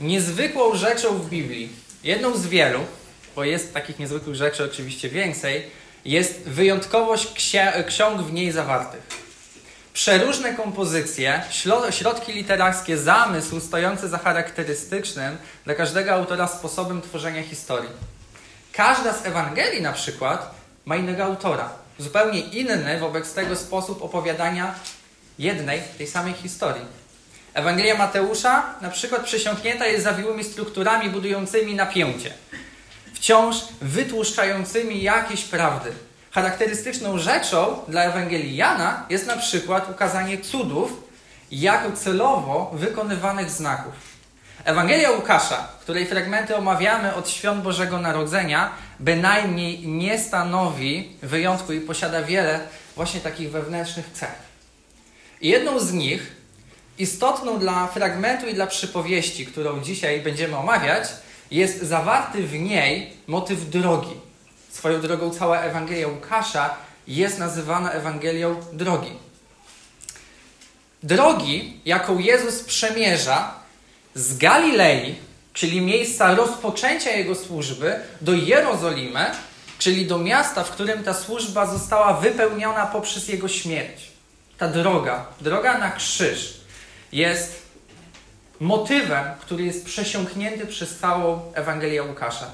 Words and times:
niezwykłą 0.00 0.76
rzeczą 0.76 1.18
w 1.18 1.28
Biblii, 1.28 1.68
jedną 2.04 2.36
z 2.36 2.46
wielu, 2.46 2.80
bo 3.36 3.44
jest 3.44 3.74
takich 3.74 3.98
niezwykłych 3.98 4.36
rzeczy 4.36 4.64
oczywiście 4.64 5.08
więcej, 5.08 5.70
jest 6.04 6.42
wyjątkowość 6.42 7.32
ksiąg 7.86 8.22
w 8.22 8.32
niej 8.32 8.52
zawartych. 8.52 9.00
Przeróżne 9.92 10.54
kompozycje, 10.54 11.42
środki 11.90 12.32
literarskie, 12.32 12.98
zamysł 12.98 13.60
stojący 13.60 14.08
za 14.08 14.18
charakterystycznym 14.18 15.36
dla 15.64 15.74
każdego 15.74 16.12
autora 16.12 16.46
sposobem 16.48 17.02
tworzenia 17.02 17.42
historii. 17.42 17.90
Każda 18.72 19.12
z 19.12 19.26
Ewangelii 19.26 19.82
na 19.82 19.92
przykład 19.92 20.54
ma 20.84 20.96
innego 20.96 21.24
autora, 21.24 21.70
zupełnie 21.98 22.40
inny 22.40 22.98
wobec 23.00 23.32
tego 23.34 23.56
sposób 23.56 24.02
opowiadania 24.02 24.74
jednej, 25.38 25.82
tej 25.98 26.06
samej 26.06 26.34
historii. 26.34 26.84
Ewangelia 27.58 27.94
Mateusza 27.94 28.74
na 28.80 28.90
przykład 28.90 29.24
przesiąknięta 29.24 29.86
jest 29.86 30.04
zawiłymi 30.04 30.44
strukturami 30.44 31.10
budującymi 31.10 31.74
napięcie, 31.74 32.34
wciąż 33.14 33.56
wytłuszczającymi 33.80 35.02
jakieś 35.02 35.44
prawdy. 35.44 35.92
Charakterystyczną 36.30 37.18
rzeczą 37.18 37.80
dla 37.88 38.02
Ewangelii 38.02 38.56
Jana 38.56 39.06
jest 39.10 39.26
na 39.26 39.36
przykład 39.36 39.90
ukazanie 39.90 40.38
cudów 40.38 40.92
jako 41.50 41.92
celowo 41.92 42.70
wykonywanych 42.74 43.50
znaków. 43.50 43.94
Ewangelia 44.64 45.10
Łukasza, 45.10 45.68
której 45.80 46.06
fragmenty 46.06 46.56
omawiamy 46.56 47.14
od 47.14 47.30
świąt 47.30 47.62
Bożego 47.62 48.00
Narodzenia, 48.00 48.70
bynajmniej 49.00 49.88
nie 49.88 50.18
stanowi 50.18 51.16
wyjątku 51.22 51.72
i 51.72 51.80
posiada 51.80 52.22
wiele 52.22 52.60
właśnie 52.96 53.20
takich 53.20 53.50
wewnętrznych 53.50 54.10
cech. 54.12 54.48
Jedną 55.40 55.78
z 55.78 55.92
nich, 55.92 56.37
istotną 56.98 57.58
dla 57.58 57.86
fragmentu 57.86 58.46
i 58.46 58.54
dla 58.54 58.66
przypowieści, 58.66 59.46
którą 59.46 59.80
dzisiaj 59.80 60.20
będziemy 60.20 60.56
omawiać, 60.56 61.08
jest 61.50 61.82
zawarty 61.82 62.42
w 62.42 62.52
niej 62.52 63.12
motyw 63.26 63.70
drogi. 63.70 64.14
Swoją 64.70 65.00
drogą 65.00 65.30
cała 65.30 65.60
Ewangelia 65.60 66.08
Łukasza 66.08 66.74
jest 67.08 67.38
nazywana 67.38 67.90
Ewangelią 67.90 68.60
drogi. 68.72 69.12
Drogi, 71.02 71.80
jaką 71.84 72.18
Jezus 72.18 72.62
przemierza 72.62 73.54
z 74.14 74.36
Galilei, 74.36 75.14
czyli 75.52 75.80
miejsca 75.80 76.34
rozpoczęcia 76.34 77.10
Jego 77.10 77.34
służby, 77.34 78.00
do 78.20 78.32
Jerozolimy, 78.32 79.26
czyli 79.78 80.06
do 80.06 80.18
miasta, 80.18 80.64
w 80.64 80.70
którym 80.70 81.04
ta 81.04 81.14
służba 81.14 81.66
została 81.66 82.12
wypełniona 82.12 82.86
poprzez 82.86 83.28
Jego 83.28 83.48
śmierć. 83.48 84.08
Ta 84.58 84.68
droga, 84.68 85.26
droga 85.40 85.78
na 85.78 85.90
krzyż, 85.90 86.57
jest 87.12 87.62
motywem, 88.60 89.24
który 89.40 89.64
jest 89.64 89.84
przesiąknięty 89.84 90.66
przez 90.66 90.98
całą 90.98 91.52
Ewangelię 91.54 92.02
Łukasza. 92.02 92.50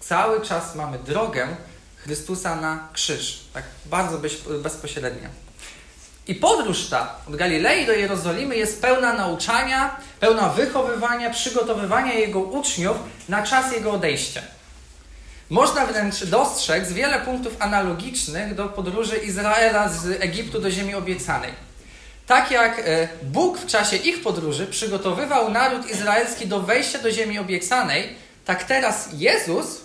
Cały 0.00 0.40
czas 0.40 0.74
mamy 0.74 0.98
drogę 0.98 1.48
Chrystusa 1.96 2.56
na 2.56 2.88
krzyż, 2.92 3.44
tak 3.52 3.64
bardzo 3.86 4.18
bezpośrednio. 4.62 5.28
I 6.26 6.34
podróż 6.34 6.88
ta 6.88 7.14
od 7.28 7.36
Galilei 7.36 7.86
do 7.86 7.92
Jerozolimy 7.92 8.56
jest 8.56 8.82
pełna 8.82 9.12
nauczania, 9.12 9.96
pełna 10.20 10.48
wychowywania, 10.48 11.30
przygotowywania 11.30 12.12
jego 12.12 12.40
uczniów 12.40 12.96
na 13.28 13.42
czas 13.42 13.72
jego 13.72 13.92
odejścia. 13.92 14.42
Można 15.50 15.86
wręcz 15.86 16.24
dostrzec 16.24 16.92
wiele 16.92 17.20
punktów 17.20 17.56
analogicznych 17.58 18.54
do 18.54 18.68
podróży 18.68 19.16
Izraela 19.16 19.88
z 19.88 20.06
Egiptu 20.06 20.60
do 20.60 20.70
Ziemi 20.70 20.94
Obiecanej. 20.94 21.52
Tak 22.26 22.50
jak 22.50 22.78
e, 22.78 23.08
Bóg 23.22 23.58
w 23.58 23.66
czasie 23.66 23.96
ich 23.96 24.22
podróży 24.22 24.66
przygotowywał 24.66 25.50
naród 25.50 25.90
izraelski 25.90 26.46
do 26.46 26.60
wejścia 26.60 26.98
do 26.98 27.10
Ziemi 27.10 27.38
Obiecanej, 27.38 28.08
tak 28.44 28.64
teraz 28.64 29.08
Jezus, 29.12 29.80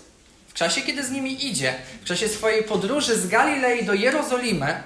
w 0.48 0.54
czasie 0.54 0.82
kiedy 0.82 1.04
z 1.04 1.12
nimi 1.12 1.48
idzie, 1.48 1.76
w 2.02 2.06
czasie 2.06 2.28
swojej 2.30 2.64
podróży 2.64 3.16
z 3.16 3.28
Galilei 3.28 3.86
do 3.86 3.94
Jerozolimy, 3.94 4.84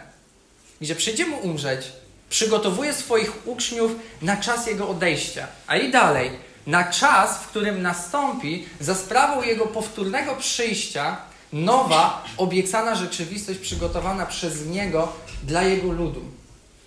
gdzie 0.82 0.96
przyjdzie 0.96 1.26
mu 1.26 1.38
umrzeć, 1.38 1.92
przygotowuje 2.30 2.94
swoich 2.94 3.48
uczniów 3.48 3.92
na 4.22 4.38
czas 4.38 4.68
jego 4.68 4.90
odejścia, 4.90 5.48
a 5.68 5.78
i 5.78 5.92
dalej, 5.92 6.32
na 6.68 6.84
czas, 6.84 7.38
w 7.38 7.48
którym 7.48 7.82
nastąpi 7.82 8.66
za 8.80 8.96
sprawą 8.96 9.44
jego 9.44 9.66
powtórnego 9.66 10.36
przyjścia 10.36 11.18
nowa, 11.54 12.24
obiecana 12.38 12.96
rzeczywistość 12.96 13.60
przygotowana 13.60 14.26
przez 14.26 14.66
niego 14.66 15.14
dla 15.44 15.64
jego 15.64 15.92
ludu, 15.92 16.22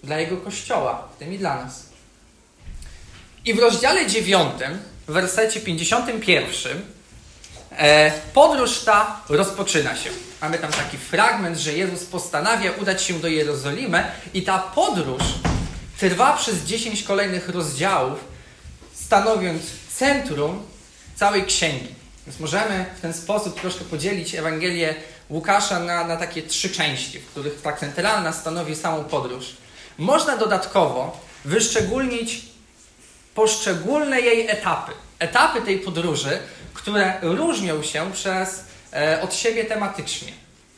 dla 0.07 0.19
jego 0.19 0.37
kościoła, 0.37 1.09
w 1.17 1.19
tym 1.19 1.35
i 1.35 1.39
dla 1.39 1.65
nas. 1.65 1.87
I 3.45 3.55
w 3.55 3.59
rozdziale 3.59 4.07
9, 4.07 4.53
w 5.07 5.13
wersecie 5.13 5.61
51, 5.61 6.97
E, 7.79 8.13
podróż 8.35 8.79
ta 8.79 9.21
rozpoczyna 9.29 9.97
się. 9.97 10.11
Mamy 10.41 10.59
tam 10.59 10.73
taki 10.73 10.99
fragment, 10.99 11.59
że 11.59 11.73
Jezus 11.73 12.05
postanawia 12.05 12.73
udać 12.73 13.03
się 13.03 13.21
do 13.21 13.29
Jerozolimy 13.29 14.05
i 14.35 14.43
ta 14.43 14.59
podróż 14.59 15.23
trwa 15.99 16.37
przez 16.37 16.65
10 16.65 17.03
kolejnych 17.03 17.49
rozdziałów, 17.49 18.19
stanowiąc 18.95 19.63
centrum 19.95 20.63
całej 21.15 21.45
księgi. 21.45 21.95
Więc 22.27 22.41
możemy 22.41 22.85
w 22.99 23.01
ten 23.01 23.15
sposób 23.15 23.61
troszkę 23.61 23.85
podzielić 23.85 24.35
Ewangelię 24.35 24.95
Łukasza 25.31 25.81
na, 25.81 26.05
na 26.05 26.17
takie 26.17 26.43
trzy 26.43 26.71
części, 26.71 27.19
w 27.21 27.27
których 27.27 27.63
ta 27.63 27.73
centralna 27.73 28.33
stanowi 28.33 28.77
samą 28.77 29.05
podróż. 29.05 29.57
Można 29.99 30.37
dodatkowo 30.37 31.21
wyszczególnić 31.45 32.43
poszczególne 33.35 34.21
jej 34.21 34.49
etapy. 34.49 34.93
Etapy 35.19 35.63
tej 35.63 35.79
podróży, 35.79 36.39
które 36.75 37.19
różnią 37.23 37.83
się 37.83 38.13
przez, 38.13 38.65
e, 38.93 39.23
od 39.23 39.35
siebie 39.35 39.65
tematycznie 39.65 40.33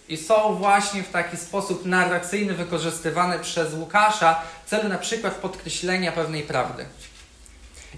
i 0.08 0.16
są 0.16 0.54
właśnie 0.54 1.02
w 1.02 1.10
taki 1.10 1.36
sposób 1.36 1.84
narracyjny 1.84 2.54
wykorzystywane 2.54 3.38
przez 3.38 3.74
Łukasza 3.74 4.42
w 4.66 4.70
celu 4.70 4.88
na 4.88 4.98
przykład 4.98 5.34
podkreślenia 5.34 6.12
pewnej 6.12 6.42
prawdy. 6.42 6.86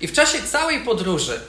I 0.00 0.08
w 0.08 0.12
czasie 0.12 0.42
całej 0.42 0.80
podróży 0.80 1.40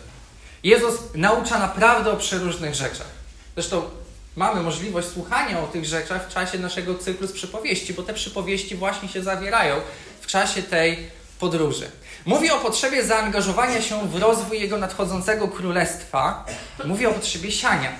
Jezus 0.63 0.95
naucza 1.15 1.59
naprawdę 1.59 2.11
o 2.11 2.17
przeróżnych 2.17 2.75
rzeczach. 2.75 3.07
Zresztą 3.55 3.89
mamy 4.35 4.63
możliwość 4.63 5.07
słuchania 5.07 5.59
o 5.59 5.67
tych 5.67 5.85
rzeczach 5.85 6.29
w 6.29 6.33
czasie 6.33 6.59
naszego 6.59 6.95
cyklu 6.95 7.27
z 7.27 7.31
przypowieści, 7.31 7.93
bo 7.93 8.03
te 8.03 8.13
przypowieści 8.13 8.75
właśnie 8.75 9.09
się 9.09 9.23
zawierają 9.23 9.75
w 10.21 10.27
czasie 10.27 10.63
tej 10.63 10.97
podróży. 11.39 11.91
Mówi 12.25 12.51
o 12.51 12.59
potrzebie 12.59 13.03
zaangażowania 13.03 13.81
się 13.81 14.07
w 14.09 14.15
rozwój 14.15 14.61
jego 14.61 14.77
nadchodzącego 14.77 15.47
królestwa. 15.47 16.45
Mówi 16.85 17.05
o 17.05 17.11
potrzebie 17.11 17.51
siania. 17.51 17.91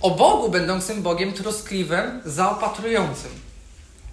O 0.00 0.10
Bogu 0.10 0.48
będącym 0.48 1.02
Bogiem 1.02 1.32
troskliwym, 1.32 2.20
zaopatrującym. 2.24 3.30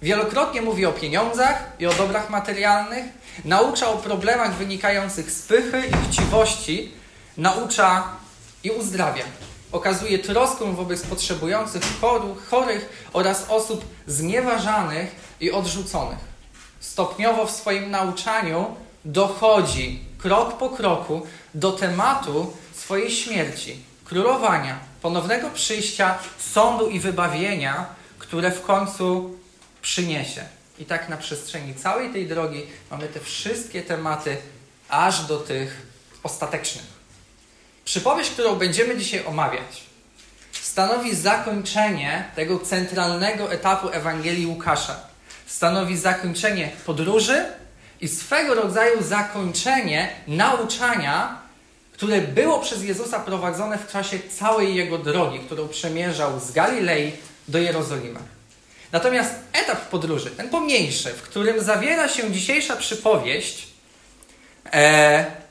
Wielokrotnie 0.02 0.62
mówi 0.62 0.86
o 0.86 0.92
pieniądzach 0.92 1.72
i 1.78 1.86
o 1.86 1.92
dobrach 1.92 2.30
materialnych. 2.30 3.04
Naucza 3.44 3.88
o 3.88 3.96
problemach 3.96 4.54
wynikających 4.54 5.30
z 5.30 5.42
pychy 5.42 5.82
i 5.86 6.12
chciwości. 6.12 6.92
Naucza 7.36 8.08
i 8.64 8.70
uzdrawia. 8.70 9.24
Okazuje 9.72 10.18
troskę 10.18 10.74
wobec 10.74 11.02
potrzebujących, 11.02 11.82
chorych 12.50 13.08
oraz 13.12 13.46
osób 13.48 13.84
znieważanych 14.06 15.16
i 15.40 15.52
odrzuconych 15.52 16.36
stopniowo 16.86 17.46
w 17.46 17.50
swoim 17.50 17.90
nauczaniu 17.90 18.76
dochodzi 19.04 20.00
krok 20.18 20.58
po 20.58 20.70
kroku 20.70 21.26
do 21.54 21.72
tematu 21.72 22.52
swojej 22.74 23.10
śmierci, 23.10 23.82
królowania, 24.04 24.78
ponownego 25.02 25.50
przyjścia, 25.50 26.18
sądu 26.38 26.88
i 26.88 27.00
wybawienia, 27.00 27.86
które 28.18 28.50
w 28.50 28.62
końcu 28.62 29.36
przyniesie. 29.82 30.44
I 30.78 30.84
tak 30.84 31.08
na 31.08 31.16
przestrzeni 31.16 31.74
całej 31.74 32.12
tej 32.12 32.26
drogi 32.26 32.66
mamy 32.90 33.08
te 33.08 33.20
wszystkie 33.20 33.82
tematy, 33.82 34.36
aż 34.88 35.26
do 35.26 35.36
tych 35.38 35.86
ostatecznych. 36.22 36.95
Przypowieść, 37.86 38.30
którą 38.30 38.56
będziemy 38.56 38.96
dzisiaj 38.96 39.26
omawiać, 39.26 39.82
stanowi 40.52 41.14
zakończenie 41.14 42.24
tego 42.36 42.58
centralnego 42.58 43.52
etapu 43.52 43.88
Ewangelii 43.88 44.46
Łukasza 44.46 45.00
stanowi 45.46 45.96
zakończenie 45.96 46.70
podróży 46.86 47.44
i 48.00 48.08
swego 48.08 48.54
rodzaju 48.54 49.02
zakończenie 49.02 50.10
nauczania, 50.26 51.40
które 51.92 52.20
było 52.20 52.60
przez 52.60 52.82
Jezusa 52.82 53.20
prowadzone 53.20 53.78
w 53.78 53.92
czasie 53.92 54.18
całej 54.38 54.74
jego 54.74 54.98
drogi, 54.98 55.38
którą 55.38 55.68
przemierzał 55.68 56.40
z 56.40 56.52
Galilei 56.52 57.12
do 57.48 57.58
Jerozolimy. 57.58 58.20
Natomiast 58.92 59.34
etap 59.52 59.80
podróży, 59.80 60.30
ten 60.30 60.48
pomniejszy, 60.48 61.08
w 61.08 61.22
którym 61.22 61.64
zawiera 61.64 62.08
się 62.08 62.32
dzisiejsza 62.32 62.76
przypowieść, 62.76 63.66
e, 64.72 65.45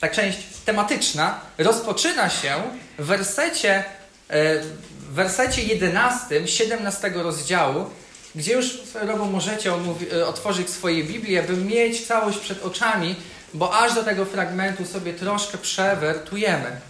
ta 0.00 0.08
część 0.08 0.38
tematyczna, 0.64 1.40
rozpoczyna 1.58 2.30
się 2.30 2.62
w 2.98 3.06
wersecie, 3.06 3.84
e, 4.28 4.58
w 4.60 5.12
wersecie 5.12 5.62
11, 5.62 6.48
17 6.48 7.12
rozdziału, 7.14 7.90
gdzie 8.34 8.52
już 8.52 8.76
drogą 9.04 9.30
możecie 9.30 9.72
e, 10.12 10.26
otworzyć 10.26 10.70
swoje 10.70 11.04
Biblię, 11.04 11.42
by 11.42 11.56
mieć 11.56 12.06
całość 12.06 12.38
przed 12.38 12.62
oczami, 12.62 13.16
bo 13.54 13.78
aż 13.78 13.94
do 13.94 14.02
tego 14.02 14.24
fragmentu 14.24 14.86
sobie 14.86 15.14
troszkę 15.14 15.58
przewertujemy. 15.58 16.80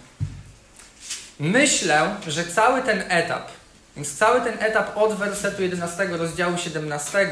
Myślę, 1.39 2.15
że 2.27 2.45
cały 2.45 2.81
ten 2.81 3.03
etap, 3.09 3.47
więc 3.95 4.17
cały 4.17 4.41
ten 4.41 4.53
etap 4.59 4.97
od 4.97 5.13
wersetu 5.13 5.61
11 5.61 6.07
rozdziału 6.07 6.57
17 6.57 7.29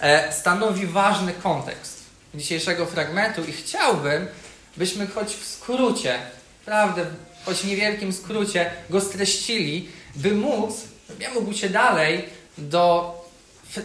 e, 0.00 0.32
stanowi 0.32 0.86
ważny 0.86 1.32
kontekst 1.32 2.02
dzisiejszego 2.34 2.86
fragmentu 2.86 3.44
i 3.44 3.52
chciałbym, 3.52 4.28
byśmy 4.76 5.06
choć 5.06 5.28
w 5.34 5.46
skrócie, 5.46 6.18
prawdę, 6.64 7.04
choć 7.44 7.64
niewielkim 7.64 8.12
skrócie 8.12 8.70
go 8.90 9.00
streścili, 9.00 9.88
by 10.14 10.34
móc, 10.34 10.74
ja 11.20 11.34
mógł 11.34 11.52
się 11.52 11.68
dalej 11.68 12.24
do 12.58 13.14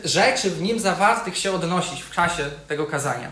rzeczy 0.04 0.50
w 0.50 0.62
nim 0.62 0.80
zawartych 0.80 1.38
się 1.38 1.52
odnosić 1.52 2.02
w 2.02 2.12
czasie 2.12 2.50
tego 2.68 2.86
kazania. 2.86 3.32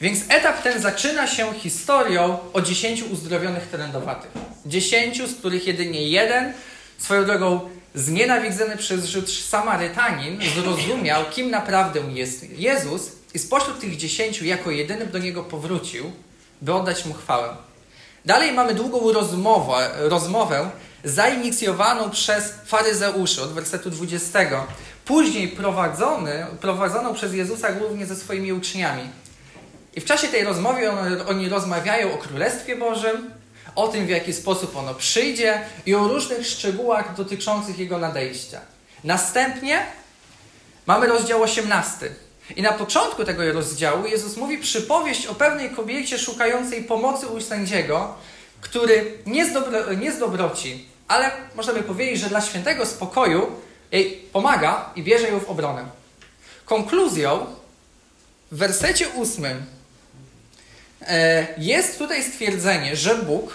Więc 0.00 0.20
etap 0.28 0.62
ten 0.62 0.82
zaczyna 0.82 1.26
się 1.26 1.54
historią 1.54 2.38
o 2.52 2.60
dziesięciu 2.60 3.12
uzdrowionych 3.12 3.66
trędowatych. 3.66 4.30
Dziesięciu, 4.66 5.26
z 5.26 5.34
których 5.34 5.66
jedynie 5.66 6.08
jeden, 6.08 6.52
swoją 6.98 7.24
drogą 7.24 7.60
znienawidzony 7.94 8.76
przez 8.76 9.04
Żyd 9.04 9.30
Samarytanin, 9.30 10.40
zrozumiał, 10.54 11.24
kim 11.30 11.50
naprawdę 11.50 12.00
jest 12.00 12.50
Jezus 12.50 13.15
i 13.34 13.38
spośród 13.38 13.80
tych 13.80 13.96
dziesięciu 13.96 14.44
jako 14.44 14.70
jedyny 14.70 15.06
do 15.06 15.18
Niego 15.18 15.44
powrócił, 15.44 16.12
by 16.62 16.74
oddać 16.74 17.04
Mu 17.04 17.14
chwałę. 17.14 17.56
Dalej 18.24 18.52
mamy 18.52 18.74
długą 18.74 19.12
rozmowę, 19.12 19.90
rozmowę 19.96 20.70
zainicjowaną 21.04 22.10
przez 22.10 22.52
faryzeuszy 22.66 23.42
od 23.42 23.52
wersetu 23.52 23.90
20. 23.90 24.66
Później 25.04 25.48
prowadzony, 25.48 26.46
prowadzoną 26.60 27.14
przez 27.14 27.34
Jezusa 27.34 27.72
głównie 27.72 28.06
ze 28.06 28.16
swoimi 28.16 28.52
uczniami. 28.52 29.02
I 29.96 30.00
w 30.00 30.04
czasie 30.04 30.28
tej 30.28 30.44
rozmowy 30.44 30.90
on, 30.90 30.98
oni 31.28 31.48
rozmawiają 31.48 32.12
o 32.12 32.18
Królestwie 32.18 32.76
Bożym, 32.76 33.30
o 33.74 33.88
tym, 33.88 34.06
w 34.06 34.08
jaki 34.08 34.32
sposób 34.32 34.76
ono 34.76 34.94
przyjdzie 34.94 35.60
i 35.86 35.94
o 35.94 36.08
różnych 36.08 36.46
szczegółach 36.46 37.16
dotyczących 37.16 37.78
jego 37.78 37.98
nadejścia. 37.98 38.60
Następnie 39.04 39.86
mamy 40.86 41.06
rozdział 41.06 41.42
18. 41.42 42.10
I 42.56 42.62
na 42.62 42.72
początku 42.72 43.24
tego 43.24 43.52
rozdziału 43.52 44.06
Jezus 44.06 44.36
mówi 44.36 44.58
przypowieść 44.58 45.26
o 45.26 45.34
pewnej 45.34 45.70
kobiecie 45.70 46.18
szukającej 46.18 46.84
pomocy 46.84 47.26
u 47.26 47.40
sędziego, 47.40 48.14
który 48.60 49.18
nie 49.26 49.46
z, 49.46 49.52
dobro, 49.52 49.92
nie 49.92 50.12
z 50.12 50.18
dobroci, 50.18 50.88
ale 51.08 51.30
można 51.54 51.72
by 51.72 51.82
powiedzieć, 51.82 52.20
że 52.20 52.28
dla 52.28 52.40
świętego 52.40 52.86
spokoju 52.86 53.52
jej 53.92 54.10
pomaga 54.32 54.90
i 54.96 55.02
bierze 55.02 55.28
ją 55.28 55.40
w 55.40 55.50
obronę. 55.50 55.84
Konkluzją 56.64 57.46
w 58.52 58.58
wersecie 58.58 59.08
ósmym 59.08 59.64
e, 61.00 61.46
jest 61.58 61.98
tutaj 61.98 62.22
stwierdzenie, 62.22 62.96
że 62.96 63.14
Bóg, 63.14 63.52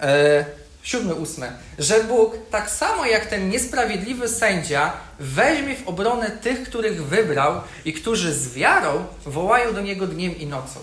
e, 0.00 0.44
siódmy, 0.82 1.14
ósmy, 1.14 1.52
że 1.78 2.04
Bóg 2.04 2.34
tak 2.50 2.70
samo 2.70 3.06
jak 3.06 3.26
ten 3.26 3.48
niesprawiedliwy 3.48 4.28
sędzia 4.28 4.92
weźmie 5.18 5.76
w 5.76 5.88
obronę 5.88 6.30
tych, 6.30 6.62
których 6.62 7.06
wybrał 7.06 7.60
i 7.84 7.92
którzy 7.92 8.34
z 8.34 8.54
wiarą 8.54 9.06
wołają 9.26 9.74
do 9.74 9.80
Niego 9.80 10.06
dniem 10.06 10.38
i 10.38 10.46
nocą. 10.46 10.80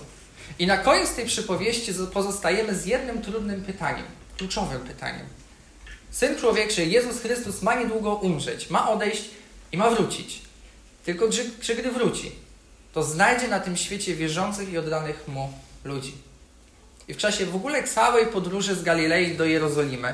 I 0.60 0.68
na 0.68 0.78
koniec 0.78 1.16
tej 1.16 1.26
przypowieści 1.26 1.94
pozostajemy 2.14 2.76
z 2.76 2.86
jednym 2.86 3.22
trudnym 3.22 3.64
pytaniem 3.64 4.06
kluczowym 4.38 4.82
pytaniem. 4.82 5.26
Syn 6.12 6.36
człowieczy, 6.36 6.86
Jezus 6.86 7.22
Chrystus, 7.22 7.62
ma 7.62 7.76
niedługo 7.76 8.16
umrzeć, 8.16 8.70
ma 8.70 8.90
odejść 8.90 9.30
i 9.72 9.78
ma 9.78 9.90
wrócić. 9.90 10.42
Tylko 11.06 11.30
czy, 11.30 11.52
czy 11.62 11.76
gdy 11.76 11.92
wróci, 11.92 12.32
to 12.94 13.04
znajdzie 13.04 13.48
na 13.48 13.60
tym 13.60 13.78
świecie 13.78 14.16
wierzących 14.16 14.70
i 14.70 14.78
oddanych 14.78 15.28
Mu 15.28 15.54
ludzi. 15.84 16.14
I 17.08 17.14
w 17.14 17.18
czasie 17.18 17.46
w 17.46 17.56
ogóle 17.56 17.84
całej 17.84 18.26
podróży 18.26 18.76
z 18.76 18.84
Galilei 18.84 19.38
do 19.38 19.46
Jerozolimy 19.46 20.14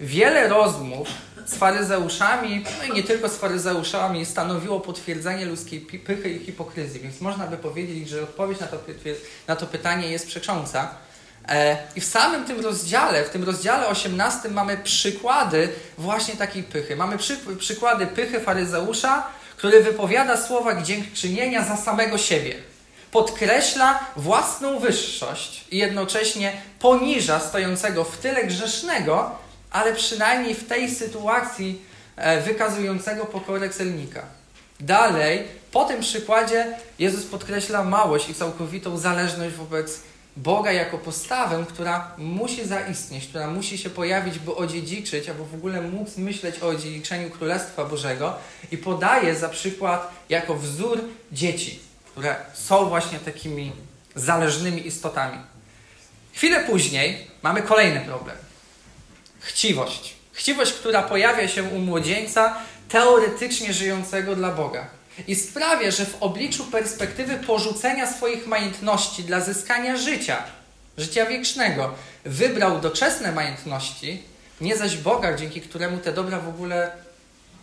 wiele 0.00 0.48
rozmów 0.48 1.08
z 1.46 1.54
faryzeuszami, 1.54 2.64
no 2.78 2.84
i 2.84 2.96
nie 2.96 3.02
tylko 3.02 3.28
z 3.28 3.36
faryzeuszami, 3.36 4.26
stanowiło 4.26 4.80
potwierdzenie 4.80 5.46
ludzkiej 5.46 5.80
pychy 5.80 6.30
i 6.30 6.44
hipokryzji. 6.44 7.00
Więc 7.00 7.20
można 7.20 7.46
by 7.46 7.56
powiedzieć, 7.56 8.08
że 8.08 8.22
odpowiedź 8.22 8.60
na 8.60 8.66
to, 8.66 8.78
na 9.48 9.56
to 9.56 9.66
pytanie 9.66 10.08
jest 10.08 10.26
przecząca. 10.26 10.94
E, 11.48 11.76
I 11.96 12.00
w 12.00 12.04
samym 12.04 12.44
tym 12.44 12.60
rozdziale, 12.60 13.24
w 13.24 13.30
tym 13.30 13.44
rozdziale 13.44 13.88
18 13.88 14.48
mamy 14.48 14.76
przykłady 14.76 15.68
właśnie 15.98 16.36
takiej 16.36 16.62
pychy. 16.62 16.96
Mamy 16.96 17.18
przy, 17.18 17.36
przykłady 17.58 18.06
pychy 18.06 18.40
faryzeusza, 18.40 19.26
który 19.56 19.82
wypowiada 19.82 20.36
słowa 20.36 20.82
dziękczynienia 20.82 21.64
za 21.64 21.76
samego 21.76 22.18
siebie. 22.18 22.54
Podkreśla 23.14 24.06
własną 24.16 24.78
wyższość 24.78 25.64
i 25.70 25.78
jednocześnie 25.78 26.52
poniża 26.78 27.40
stojącego 27.40 28.04
w 28.04 28.18
tyle 28.18 28.44
grzesznego, 28.44 29.30
ale 29.70 29.92
przynajmniej 29.92 30.54
w 30.54 30.68
tej 30.68 30.90
sytuacji 30.90 31.82
e, 32.16 32.40
wykazującego 32.40 33.24
pokorę 33.24 33.70
celnika. 33.70 34.22
Dalej, 34.80 35.42
po 35.72 35.84
tym 35.84 36.00
przykładzie 36.00 36.66
Jezus 36.98 37.24
podkreśla 37.24 37.84
małość 37.84 38.28
i 38.28 38.34
całkowitą 38.34 38.98
zależność 38.98 39.54
wobec 39.54 40.00
Boga 40.36 40.72
jako 40.72 40.98
postawę, 40.98 41.64
która 41.68 42.10
musi 42.18 42.64
zaistnieć, 42.64 43.26
która 43.26 43.46
musi 43.46 43.78
się 43.78 43.90
pojawić, 43.90 44.38
by 44.38 44.54
odziedziczyć, 44.54 45.28
albo 45.28 45.44
w 45.44 45.54
ogóle 45.54 45.82
móc 45.82 46.16
myśleć 46.16 46.62
o 46.62 46.68
odziedziczeniu 46.68 47.30
Królestwa 47.30 47.84
Bożego 47.84 48.34
i 48.70 48.78
podaje 48.78 49.36
za 49.36 49.48
przykład 49.48 50.12
jako 50.28 50.54
wzór 50.54 51.00
dzieci, 51.32 51.83
które 52.14 52.36
są 52.52 52.88
właśnie 52.88 53.18
takimi 53.18 53.72
zależnymi 54.14 54.86
istotami. 54.86 55.38
Chwilę 56.32 56.64
później 56.64 57.26
mamy 57.42 57.62
kolejny 57.62 58.00
problem. 58.00 58.36
Chciwość. 59.40 60.14
Chciwość, 60.32 60.72
która 60.72 61.02
pojawia 61.02 61.48
się 61.48 61.62
u 61.62 61.78
młodzieńca 61.78 62.56
teoretycznie 62.88 63.72
żyjącego 63.72 64.36
dla 64.36 64.50
Boga 64.50 64.86
i 65.28 65.36
sprawia, 65.36 65.90
że 65.90 66.06
w 66.06 66.22
obliczu 66.22 66.64
perspektywy 66.64 67.36
porzucenia 67.36 68.12
swoich 68.12 68.46
majątności 68.46 69.24
dla 69.24 69.40
zyskania 69.40 69.96
życia, 69.96 70.42
życia 70.98 71.26
wiecznego, 71.26 71.94
wybrał 72.24 72.80
doczesne 72.80 73.32
majątności, 73.32 74.22
nie 74.60 74.76
zaś 74.76 74.96
Boga, 74.96 75.36
dzięki 75.36 75.60
któremu 75.60 75.98
te 75.98 76.12
dobra 76.12 76.40
w 76.40 76.48
ogóle 76.48 76.90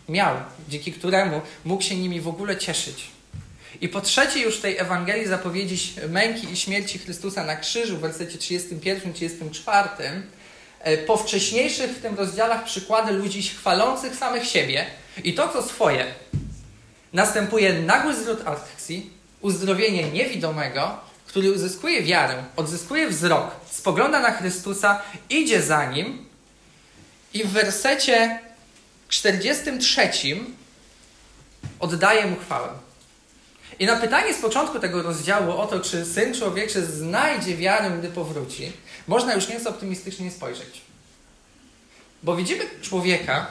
miał, 0.10 0.36
dzięki 0.70 0.94
któremu 0.94 1.42
mógł 1.66 1.84
się 1.84 1.96
nimi 1.96 2.22
w 2.22 2.28
ogóle 2.28 2.58
cieszyć. 2.58 3.21
I 3.82 3.90
po 3.90 4.02
trzecie 4.02 4.40
już 4.40 4.60
tej 4.60 4.78
Ewangelii 4.78 5.28
zapowiedzi 5.28 5.94
męki 6.10 6.52
i 6.52 6.58
śmierci 6.58 7.00
Chrystusa 7.00 7.44
na 7.44 7.56
krzyżu 7.56 7.98
w 7.98 8.00
wersecie 8.00 8.38
31-34, 8.38 9.90
e, 10.80 10.98
po 10.98 11.18
wcześniejszych 11.18 11.92
w 11.92 12.02
tym 12.02 12.16
rozdziałach 12.16 12.64
przykłady 12.64 13.12
ludzi 13.12 13.44
chwalących 13.44 14.16
samych 14.16 14.46
siebie 14.46 14.86
i 15.24 15.34
to, 15.34 15.50
co 15.50 15.64
swoje, 15.64 16.06
następuje 17.14 17.74
nagły 17.74 18.16
zwrot 18.16 18.48
akcji, 18.48 19.10
uzdrowienie 19.42 20.12
niewidomego, 20.12 21.00
który 21.28 21.52
uzyskuje 21.52 22.04
wiarę, 22.04 22.44
odzyskuje 22.56 23.10
wzrok, 23.10 23.56
spogląda 23.72 24.20
na 24.20 24.32
Chrystusa, 24.32 25.02
idzie 25.30 25.62
za 25.62 25.86
nim 25.86 26.26
i 27.34 27.44
w 27.44 27.48
wersecie 27.48 28.40
43 29.08 30.10
oddaje 31.80 32.28
mu 32.28 32.36
chwałę. 32.36 32.91
I 33.82 33.86
na 33.86 33.96
pytanie 33.96 34.34
z 34.34 34.42
początku 34.42 34.80
tego 34.80 35.02
rozdziału 35.02 35.52
o 35.52 35.68
to, 35.68 35.80
czy 35.80 36.06
Syn 36.06 36.34
Człowieczy 36.34 36.86
znajdzie 36.86 37.58
wiarę, 37.58 37.92
gdy 38.00 38.10
powróci, 38.10 38.72
można 39.08 39.34
już 39.34 39.48
nieco 39.48 39.70
optymistycznie 39.70 40.32
spojrzeć. 40.32 40.82
Bo 42.24 42.36
widzimy 42.36 42.64
człowieka 42.82 43.48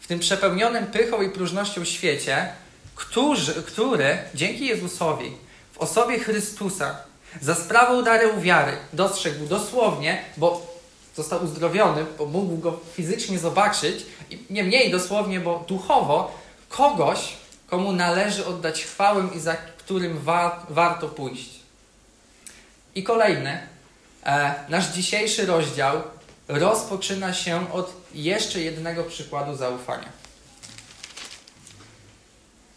w 0.00 0.06
tym 0.06 0.18
przepełnionym 0.18 0.86
pychą 0.86 1.22
i 1.22 1.30
próżnością 1.30 1.84
świecie, 1.84 2.48
którzy, 2.94 3.62
który 3.62 4.18
dzięki 4.34 4.66
Jezusowi 4.66 5.32
w 5.72 5.78
osobie 5.78 6.18
Chrystusa 6.18 6.96
za 7.40 7.54
sprawą 7.54 8.04
daru 8.04 8.40
wiary 8.40 8.76
dostrzegł 8.92 9.46
dosłownie, 9.46 10.22
bo 10.36 10.76
został 11.16 11.44
uzdrowiony, 11.44 12.06
bo 12.18 12.26
mógł 12.26 12.56
go 12.56 12.80
fizycznie 12.94 13.38
zobaczyć, 13.38 14.06
i 14.30 14.38
nie 14.50 14.64
mniej 14.64 14.90
dosłownie, 14.90 15.40
bo 15.40 15.64
duchowo, 15.68 16.38
kogoś, 16.68 17.41
komu 17.72 17.92
należy 17.92 18.46
oddać 18.46 18.84
chwałę 18.84 19.28
i 19.36 19.40
za 19.40 19.56
którym 19.56 20.18
wa 20.18 20.66
warto 20.68 21.08
pójść. 21.08 21.50
I 22.94 23.02
kolejny, 23.02 23.66
e, 24.24 24.54
nasz 24.68 24.88
dzisiejszy 24.88 25.46
rozdział 25.46 26.02
rozpoczyna 26.48 27.34
się 27.34 27.72
od 27.72 27.92
jeszcze 28.14 28.60
jednego 28.60 29.04
przykładu 29.04 29.56
zaufania. 29.56 30.08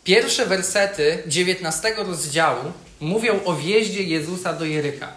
Pierwsze 0.03 0.45
wersety 0.45 1.23
19 1.27 1.95
rozdziału 1.97 2.71
mówią 2.99 3.39
o 3.45 3.55
wjeździe 3.55 4.03
Jezusa 4.03 4.53
do 4.53 4.65
Jerycha, 4.65 5.07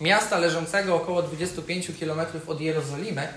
miasta 0.00 0.38
leżącego 0.38 0.94
około 0.94 1.22
25 1.22 1.86
km 2.00 2.20
od 2.46 2.60
Jerozolimy, 2.60 3.28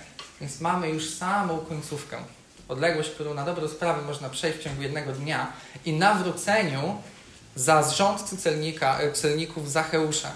więc 0.41 0.61
mamy 0.61 0.89
już 0.89 1.09
samą 1.09 1.57
końcówkę. 1.57 2.17
Odległość, 2.67 3.10
którą 3.10 3.34
na 3.34 3.46
dobrą 3.46 3.67
sprawę 3.67 4.01
można 4.01 4.29
przejść 4.29 4.60
w 4.60 4.63
ciągu 4.63 4.82
jednego 4.82 5.12
dnia 5.12 5.51
i 5.86 5.93
nawróceniu 5.93 7.01
za 7.55 7.91
rządcy 7.91 8.38
celnika, 8.38 9.00
e, 9.00 9.12
celników 9.12 9.72
Zacheusza. 9.72 10.32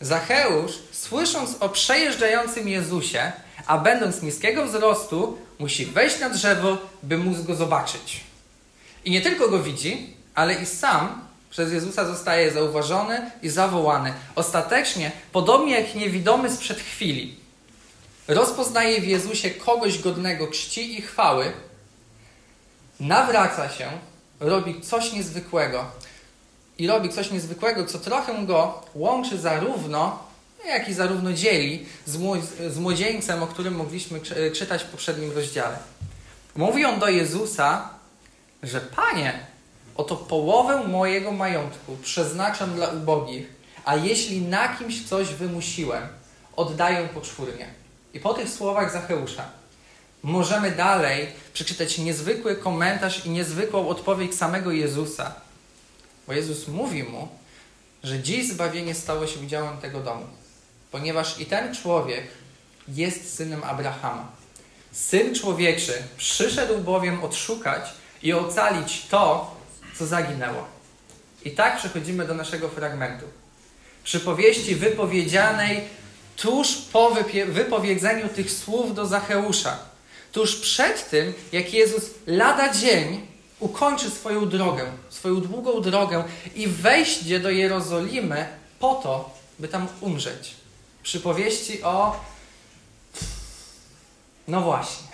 Zacheusz, 0.00 0.72
słysząc 0.92 1.56
o 1.60 1.68
przejeżdżającym 1.68 2.68
Jezusie, 2.68 3.32
a 3.66 3.78
będąc 3.78 4.22
niskiego 4.22 4.66
wzrostu, 4.66 5.38
musi 5.58 5.86
wejść 5.86 6.20
na 6.20 6.30
drzewo, 6.30 6.78
by 7.02 7.18
móc 7.18 7.40
go 7.40 7.54
zobaczyć. 7.54 8.20
I 9.04 9.10
nie 9.10 9.20
tylko 9.20 9.48
go 9.48 9.62
widzi, 9.62 10.16
ale 10.34 10.54
i 10.54 10.66
sam 10.66 11.24
przez 11.50 11.72
Jezusa 11.72 12.04
zostaje 12.04 12.50
zauważony 12.50 13.30
i 13.42 13.48
zawołany. 13.48 14.12
Ostatecznie, 14.34 15.12
podobnie 15.32 15.80
jak 15.80 15.94
niewidomy 15.94 16.50
sprzed 16.50 16.78
chwili, 16.80 17.36
rozpoznaje 18.28 19.00
w 19.00 19.06
Jezusie 19.06 19.50
kogoś 19.50 19.98
godnego 19.98 20.46
czci 20.46 20.98
i 20.98 21.02
chwały, 21.02 21.52
nawraca 23.00 23.68
się, 23.68 23.90
robi 24.40 24.80
coś 24.80 25.12
niezwykłego. 25.12 25.84
I 26.78 26.86
robi 26.86 27.08
coś 27.08 27.30
niezwykłego, 27.30 27.86
co 27.86 27.98
trochę 27.98 28.46
go 28.46 28.82
łączy 28.94 29.38
zarówno, 29.38 30.18
jak 30.66 30.88
i 30.88 30.94
zarówno 30.94 31.32
dzieli 31.32 31.86
z, 32.06 32.78
młodzieńcem, 32.78 33.42
o 33.42 33.46
którym 33.46 33.74
mogliśmy 33.74 34.20
czytać 34.54 34.82
w 34.82 34.86
poprzednim 34.86 35.32
rozdziale. 35.32 35.78
Mówi 36.56 36.84
on 36.84 36.98
do 36.98 37.08
Jezusa, 37.08 37.88
że 38.62 38.80
Panie, 38.80 39.46
oto 39.96 40.16
połowę 40.16 40.88
mojego 40.88 41.32
majątku 41.32 41.96
przeznaczam 42.02 42.74
dla 42.74 42.88
ubogich, 42.88 43.46
a 43.84 43.96
jeśli 43.96 44.40
na 44.40 44.68
kimś 44.68 45.08
coś 45.08 45.28
wymusiłem, 45.28 46.08
oddaję 46.56 47.08
poczwórnie. 47.14 47.83
I 48.14 48.20
po 48.20 48.34
tych 48.34 48.48
słowach 48.48 48.92
Zacheusza 48.92 49.44
możemy 50.22 50.70
dalej 50.72 51.26
przeczytać 51.52 51.98
niezwykły 51.98 52.56
komentarz 52.56 53.26
i 53.26 53.30
niezwykłą 53.30 53.88
odpowiedź 53.88 54.34
samego 54.34 54.72
Jezusa. 54.72 55.34
Bo 56.26 56.32
Jezus 56.32 56.68
mówi 56.68 57.02
mu, 57.02 57.28
że 58.02 58.18
dziś 58.18 58.48
zbawienie 58.48 58.94
stało 58.94 59.26
się 59.26 59.40
udziałem 59.40 59.78
tego 59.78 60.00
domu, 60.00 60.26
ponieważ 60.90 61.40
i 61.40 61.46
ten 61.46 61.74
człowiek 61.74 62.24
jest 62.88 63.34
synem 63.36 63.64
Abrahama. 63.64 64.28
Syn 64.92 65.34
człowieczy 65.34 66.02
przyszedł 66.16 66.78
bowiem 66.78 67.24
odszukać 67.24 67.84
i 68.22 68.32
ocalić 68.32 69.06
to, 69.10 69.56
co 69.98 70.06
zaginęło. 70.06 70.66
I 71.44 71.50
tak 71.50 71.78
przechodzimy 71.78 72.26
do 72.26 72.34
naszego 72.34 72.68
fragmentu. 72.68 73.24
Przypowieści 74.04 74.74
wypowiedzianej 74.74 75.80
tuż 76.36 76.76
po 76.92 77.16
wypowiedzeniu 77.48 78.28
tych 78.28 78.52
słów 78.52 78.94
do 78.94 79.06
Zacheusza. 79.06 79.78
Tuż 80.32 80.56
przed 80.56 81.10
tym, 81.10 81.34
jak 81.52 81.74
Jezus 81.74 82.02
lada 82.26 82.72
dzień 82.72 83.26
ukończy 83.60 84.10
swoją 84.10 84.48
drogę, 84.48 84.92
swoją 85.10 85.40
długą 85.40 85.80
drogę 85.80 86.24
i 86.54 86.68
wejdzie 86.68 87.40
do 87.40 87.50
Jerozolimy 87.50 88.46
po 88.78 88.94
to, 88.94 89.30
by 89.58 89.68
tam 89.68 89.88
umrzeć. 90.00 90.54
Przypowieści 91.02 91.82
o. 91.82 92.20
No 94.48 94.60
właśnie. 94.60 95.06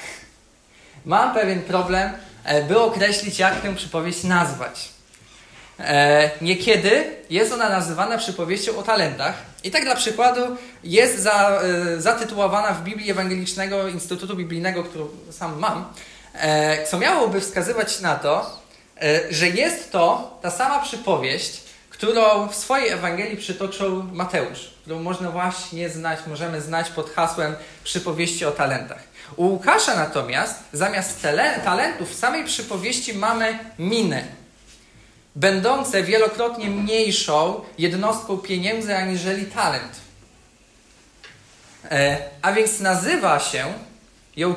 Mam 1.05 1.35
pewien 1.35 1.63
problem, 1.63 2.13
e, 2.45 2.65
by 2.65 2.81
określić, 2.81 3.39
jak 3.39 3.61
tę 3.61 3.75
przypowieść 3.75 4.23
nazwać. 4.23 4.89
E, 5.81 6.31
niekiedy 6.41 7.05
jest 7.31 7.53
ona 7.53 7.69
nazywana 7.69 8.19
przypowieścią 8.19 8.79
o 8.79 8.83
talentach. 8.83 9.35
I 9.65 9.71
tak 9.71 9.85
dla 9.85 9.95
przykładu 9.95 10.41
jest 10.85 11.19
za, 11.19 11.61
e, 11.63 12.01
zatytułowana 12.01 12.73
w 12.73 12.83
Biblii 12.83 13.11
Ewangelicznego 13.11 13.89
Instytutu 13.89 14.37
Biblijnego, 14.37 14.85
którą 14.85 15.09
sam 15.31 15.59
mam, 15.59 15.93
e, 16.35 16.87
co 16.87 16.99
miałoby 16.99 17.41
wskazywać 17.41 18.01
na 18.01 18.15
to, 18.15 18.61
że 19.31 19.49
jest 19.49 19.93
to 19.93 20.39
ta 20.43 20.51
sama 20.51 20.79
przypowieść, 20.79 21.61
którą 21.91 22.49
w 22.49 22.55
swojej 22.55 22.89
Ewangelii 22.89 23.37
przytoczył 23.37 24.03
Mateusz, 24.13 24.71
którą 24.81 25.03
można 25.03 25.31
właśnie 25.31 25.89
znać, 25.89 26.19
możemy 26.27 26.61
znać 26.61 26.91
pod 26.91 27.11
hasłem 27.11 27.55
przypowieści 27.85 28.45
o 28.45 28.51
talentach. 28.51 29.03
U 29.37 29.47
Łukasza 29.47 29.97
natomiast 29.97 30.55
zamiast 30.73 31.27
talentów 31.65 32.11
w 32.11 32.19
samej 32.19 32.45
przypowieści 32.45 33.15
mamy 33.15 33.59
miny 33.79 34.25
będące 35.37 36.03
wielokrotnie 36.03 36.71
mniejszą 36.71 37.61
jednostką 37.79 38.39
pieniędzy 38.39 38.97
aniżeli 38.97 39.47
talent. 39.47 39.93
E, 41.91 42.19
a 42.43 42.53
więc 42.53 42.81
nazywa 42.81 43.41
się 43.41 43.65
ją 44.37 44.55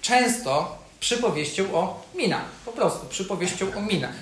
często 0.00 0.78
przypowieścią 1.00 1.74
o 1.74 2.04
minach. 2.14 2.44
Po 2.64 2.72
prostu 2.72 3.06
przypowieścią 3.06 3.66
o 3.76 3.80
minach. 3.80 4.14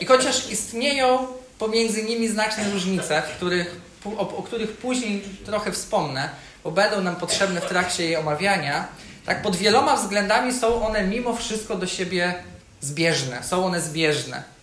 I 0.00 0.06
chociaż 0.06 0.50
istnieją 0.50 1.26
pomiędzy 1.58 2.02
nimi 2.02 2.28
znaczne 2.28 2.70
różnice, 2.70 3.22
których, 3.36 3.80
o, 4.04 4.36
o 4.36 4.42
których 4.42 4.72
później 4.72 5.22
trochę 5.44 5.72
wspomnę, 5.72 6.28
bo 6.64 6.70
będą 6.70 7.00
nam 7.00 7.16
potrzebne 7.16 7.60
w 7.60 7.66
trakcie 7.66 8.04
jej 8.04 8.16
omawiania, 8.16 8.88
tak 9.26 9.42
pod 9.42 9.56
wieloma 9.56 9.96
względami 9.96 10.52
są 10.52 10.86
one 10.86 11.06
mimo 11.06 11.36
wszystko 11.36 11.74
do 11.74 11.86
siebie 11.86 12.34
zbieżne. 12.80 13.42
Są 13.42 13.66
one 13.66 13.80
zbieżne. 13.80 14.55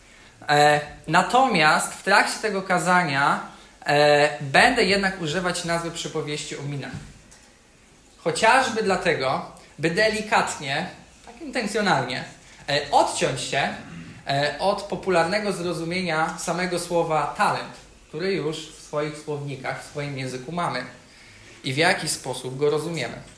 E, 0.49 0.81
natomiast 1.07 1.93
w 1.93 2.03
trakcie 2.03 2.39
tego 2.41 2.61
kazania 2.61 3.39
e, 3.85 4.37
będę 4.41 4.83
jednak 4.83 5.21
używać 5.21 5.65
nazwy 5.65 5.91
przypowieści 5.91 6.57
o 6.57 6.61
minach. 6.61 6.91
Chociażby 8.17 8.83
dlatego, 8.83 9.45
by 9.79 9.89
delikatnie, 9.89 10.87
tak 11.25 11.41
intencjonalnie, 11.41 12.23
e, 12.69 12.81
odciąć 12.91 13.41
się 13.41 13.69
e, 14.27 14.55
od 14.59 14.81
popularnego 14.81 15.51
zrozumienia 15.51 16.37
samego 16.37 16.79
słowa 16.79 17.33
talent, 17.37 17.73
który 18.07 18.33
już 18.33 18.69
w 18.69 18.81
swoich 18.81 19.17
słownikach, 19.17 19.83
w 19.83 19.89
swoim 19.89 20.17
języku 20.17 20.51
mamy 20.51 20.83
i 21.63 21.73
w 21.73 21.77
jaki 21.77 22.09
sposób 22.09 22.57
go 22.57 22.69
rozumiemy. 22.69 23.32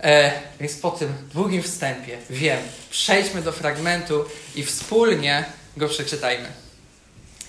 E, 0.00 0.32
więc 0.60 0.76
po 0.76 0.90
tym 0.90 1.12
długim 1.34 1.62
wstępie 1.62 2.18
wiem, 2.30 2.58
przejdźmy 2.90 3.42
do 3.42 3.52
fragmentu 3.52 4.24
i 4.54 4.64
wspólnie 4.64 5.44
go 5.76 5.88
przeczytajmy. 5.88 6.48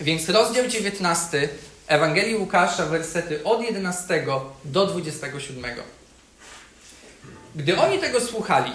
Więc 0.02 0.30
rozdział 0.30 0.68
19 0.68 1.50
Ewangelii 1.88 2.36
Łukasza, 2.36 2.86
wersety 2.86 3.44
od 3.44 3.62
11 3.62 4.26
do 4.66 4.86
27. 4.86 5.66
Gdy 7.56 7.80
oni 7.80 8.00
tego 8.00 8.22
słuchali, 8.22 8.72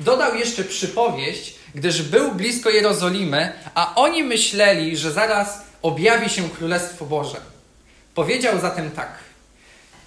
dodał 0.00 0.34
jeszcze 0.34 0.64
przypowieść, 0.64 1.54
gdyż 1.74 2.02
był 2.02 2.32
blisko 2.32 2.70
Jerozolimy, 2.70 3.52
a 3.74 3.94
oni 3.94 4.24
myśleli, 4.24 4.96
że 4.96 5.12
zaraz 5.12 5.58
objawi 5.82 6.30
się 6.30 6.50
Królestwo 6.50 7.06
Boże. 7.06 7.40
Powiedział 8.14 8.60
zatem 8.60 8.90
tak– 8.90 9.18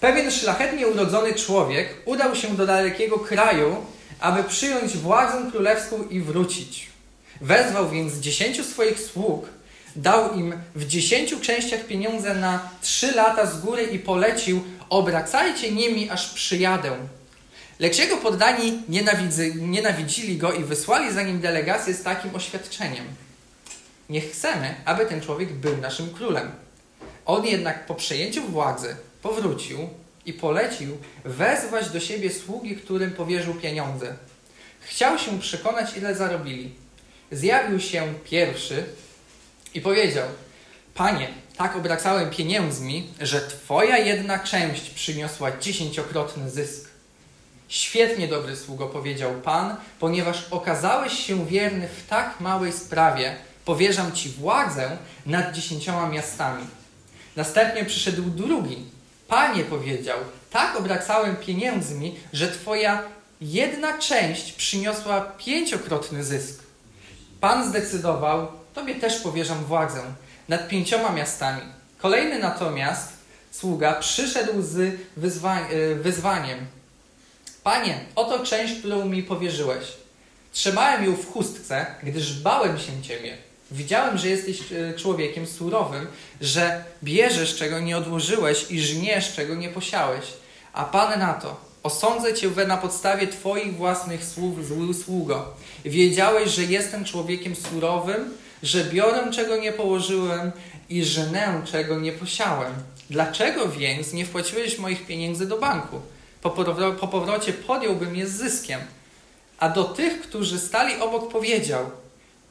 Pewien 0.03 0.31
szlachetnie 0.31 0.87
urodzony 0.87 1.33
człowiek 1.33 1.89
udał 2.05 2.35
się 2.35 2.55
do 2.57 2.65
dalekiego 2.65 3.19
kraju, 3.19 3.75
aby 4.19 4.43
przyjąć 4.43 4.97
władzę 4.97 5.51
królewską 5.51 6.07
i 6.07 6.21
wrócić. 6.21 6.87
Wezwał 7.41 7.89
więc 7.89 8.13
dziesięciu 8.13 8.63
swoich 8.63 8.99
sług, 8.99 9.45
dał 9.95 10.33
im 10.33 10.53
w 10.75 10.87
dziesięciu 10.87 11.39
częściach 11.39 11.85
pieniądze 11.85 12.35
na 12.35 12.69
trzy 12.81 13.11
lata 13.11 13.45
z 13.45 13.61
góry 13.61 13.83
i 13.83 13.99
polecił: 13.99 14.63
Obracajcie 14.89 15.71
nimi, 15.71 16.09
aż 16.09 16.33
przyjadę. 16.33 16.91
Lecz 17.79 17.99
jego 17.99 18.17
poddani 18.17 18.83
nienawidzili 19.57 20.37
go 20.37 20.53
i 20.53 20.63
wysłali 20.63 21.13
za 21.13 21.23
nim 21.23 21.39
delegację 21.39 21.93
z 21.93 22.03
takim 22.03 22.35
oświadczeniem: 22.35 23.05
Nie 24.09 24.21
chcemy, 24.21 24.75
aby 24.85 25.05
ten 25.05 25.21
człowiek 25.21 25.53
był 25.53 25.77
naszym 25.77 26.13
królem. 26.13 26.51
On 27.25 27.45
jednak 27.45 27.85
po 27.85 27.95
przejęciu 27.95 28.43
władzy 28.43 28.95
powrócił 29.23 29.89
i 30.25 30.33
polecił 30.33 30.97
wezwać 31.25 31.89
do 31.89 31.99
siebie 31.99 32.29
sługi, 32.33 32.75
którym 32.75 33.11
powierzył 33.11 33.53
pieniądze. 33.53 34.15
Chciał 34.81 35.19
się 35.19 35.39
przekonać, 35.39 35.97
ile 35.97 36.15
zarobili. 36.15 36.71
Zjawił 37.31 37.79
się 37.79 38.13
pierwszy 38.23 38.83
i 39.73 39.81
powiedział: 39.81 40.27
Panie, 40.93 41.27
tak 41.57 41.75
obracałem 41.75 42.29
pieniędzmi, 42.29 43.07
że 43.21 43.41
Twoja 43.41 43.97
jedna 43.97 44.39
część 44.39 44.89
przyniosła 44.89 45.57
dziesięciokrotny 45.57 46.49
zysk. 46.49 46.89
Świetnie, 47.67 48.27
dobry 48.27 48.55
sługo, 48.55 48.87
powiedział 48.87 49.31
Pan, 49.41 49.75
ponieważ 49.99 50.47
okazałeś 50.51 51.13
się 51.13 51.45
wierny 51.45 51.87
w 51.87 52.07
tak 52.07 52.39
małej 52.39 52.71
sprawie, 52.71 53.35
powierzam 53.65 54.11
Ci 54.11 54.29
władzę 54.29 54.97
nad 55.25 55.53
dziesięcioma 55.53 56.09
miastami. 56.09 56.65
Następnie 57.35 57.85
przyszedł 57.85 58.23
drugi 58.23 58.92
Panie 59.33 59.63
powiedział, 59.63 60.17
tak 60.51 60.75
obracałem 60.75 61.35
pieniędzmi, 61.35 62.15
że 62.33 62.47
Twoja 62.47 63.03
jedna 63.41 63.97
część 63.97 64.51
przyniosła 64.51 65.21
pięciokrotny 65.21 66.23
zysk. 66.23 66.63
Pan 67.41 67.69
zdecydował, 67.69 68.47
Tobie 68.73 68.95
też 68.95 69.19
powierzam 69.19 69.65
władzę 69.65 70.01
nad 70.49 70.67
pięcioma 70.67 71.11
miastami. 71.11 71.61
Kolejny 71.97 72.39
natomiast 72.39 73.13
sługa 73.51 73.93
przyszedł 73.93 74.61
z 74.61 74.99
wyzwa 75.17 75.59
e, 75.59 75.95
wyzwaniem. 75.95 76.59
Panie, 77.63 77.99
oto 78.15 78.45
część, 78.45 78.79
którą 78.79 79.05
mi 79.05 79.23
powierzyłeś. 79.23 79.85
Trzymałem 80.51 81.05
ją 81.05 81.15
w 81.15 81.31
chustce, 81.33 81.85
gdyż 82.03 82.41
bałem 82.41 82.79
się 82.79 83.01
Ciebie. 83.01 83.37
Widziałem, 83.73 84.17
że 84.17 84.29
jesteś 84.29 84.59
e, 84.71 84.93
człowiekiem 84.93 85.47
surowym, 85.47 86.07
że 86.41 86.83
bierzesz, 87.03 87.55
czego 87.55 87.79
nie 87.79 87.97
odłożyłeś 87.97 88.65
i 88.71 88.79
żniesz, 88.79 89.33
czego 89.33 89.55
nie 89.55 89.69
posiałeś. 89.69 90.25
A 90.73 90.85
Pan 90.85 91.19
na 91.19 91.33
to, 91.33 91.61
osądzę 91.83 92.33
Cię 92.33 92.49
na 92.67 92.77
podstawie 92.77 93.27
Twoich 93.27 93.75
własnych 93.75 94.25
słów, 94.25 94.67
zły 94.67 94.93
sługo. 94.93 95.53
Wiedziałeś, 95.85 96.49
że 96.49 96.63
jestem 96.63 97.05
człowiekiem 97.05 97.55
surowym, 97.55 98.33
że 98.63 98.83
biorę, 98.83 99.31
czego 99.31 99.57
nie 99.57 99.71
położyłem 99.71 100.51
i 100.89 101.03
żnę, 101.03 101.61
czego 101.65 101.99
nie 101.99 102.11
posiałem. 102.11 102.73
Dlaczego 103.09 103.69
więc 103.69 104.13
nie 104.13 104.25
wpłaciłeś 104.25 104.79
moich 104.79 105.05
pieniędzy 105.05 105.45
do 105.45 105.57
banku? 105.57 106.01
Po, 106.41 106.49
po 106.99 107.07
powrocie 107.07 107.53
podjąłbym 107.53 108.15
je 108.15 108.27
z 108.27 108.31
zyskiem. 108.31 108.79
A 109.59 109.69
do 109.69 109.83
tych, 109.83 110.21
którzy 110.21 110.59
stali 110.59 111.01
obok, 111.01 111.31
powiedział: 111.31 112.02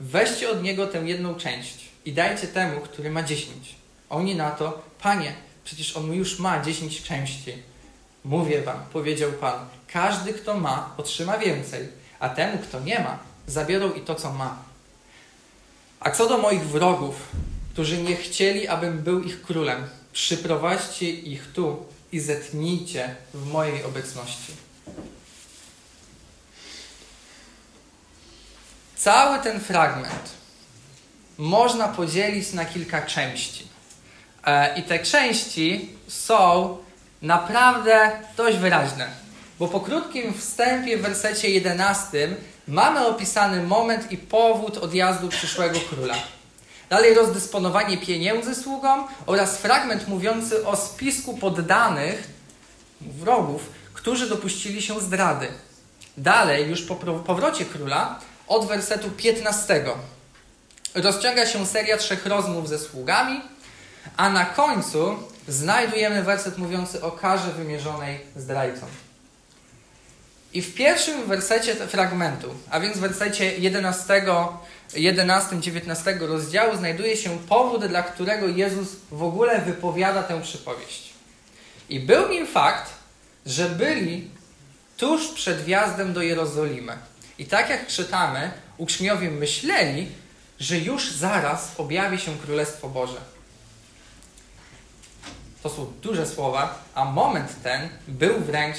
Weźcie 0.02 0.50
od 0.50 0.62
niego 0.62 0.86
tę 0.86 0.98
jedną 0.98 1.34
część 1.34 1.74
i 2.04 2.12
dajcie 2.12 2.46
temu, 2.46 2.80
który 2.80 3.10
ma 3.10 3.22
dziesięć. 3.22 3.74
Oni 4.10 4.34
na 4.34 4.50
to: 4.50 4.82
Panie, 5.02 5.34
przecież 5.64 5.96
on 5.96 6.12
już 6.12 6.38
ma 6.38 6.62
dziesięć 6.62 7.02
części. 7.02 7.52
Mówię 8.24 8.62
wam, 8.62 8.84
powiedział 8.92 9.32
Pan: 9.32 9.68
Każdy, 9.92 10.32
kto 10.32 10.60
ma, 10.60 10.94
otrzyma 10.96 11.38
więcej, 11.38 11.88
a 12.18 12.28
temu, 12.28 12.58
kto 12.58 12.80
nie 12.80 12.98
ma, 12.98 13.18
zabiorą 13.46 13.92
i 13.92 14.00
to, 14.00 14.14
co 14.14 14.32
ma. 14.32 14.62
A 16.00 16.10
co 16.10 16.28
do 16.28 16.38
moich 16.38 16.66
wrogów, 16.66 17.28
którzy 17.72 18.02
nie 18.02 18.16
chcieli, 18.16 18.68
abym 18.68 18.98
był 18.98 19.22
ich 19.22 19.42
królem, 19.42 19.84
przyprowadźcie 20.12 21.10
ich 21.10 21.52
tu 21.52 21.86
i 22.12 22.20
zetnijcie 22.20 23.16
w 23.34 23.46
mojej 23.46 23.84
obecności. 23.84 24.52
Cały 29.02 29.38
ten 29.38 29.60
fragment 29.60 30.30
można 31.38 31.88
podzielić 31.88 32.52
na 32.52 32.64
kilka 32.64 33.02
części. 33.02 33.66
E, 34.46 34.78
I 34.78 34.82
te 34.82 34.98
części 34.98 35.90
są 36.08 36.76
naprawdę 37.22 38.10
dość 38.36 38.56
wyraźne. 38.56 39.08
Bo 39.58 39.68
po 39.68 39.80
krótkim 39.80 40.34
wstępie 40.34 40.98
w 40.98 41.02
wersecie 41.02 41.50
11 41.50 42.36
mamy 42.68 43.06
opisany 43.06 43.62
moment 43.62 44.12
i 44.12 44.16
powód 44.16 44.78
odjazdu 44.78 45.28
przyszłego 45.28 45.80
króla. 45.80 46.14
Dalej 46.90 47.14
rozdysponowanie 47.14 47.98
pieniędzy 47.98 48.54
sługom 48.54 49.06
oraz 49.26 49.56
fragment 49.56 50.08
mówiący 50.08 50.66
o 50.66 50.76
spisku 50.76 51.36
poddanych 51.36 52.28
wrogów, 53.00 53.70
którzy 53.92 54.28
dopuścili 54.28 54.82
się 54.82 55.00
zdrady. 55.00 55.48
Dalej, 56.16 56.68
już 56.68 56.82
po 56.82 56.94
powrocie 56.96 57.64
króla, 57.64 58.20
od 58.52 58.66
wersetu 58.66 59.10
15 59.10 59.84
rozciąga 60.94 61.46
się 61.46 61.66
seria 61.66 61.96
trzech 61.96 62.26
rozmów 62.26 62.68
ze 62.68 62.78
sługami, 62.78 63.40
a 64.16 64.30
na 64.30 64.44
końcu 64.44 65.16
znajdujemy 65.48 66.22
werset 66.22 66.58
mówiący 66.58 67.02
o 67.02 67.10
karze 67.10 67.52
wymierzonej 67.52 68.20
zdrajcom. 68.36 68.88
I 70.52 70.62
w 70.62 70.74
pierwszym 70.74 71.26
wersecie 71.26 71.74
fragmentu, 71.74 72.54
a 72.70 72.80
więc 72.80 72.96
w 72.96 73.00
wersecie 73.00 73.58
11, 73.58 74.24
11, 74.94 75.60
19 75.60 76.18
rozdziału, 76.20 76.76
znajduje 76.76 77.16
się 77.16 77.38
powód, 77.38 77.86
dla 77.86 78.02
którego 78.02 78.48
Jezus 78.48 78.88
w 79.10 79.22
ogóle 79.22 79.60
wypowiada 79.60 80.22
tę 80.22 80.42
przypowieść. 80.42 81.12
I 81.88 82.00
był 82.00 82.28
nim 82.28 82.46
fakt, 82.46 82.90
że 83.46 83.68
byli 83.68 84.30
tuż 84.96 85.28
przed 85.28 85.56
wjazdem 85.62 86.12
do 86.12 86.22
Jerozolimy. 86.22 87.11
I 87.42 87.46
tak 87.46 87.70
jak 87.70 87.86
czytamy, 87.86 88.50
uczniowie 88.78 89.30
myśleli, 89.30 90.08
że 90.60 90.78
już 90.78 91.12
zaraz 91.12 91.72
objawi 91.78 92.18
się 92.18 92.38
Królestwo 92.38 92.88
Boże. 92.88 93.20
To 95.62 95.70
są 95.70 95.92
duże 96.02 96.26
słowa, 96.26 96.84
a 96.94 97.04
moment 97.04 97.62
ten 97.62 97.88
był 98.08 98.40
wręcz, 98.40 98.76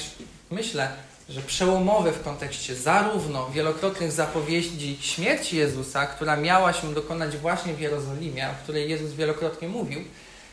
myślę, 0.50 0.88
że 1.28 1.42
przełomowy 1.42 2.12
w 2.12 2.22
kontekście 2.22 2.74
zarówno 2.74 3.50
wielokrotnych 3.50 4.12
zapowiedzi 4.12 4.98
śmierci 5.00 5.56
Jezusa, 5.56 6.06
która 6.06 6.36
miała 6.36 6.72
się 6.72 6.94
dokonać 6.94 7.36
właśnie 7.36 7.74
w 7.74 7.80
Jerozolimie, 7.80 8.48
o 8.48 8.62
której 8.62 8.90
Jezus 8.90 9.12
wielokrotnie 9.12 9.68
mówił, 9.68 10.04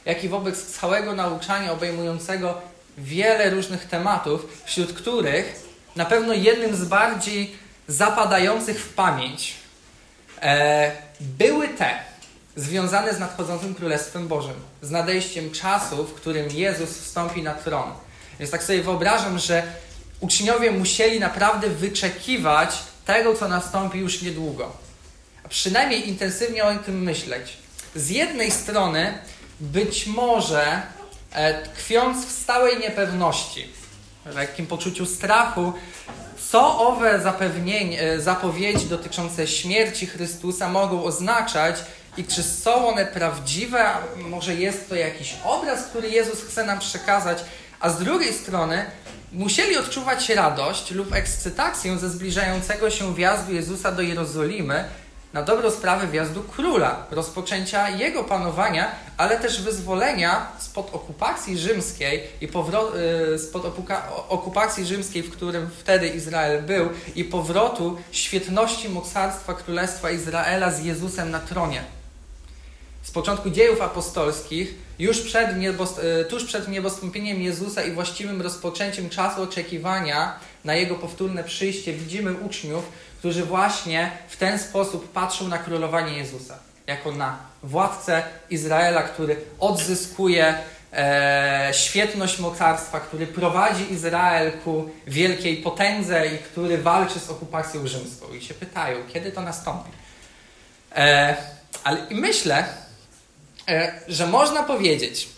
jak 0.06 0.24
i 0.24 0.30
wobec 0.30 0.66
całego 0.66 1.16
nauczania 1.16 1.72
obejmującego 1.72 2.62
wiele 2.98 3.50
różnych 3.50 3.86
tematów, 3.86 4.64
wśród 4.66 4.94
których 4.94 5.64
na 5.96 6.06
pewno 6.06 6.34
jednym 6.34 6.76
z 6.76 6.86
bardziej 6.86 7.62
zapadających 7.92 8.80
w 8.80 8.94
pamięć 8.94 9.54
e, 10.42 10.92
były 11.20 11.68
te 11.68 12.00
związane 12.56 13.14
z 13.14 13.20
nadchodzącym 13.20 13.76
Królestwem 13.76 14.28
Bożym, 14.28 14.54
z 14.82 14.92
nadejściem 14.92 15.52
czasu, 15.52 16.06
w 16.06 16.14
którym 16.14 16.50
Jezus 16.50 16.90
wstąpi 16.90 17.44
na 17.44 17.54
tron. 17.54 17.92
Więc 18.40 18.52
tak 18.52 18.64
sobie 18.64 18.84
wyobrażam, 18.84 19.40
że 19.40 19.64
uczniowie 20.20 20.72
musieli 20.72 21.20
naprawdę 21.20 21.70
wyczekiwać 21.70 22.78
tego, 23.06 23.36
co 23.36 23.48
nastąpi 23.48 24.00
już 24.00 24.22
niedługo. 24.22 24.72
A 25.46 25.48
przynajmniej 25.48 26.10
intensywnie 26.10 26.64
o 26.64 26.76
tym 26.76 27.04
myśleć. 27.04 27.58
Z 27.96 28.10
jednej 28.10 28.52
strony, 28.52 29.18
być 29.60 30.08
może 30.08 30.82
e, 31.32 31.68
tkwiąc 31.68 32.26
w 32.26 32.32
stałej 32.32 32.80
niepewności, 32.80 33.68
w 34.26 34.36
takim 34.36 34.68
poczuciu 34.68 35.06
strachu, 35.06 35.74
co 36.50 36.88
owe 36.88 37.20
e, 38.00 38.20
zapowiedzi 38.20 38.86
dotyczące 38.86 39.48
śmierci 39.48 40.08
Chrystusa 40.08 40.70
mogą 40.70 41.04
oznaczać 41.04 41.76
i 42.18 42.24
czy 42.24 42.44
są 42.44 42.88
one 42.88 43.06
prawdziwe, 43.06 43.86
może 44.18 44.56
jest 44.56 44.90
to 44.90 44.96
jakiś 44.96 45.36
obraz, 45.44 45.84
który 45.84 46.10
Jezus 46.10 46.44
chce 46.44 46.64
nam 46.64 46.80
przekazać, 46.80 47.38
a 47.80 47.90
z 47.90 48.00
drugiej 48.00 48.34
strony 48.34 48.86
musieli 49.32 49.78
odczuwać 49.78 50.30
radość 50.30 50.92
lub 50.92 51.14
ekscytację 51.14 51.98
ze 51.98 52.10
zbliżającego 52.10 52.90
się 52.90 53.16
wjazdu 53.16 53.54
Jezusa 53.54 53.92
do 53.92 54.02
Jerozolimy, 54.02 54.86
na 55.34 55.44
dobrą 55.44 55.72
sprawę 55.72 56.08
wjazdu 56.08 56.44
króla, 56.44 57.06
rozpoczęcia 57.12 57.90
jego 57.90 58.24
panowania, 58.24 58.92
ale 59.18 59.40
też 59.40 59.62
wyzwolenia 59.62 60.48
spod 60.60 60.90
okupacji 60.94 61.58
rzymskiej 61.58 62.24
i 62.42 62.48
powro- 62.48 62.96
y, 63.34 63.40
spod 63.40 63.66
okupacji 64.30 64.86
rzymskiej, 64.86 65.24
w 65.24 65.32
którym 65.32 65.70
wtedy 65.80 66.08
Izrael 66.08 66.64
był, 66.64 66.90
i 67.16 67.24
powrotu 67.24 67.98
świetności 68.12 68.90
mocarstwa 68.90 69.54
Królestwa 69.54 70.12
Izraela 70.12 70.72
z 70.72 70.86
Jezusem 70.86 71.32
na 71.32 71.40
tronie. 71.40 71.84
Z 73.04 73.12
początku 73.12 73.50
dziejów 73.50 73.82
apostolskich, 73.82 74.76
już 75.00 75.22
przed 75.22 75.50
y, 75.52 76.26
tuż 76.26 76.44
przed 76.46 76.68
niebostąpieniem 76.68 77.42
Jezusa 77.42 77.84
i 77.84 77.92
właściwym 77.92 78.42
rozpoczęciem 78.42 79.10
czasu 79.10 79.42
oczekiwania 79.42 80.40
na 80.64 80.76
Jego 80.76 80.96
powtórne 80.96 81.44
przyjście, 81.44 81.94
widzimy 81.94 82.34
uczniów, 82.34 82.84
którzy 83.22 83.46
właśnie 83.46 84.12
w 84.28 84.38
ten 84.38 84.60
sposób 84.60 85.12
patrzą 85.12 85.48
na 85.48 85.58
królowanie 85.58 86.18
Jezusa, 86.18 86.58
jako 86.88 87.12
na 87.12 87.38
władcę 87.64 88.24
Izraela, 88.50 89.04
który 89.04 89.38
odzyskuje 89.60 90.56
e, 90.94 91.70
świetność 91.74 92.40
mocarstwa, 92.40 93.00
który 93.00 93.28
prowadzi 93.28 93.94
Izrael 93.94 94.52
ku 94.52 94.90
wielkiej 95.08 95.58
potędze 95.58 96.28
i 96.28 96.38
który 96.38 96.78
walczy 96.78 97.20
z 97.20 97.30
okupacją 97.30 97.88
rzymską. 97.88 98.34
I 98.34 98.42
się 98.42 98.54
pytają, 98.54 98.98
kiedy 99.14 99.32
to 99.32 99.42
nastąpi. 99.42 99.92
E, 100.96 101.36
ale 101.84 101.98
myślę, 102.12 102.66
e, 103.68 103.94
że 104.08 104.28
można 104.28 104.64
powiedzieć, 104.64 105.30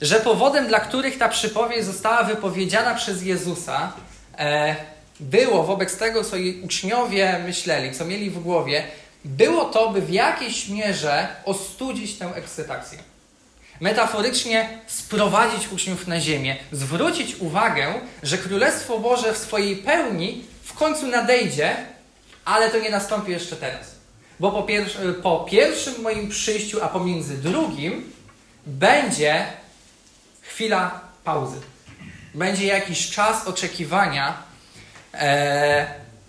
że 0.00 0.20
powodem, 0.20 0.66
dla 0.66 0.80
których 0.80 1.18
ta 1.18 1.28
przypowieść 1.28 1.84
została 1.84 2.22
wypowiedziana 2.22 2.94
przez 2.94 3.22
Jezusa, 3.22 3.92
e, 4.38 4.76
było 5.20 5.64
wobec 5.64 5.96
tego, 5.96 6.24
co 6.24 6.36
jej 6.36 6.60
uczniowie 6.60 7.40
myśleli, 7.46 7.94
co 7.94 8.04
mieli 8.04 8.30
w 8.30 8.38
głowie, 8.38 8.84
było 9.24 9.64
to, 9.64 9.90
by 9.90 10.02
w 10.02 10.10
jakiejś 10.10 10.68
mierze 10.68 11.28
ostudzić 11.44 12.18
tę 12.18 12.34
ekscytację. 12.34 12.98
Metaforycznie 13.80 14.78
sprowadzić 14.86 15.72
uczniów 15.72 16.06
na 16.06 16.20
ziemię, 16.20 16.56
zwrócić 16.72 17.36
uwagę, 17.36 17.94
że 18.22 18.38
Królestwo 18.38 18.98
Boże 18.98 19.32
w 19.32 19.38
swojej 19.38 19.76
pełni 19.76 20.44
w 20.62 20.72
końcu 20.72 21.06
nadejdzie, 21.06 21.76
ale 22.44 22.70
to 22.70 22.78
nie 22.78 22.90
nastąpi 22.90 23.32
jeszcze 23.32 23.56
teraz. 23.56 23.96
Bo 24.40 24.52
po, 24.52 24.62
pier 24.62 24.84
po 25.22 25.40
pierwszym 25.50 26.02
moim 26.02 26.28
przyjściu, 26.28 26.84
a 26.84 26.88
pomiędzy 26.88 27.36
drugim, 27.36 28.12
będzie 28.66 29.46
chwila 30.42 31.00
pauzy. 31.24 31.60
Będzie 32.34 32.66
jakiś 32.66 33.10
czas 33.10 33.46
oczekiwania, 33.46 34.42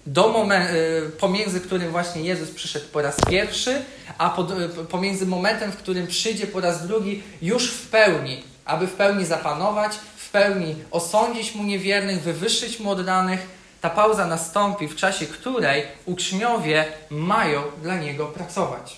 do 0.05 0.29
momen- 0.29 0.67
e, 0.67 1.09
pomiędzy 1.19 1.61
którym 1.61 1.91
właśnie 1.91 2.21
Jezus 2.21 2.51
przyszedł 2.51 2.85
po 2.85 3.01
raz 3.01 3.15
pierwszy, 3.29 3.81
a 4.17 4.29
pod, 4.29 4.51
e, 4.51 4.69
pomiędzy 4.69 5.25
momentem, 5.25 5.71
w 5.71 5.77
którym 5.77 6.07
przyjdzie 6.07 6.47
po 6.47 6.61
raz 6.61 6.87
drugi, 6.87 7.23
już 7.41 7.71
w 7.71 7.87
pełni, 7.87 8.43
aby 8.65 8.87
w 8.87 8.93
pełni 8.93 9.25
zapanować, 9.25 9.91
w 10.17 10.29
pełni 10.29 10.75
osądzić 10.91 11.55
mu 11.55 11.63
niewiernych, 11.63 12.21
wywyższyć 12.21 12.79
mu 12.79 12.89
oddanych, 12.89 13.47
ta 13.81 13.89
pauza 13.89 14.27
nastąpi, 14.27 14.87
w 14.87 14.95
czasie 14.95 15.25
której 15.25 15.83
uczniowie 16.05 16.85
mają 17.09 17.61
dla 17.83 17.95
niego 17.95 18.25
pracować. 18.25 18.97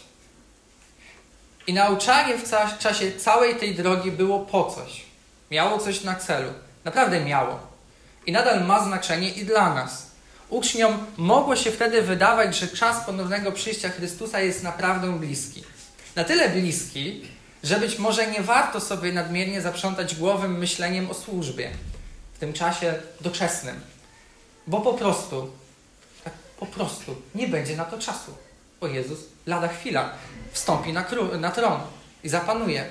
I 1.67 1.73
nauczanie 1.73 2.34
w 2.38 2.78
czasie 2.80 3.12
całej 3.12 3.56
tej 3.56 3.75
drogi 3.75 4.12
było 4.12 4.39
po 4.39 4.71
coś. 4.71 5.02
Miało 5.52 5.80
coś 5.80 6.04
na 6.04 6.15
celu. 6.15 6.49
Naprawdę 6.86 7.19
miało. 7.19 7.68
I 8.25 8.32
nadal 8.32 8.65
ma 8.65 8.84
znaczenie 8.84 9.29
i 9.29 9.45
dla 9.45 9.73
nas. 9.73 10.10
Uczniom 10.49 11.05
mogło 11.17 11.55
się 11.55 11.71
wtedy 11.71 12.01
wydawać, 12.01 12.60
że 12.60 12.67
czas 12.67 13.05
ponownego 13.05 13.51
przyjścia 13.51 13.89
Chrystusa 13.89 14.39
jest 14.39 14.63
naprawdę 14.63 15.19
bliski. 15.19 15.63
Na 16.15 16.23
tyle 16.23 16.49
bliski, 16.49 17.21
że 17.63 17.79
być 17.79 17.99
może 17.99 18.27
nie 18.27 18.41
warto 18.41 18.82
sobie 18.82 19.13
nadmiernie 19.13 19.62
zaprzątać 19.62 20.15
głową 20.15 20.47
myśleniem 20.47 21.12
o 21.12 21.13
służbie 21.13 21.71
w 22.34 22.39
tym 22.39 22.53
czasie 22.53 22.93
doczesnym. 23.21 23.82
Bo 24.67 24.82
po 24.82 24.93
prostu, 24.93 25.51
tak 26.23 26.34
po 26.60 26.65
prostu 26.65 27.21
nie 27.36 27.47
będzie 27.47 27.75
na 27.75 27.86
to 27.86 27.97
czasu. 27.97 28.32
Bo 28.82 28.88
Jezus 28.88 29.19
lada 29.45 29.67
chwila 29.67 30.10
wstąpi 30.51 30.93
na, 30.93 31.05
na 31.39 31.51
tron 31.51 31.79
i 32.23 32.29
zapanuje. 32.29 32.86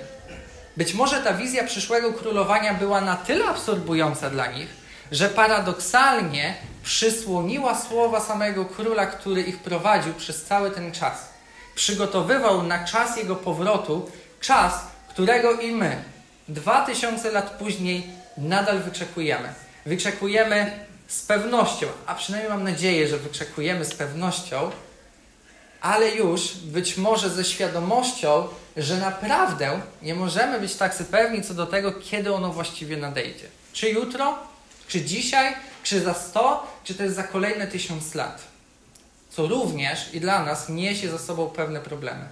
Być 0.76 0.94
może 0.94 1.22
ta 1.22 1.34
wizja 1.34 1.64
przyszłego 1.64 2.12
królowania 2.12 2.74
była 2.74 3.00
na 3.00 3.16
tyle 3.16 3.44
absorbująca 3.44 4.30
dla 4.30 4.46
nich, 4.46 4.68
że 5.12 5.28
paradoksalnie 5.28 6.54
przysłoniła 6.82 7.80
słowa 7.80 8.20
samego 8.20 8.64
króla, 8.64 9.06
który 9.06 9.42
ich 9.42 9.58
prowadził 9.58 10.14
przez 10.14 10.44
cały 10.44 10.70
ten 10.70 10.92
czas. 10.92 11.28
Przygotowywał 11.74 12.62
na 12.62 12.84
czas 12.84 13.16
jego 13.16 13.36
powrotu, 13.36 14.10
czas, 14.40 14.74
którego 15.08 15.52
i 15.52 15.72
my, 15.72 16.02
dwa 16.48 16.86
tysiące 16.86 17.32
lat 17.32 17.50
później, 17.50 18.06
nadal 18.38 18.78
wyczekujemy. 18.78 19.48
Wyczekujemy 19.86 20.70
z 21.08 21.22
pewnością, 21.22 21.86
a 22.06 22.14
przynajmniej 22.14 22.52
mam 22.52 22.64
nadzieję, 22.64 23.08
że 23.08 23.18
wyczekujemy 23.18 23.84
z 23.84 23.94
pewnością, 23.94 24.70
ale 25.80 26.10
już 26.10 26.56
być 26.56 26.96
może 26.96 27.30
ze 27.30 27.44
świadomością, 27.44 28.48
że 28.76 28.96
naprawdę 28.96 29.80
nie 30.02 30.14
możemy 30.14 30.60
być 30.60 30.74
tak 30.74 30.94
pewni 30.94 31.42
co 31.42 31.54
do 31.54 31.66
tego, 31.66 31.92
kiedy 31.92 32.34
ono 32.34 32.48
właściwie 32.48 32.96
nadejdzie. 32.96 33.46
Czy 33.72 33.90
jutro, 33.90 34.38
czy 34.88 35.00
dzisiaj, 35.00 35.54
czy 35.82 36.00
za 36.00 36.14
100, 36.14 36.66
czy 36.84 36.94
jest 37.02 37.16
za 37.16 37.22
kolejne 37.22 37.66
tysiąc 37.66 38.14
lat. 38.14 38.42
Co 39.30 39.46
również 39.46 40.14
i 40.14 40.20
dla 40.20 40.44
nas 40.44 40.68
niesie 40.68 41.10
za 41.10 41.18
sobą 41.18 41.46
pewne 41.46 41.80
problemy. 41.80 42.24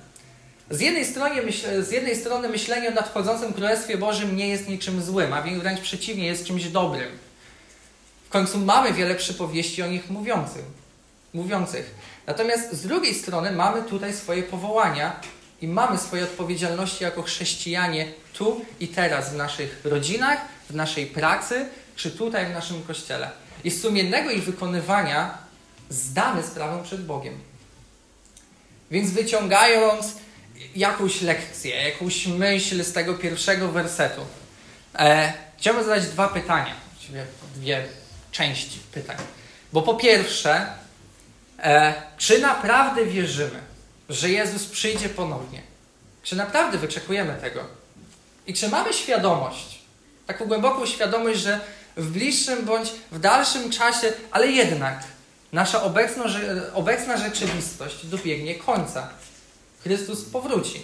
Z 0.71 0.81
jednej, 0.81 1.05
strony, 1.05 1.53
z 1.83 1.91
jednej 1.91 2.17
strony 2.17 2.49
myślenie 2.49 2.89
o 2.89 2.93
nadchodzącym 2.93 3.53
Królestwie 3.53 3.99
Bożym 3.99 4.37
nie 4.37 4.49
jest 4.49 4.69
niczym 4.69 5.03
złym, 5.03 5.33
a 5.33 5.43
wręcz 5.43 5.81
przeciwnie, 5.81 6.27
jest 6.27 6.47
czymś 6.47 6.65
dobrym. 6.65 7.09
W 8.27 8.29
końcu 8.29 8.59
mamy 8.59 8.93
wiele 8.93 9.15
przypowieści 9.15 9.83
o 9.83 9.87
nich 9.87 10.11
mówiących. 10.11 10.65
mówiących. 11.35 11.95
Natomiast 12.27 12.73
z 12.73 12.83
drugiej 12.83 13.15
strony 13.15 13.51
mamy 13.51 13.83
tutaj 13.83 14.15
swoje 14.15 14.43
powołania 14.43 15.21
i 15.63 15.69
mamy 15.69 15.99
swoje 15.99 16.25
odpowiedzialności 16.25 17.05
jako 17.05 17.23
chrześcijanie 17.23 18.07
tu 18.33 18.65
i 18.81 18.89
teraz 18.89 19.33
w 19.33 19.37
naszych 19.37 19.81
rodzinach, 19.85 20.39
w 20.71 20.75
naszej 20.75 21.07
pracy, 21.07 21.67
czy 21.97 22.11
tutaj 22.11 22.47
w 22.47 22.51
naszym 22.51 22.83
kościele. 22.83 23.31
I 23.65 23.71
sumiennego 23.71 24.31
ich 24.31 24.45
wykonywania 24.45 25.39
zdamy 25.91 26.43
sprawę 26.43 26.83
przed 26.85 27.07
Bogiem. 27.07 27.41
Więc 28.91 29.11
wyciągając 29.11 30.13
jakąś 30.77 31.23
lekcję, 31.23 31.89
jakąś 31.89 32.27
myśl 32.27 32.85
z 32.85 32.93
tego 32.93 33.15
pierwszego 33.15 33.69
wersetu, 33.69 34.21
e, 34.99 35.33
chciałbym 35.59 35.85
zadać 35.85 36.07
dwa 36.07 36.29
pytania, 36.29 36.75
właściwie 36.93 37.27
dwie 37.55 37.85
części 38.33 38.79
pytań. 38.93 39.17
Bo 39.73 39.83
po 39.83 39.95
pierwsze, 39.95 40.67
e, 41.59 41.95
czy 42.19 42.39
naprawdę 42.41 43.07
wierzymy, 43.07 43.61
że 44.09 44.31
Jezus 44.31 44.67
przyjdzie 44.67 45.09
ponownie? 45.09 45.63
Czy 46.23 46.37
naprawdę 46.37 46.79
wyczekujemy 46.79 47.35
tego? 47.41 47.61
I 48.47 48.55
czy 48.55 48.69
mamy 48.69 48.93
świadomość, 48.93 49.79
taką 50.27 50.47
głęboką 50.47 50.87
świadomość, 50.87 51.41
że 51.41 51.61
w 51.97 52.11
bliższym 52.11 52.65
bądź 52.65 52.89
w 53.13 53.19
dalszym 53.19 53.71
czasie, 53.71 54.13
ale 54.31 54.47
jednak 54.47 55.05
nasza 55.53 55.83
obecna, 55.83 56.25
obecna 56.75 57.17
rzeczywistość 57.17 58.07
dobiegnie 58.07 58.55
końca. 58.55 59.09
Chrystus 59.83 60.25
powróci. 60.25 60.83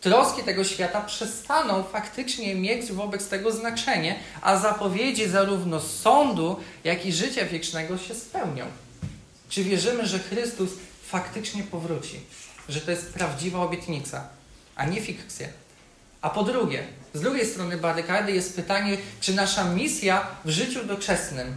Troski 0.00 0.42
tego 0.42 0.64
świata 0.64 1.00
przestaną 1.00 1.82
faktycznie 1.82 2.54
mieć 2.54 2.92
wobec 2.92 3.28
tego 3.28 3.52
znaczenie, 3.52 4.18
a 4.42 4.56
zapowiedzi 4.56 5.28
zarówno 5.28 5.80
sądu, 5.80 6.60
jak 6.84 7.06
i 7.06 7.12
życia 7.12 7.46
wiecznego 7.46 7.98
się 7.98 8.14
spełnią. 8.14 8.66
Czy 9.48 9.64
wierzymy, 9.64 10.06
że 10.06 10.18
Chrystus 10.18 10.70
faktycznie 11.06 11.62
powróci? 11.62 12.20
Że 12.68 12.80
to 12.80 12.90
jest 12.90 13.12
prawdziwa 13.12 13.58
obietnica, 13.58 14.28
a 14.76 14.86
nie 14.86 15.00
fikcja? 15.00 15.48
A 16.24 16.30
po 16.30 16.42
drugie, 16.42 16.82
z 17.14 17.20
drugiej 17.20 17.46
strony 17.46 17.76
barykady 17.76 18.32
jest 18.32 18.56
pytanie, 18.56 18.96
czy 19.20 19.34
nasza 19.34 19.64
misja 19.64 20.26
w 20.44 20.50
życiu 20.50 20.84
doczesnym, 20.84 21.56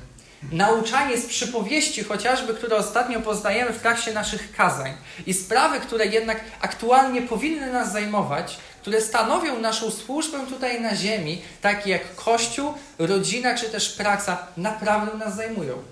nauczanie 0.51 1.17
z 1.17 1.25
przypowieści 1.25 2.03
chociażby, 2.03 2.53
które 2.53 2.75
ostatnio 2.75 3.21
poznajemy 3.21 3.73
w 3.73 3.81
trakcie 3.81 4.13
naszych 4.13 4.55
kazań 4.55 4.93
i 5.25 5.33
sprawy, 5.33 5.79
które 5.79 6.05
jednak 6.05 6.41
aktualnie 6.61 7.21
powinny 7.21 7.73
nas 7.73 7.91
zajmować, 7.91 8.57
które 8.81 9.01
stanowią 9.01 9.59
naszą 9.59 9.91
służbę 9.91 10.45
tutaj 10.49 10.81
na 10.81 10.95
ziemi, 10.95 11.41
takie 11.61 11.89
jak 11.89 12.15
Kościół, 12.15 12.73
rodzina 12.99 13.55
czy 13.57 13.69
też 13.69 13.89
praca, 13.89 14.47
naprawdę 14.57 15.17
nas 15.17 15.35
zajmują. 15.35 15.83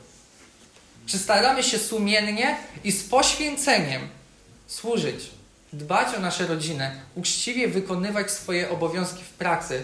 Czy 1.05 1.17
staramy 1.17 1.63
się 1.63 1.79
sumiennie 1.79 2.57
i 2.83 2.91
z 2.91 3.09
poświęceniem 3.09 4.01
służyć 4.67 5.34
dbać 5.77 6.15
o 6.15 6.19
nasze 6.19 6.47
rodziny, 6.47 6.91
uczciwie 7.15 7.67
wykonywać 7.67 8.31
swoje 8.31 8.69
obowiązki 8.69 9.23
w 9.23 9.29
pracy. 9.29 9.83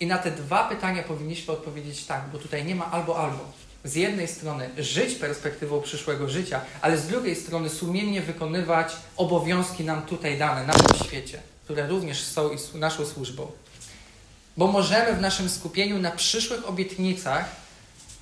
I 0.00 0.06
na 0.06 0.18
te 0.18 0.30
dwa 0.30 0.68
pytania 0.68 1.02
powinniśmy 1.02 1.52
odpowiedzieć 1.52 2.04
tak, 2.04 2.22
bo 2.32 2.38
tutaj 2.38 2.64
nie 2.64 2.74
ma 2.74 2.90
albo 2.90 3.18
albo. 3.18 3.52
Z 3.84 3.94
jednej 3.94 4.28
strony 4.28 4.70
żyć 4.78 5.14
perspektywą 5.14 5.82
przyszłego 5.82 6.28
życia, 6.28 6.60
ale 6.80 6.98
z 6.98 7.06
drugiej 7.06 7.36
strony 7.36 7.68
sumiennie 7.68 8.22
wykonywać 8.22 8.96
obowiązki 9.16 9.84
nam 9.84 10.02
tutaj 10.02 10.38
dane, 10.38 10.66
na 10.66 10.72
tym 10.72 11.06
świecie, 11.06 11.42
które 11.64 11.86
również 11.86 12.24
są 12.24 12.50
naszą 12.74 13.06
służbą. 13.06 13.52
Bo 14.56 14.66
możemy 14.66 15.16
w 15.16 15.20
naszym 15.20 15.48
skupieniu 15.48 15.98
na 15.98 16.10
przyszłych 16.10 16.68
obietnicach 16.68 17.44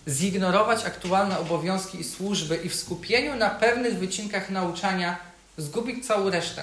zignorować 0.09 0.85
aktualne 0.85 1.39
obowiązki 1.39 2.01
i 2.01 2.05
służby 2.05 2.57
i 2.57 2.69
w 2.69 2.75
skupieniu 2.75 3.37
na 3.37 3.51
pewnych 3.51 3.99
wycinkach 3.99 4.51
nauczania 4.51 5.32
zgubić 5.57 6.07
całą 6.07 6.31
resztę. 6.31 6.63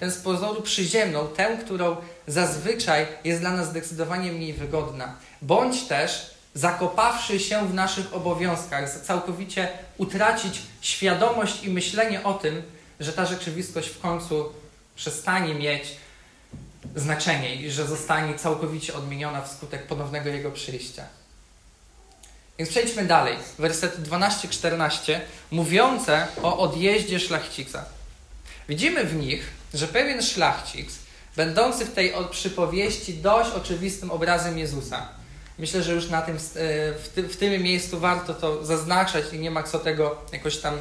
Ten 0.00 0.10
z 0.10 0.16
pozoru 0.16 0.62
przyziemną, 0.62 1.28
tę, 1.28 1.56
którą 1.64 1.96
zazwyczaj 2.26 3.06
jest 3.24 3.40
dla 3.40 3.50
nas 3.50 3.68
zdecydowanie 3.68 4.32
mniej 4.32 4.52
wygodna. 4.52 5.14
Bądź 5.42 5.82
też, 5.82 6.34
zakopawszy 6.54 7.40
się 7.40 7.68
w 7.68 7.74
naszych 7.74 8.14
obowiązkach, 8.14 8.90
całkowicie 8.90 9.68
utracić 9.98 10.62
świadomość 10.80 11.64
i 11.64 11.70
myślenie 11.70 12.24
o 12.24 12.34
tym, 12.34 12.62
że 13.00 13.12
ta 13.12 13.26
rzeczywistość 13.26 13.88
w 13.88 14.00
końcu 14.00 14.52
przestanie 14.96 15.54
mieć 15.54 15.96
znaczenie 16.96 17.54
i 17.54 17.70
że 17.70 17.86
zostanie 17.86 18.34
całkowicie 18.34 18.94
odmieniona 18.94 19.42
wskutek 19.42 19.86
ponownego 19.86 20.30
jego 20.30 20.50
przyjścia. 20.50 21.04
Więc 22.58 22.70
przejdźmy 22.70 23.04
dalej. 23.04 23.36
Wersety 23.58 24.02
12-14 24.02 25.20
mówiące 25.50 26.26
o 26.42 26.58
odjeździe 26.58 27.20
szlachcica. 27.20 27.84
Widzimy 28.68 29.04
w 29.04 29.16
nich, 29.16 29.50
że 29.74 29.88
pewien 29.88 30.22
szlachcic, 30.22 30.90
będący 31.36 31.84
w 31.84 31.92
tej 31.92 32.12
przypowieści 32.30 33.14
dość 33.14 33.50
oczywistym 33.50 34.10
obrazem 34.10 34.58
Jezusa, 34.58 35.08
myślę, 35.58 35.82
że 35.82 35.92
już 35.92 36.08
na 36.08 36.22
tym, 36.22 36.36
e, 36.36 36.38
w, 36.92 37.10
tym, 37.14 37.28
w 37.28 37.36
tym 37.36 37.62
miejscu 37.62 38.00
warto 38.00 38.34
to 38.34 38.64
zaznaczać 38.64 39.24
i 39.32 39.38
nie 39.38 39.50
ma 39.50 39.62
co 39.62 39.78
tego 39.78 40.18
jakoś 40.32 40.56
tam 40.56 40.78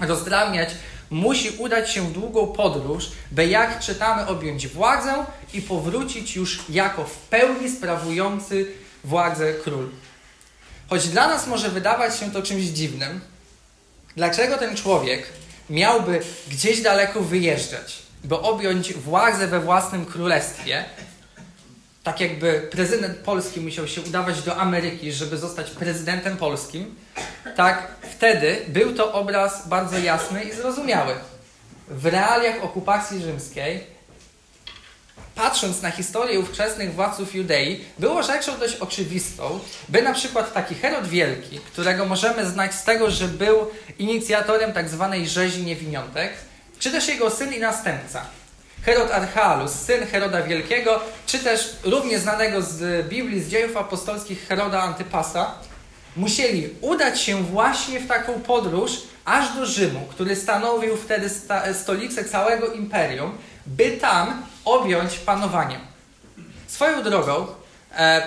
rozdrabniać, 0.00 0.68
musi 1.10 1.50
udać 1.50 1.90
się 1.90 2.08
w 2.08 2.12
długą 2.12 2.46
podróż, 2.46 3.10
by 3.30 3.46
jak 3.46 3.80
czytamy 3.80 4.26
objąć 4.26 4.68
władzę 4.68 5.24
i 5.54 5.62
powrócić 5.62 6.36
już 6.36 6.64
jako 6.68 7.04
w 7.04 7.18
pełni 7.18 7.70
sprawujący 7.70 8.66
władzę 9.04 9.54
król. 9.54 9.90
Choć 10.88 11.08
dla 11.08 11.28
nas 11.28 11.46
może 11.46 11.68
wydawać 11.68 12.18
się 12.18 12.30
to 12.30 12.42
czymś 12.42 12.64
dziwnym, 12.64 13.20
dlaczego 14.16 14.58
ten 14.58 14.76
człowiek 14.76 15.26
miałby 15.70 16.20
gdzieś 16.50 16.82
daleko 16.82 17.20
wyjeżdżać, 17.20 18.02
by 18.24 18.38
objąć 18.38 18.94
władzę 18.94 19.46
we 19.46 19.60
własnym 19.60 20.06
królestwie, 20.06 20.84
tak 22.02 22.20
jakby 22.20 22.68
prezydent 22.70 23.18
Polski 23.18 23.60
musiał 23.60 23.88
się 23.88 24.00
udawać 24.00 24.42
do 24.42 24.56
Ameryki, 24.56 25.12
żeby 25.12 25.36
zostać 25.36 25.70
prezydentem 25.70 26.36
polskim, 26.36 26.94
tak 27.56 27.88
wtedy 28.16 28.56
był 28.68 28.94
to 28.94 29.12
obraz 29.12 29.68
bardzo 29.68 29.98
jasny 29.98 30.44
i 30.44 30.52
zrozumiały. 30.52 31.14
W 31.88 32.06
realiach 32.06 32.64
okupacji 32.64 33.22
rzymskiej 33.22 33.86
patrząc 35.34 35.82
na 35.82 35.90
historię 35.90 36.40
ówczesnych 36.40 36.94
władców 36.94 37.34
Judei, 37.34 37.84
było 37.98 38.22
rzeczą 38.22 38.58
dość 38.58 38.76
oczywistą, 38.76 39.60
by 39.88 40.02
na 40.02 40.12
przykład 40.12 40.52
taki 40.52 40.74
Herod 40.74 41.08
Wielki, 41.08 41.58
którego 41.58 42.06
możemy 42.06 42.46
znać 42.46 42.74
z 42.74 42.84
tego, 42.84 43.10
że 43.10 43.28
był 43.28 43.66
inicjatorem 43.98 44.72
tak 44.72 44.88
zwanej 44.88 45.28
rzezi 45.28 45.62
niewiniątek, 45.62 46.32
czy 46.78 46.90
też 46.90 47.08
jego 47.08 47.30
syn 47.30 47.54
i 47.54 47.58
następca, 47.58 48.24
Herod 48.82 49.10
Archalus, 49.10 49.72
syn 49.72 50.06
Heroda 50.06 50.42
Wielkiego, 50.42 51.00
czy 51.26 51.38
też 51.38 51.76
równie 51.84 52.18
znanego 52.18 52.62
z 52.62 53.08
Biblii, 53.08 53.42
z 53.42 53.48
dziejów 53.48 53.76
apostolskich 53.76 54.46
Heroda 54.48 54.82
Antypasa, 54.82 55.54
musieli 56.16 56.68
udać 56.80 57.20
się 57.20 57.44
właśnie 57.44 58.00
w 58.00 58.08
taką 58.08 58.32
podróż 58.32 58.92
aż 59.24 59.54
do 59.56 59.66
Rzymu, 59.66 60.00
który 60.10 60.36
stanowił 60.36 60.96
wtedy 60.96 61.30
stolicę 61.74 62.24
całego 62.24 62.72
imperium, 62.72 63.38
by 63.66 63.90
tam 63.90 64.42
objąć 64.72 65.18
panowanie. 65.18 65.80
Swoją 66.66 67.02
drogą, 67.02 67.46
e, 67.96 68.22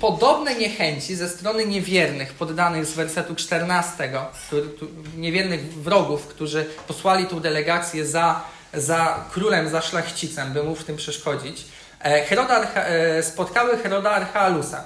podobne 0.00 0.54
niechęci 0.54 1.16
ze 1.16 1.28
strony 1.28 1.66
niewiernych, 1.66 2.34
poddanych 2.34 2.86
z 2.86 2.92
wersetu 2.92 3.34
14, 3.34 4.10
który, 4.46 4.68
tu, 4.68 4.88
niewiernych 5.16 5.74
wrogów, 5.74 6.26
którzy 6.26 6.66
posłali 6.86 7.26
tą 7.26 7.40
delegację 7.40 8.06
za, 8.06 8.42
za 8.74 9.24
królem, 9.32 9.68
za 9.68 9.82
szlachcicem, 9.82 10.52
by 10.52 10.62
mu 10.62 10.74
w 10.74 10.84
tym 10.84 10.96
przeszkodzić, 10.96 11.64
e, 12.00 12.24
Heroda, 12.24 12.62
e, 12.74 13.22
spotkały 13.22 13.78
Heroda 13.78 14.10
Archalusa, 14.10 14.84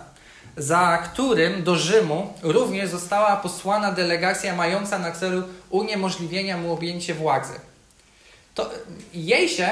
za 0.56 0.98
którym 1.12 1.62
do 1.62 1.76
Rzymu 1.76 2.32
również 2.42 2.90
została 2.90 3.36
posłana 3.36 3.92
delegacja 3.92 4.56
mająca 4.56 4.98
na 4.98 5.12
celu 5.12 5.42
uniemożliwienia 5.70 6.56
mu 6.56 6.72
objęcie 6.72 7.14
władzy. 7.14 7.52
To 8.54 8.70
jej 9.14 9.48
się, 9.48 9.70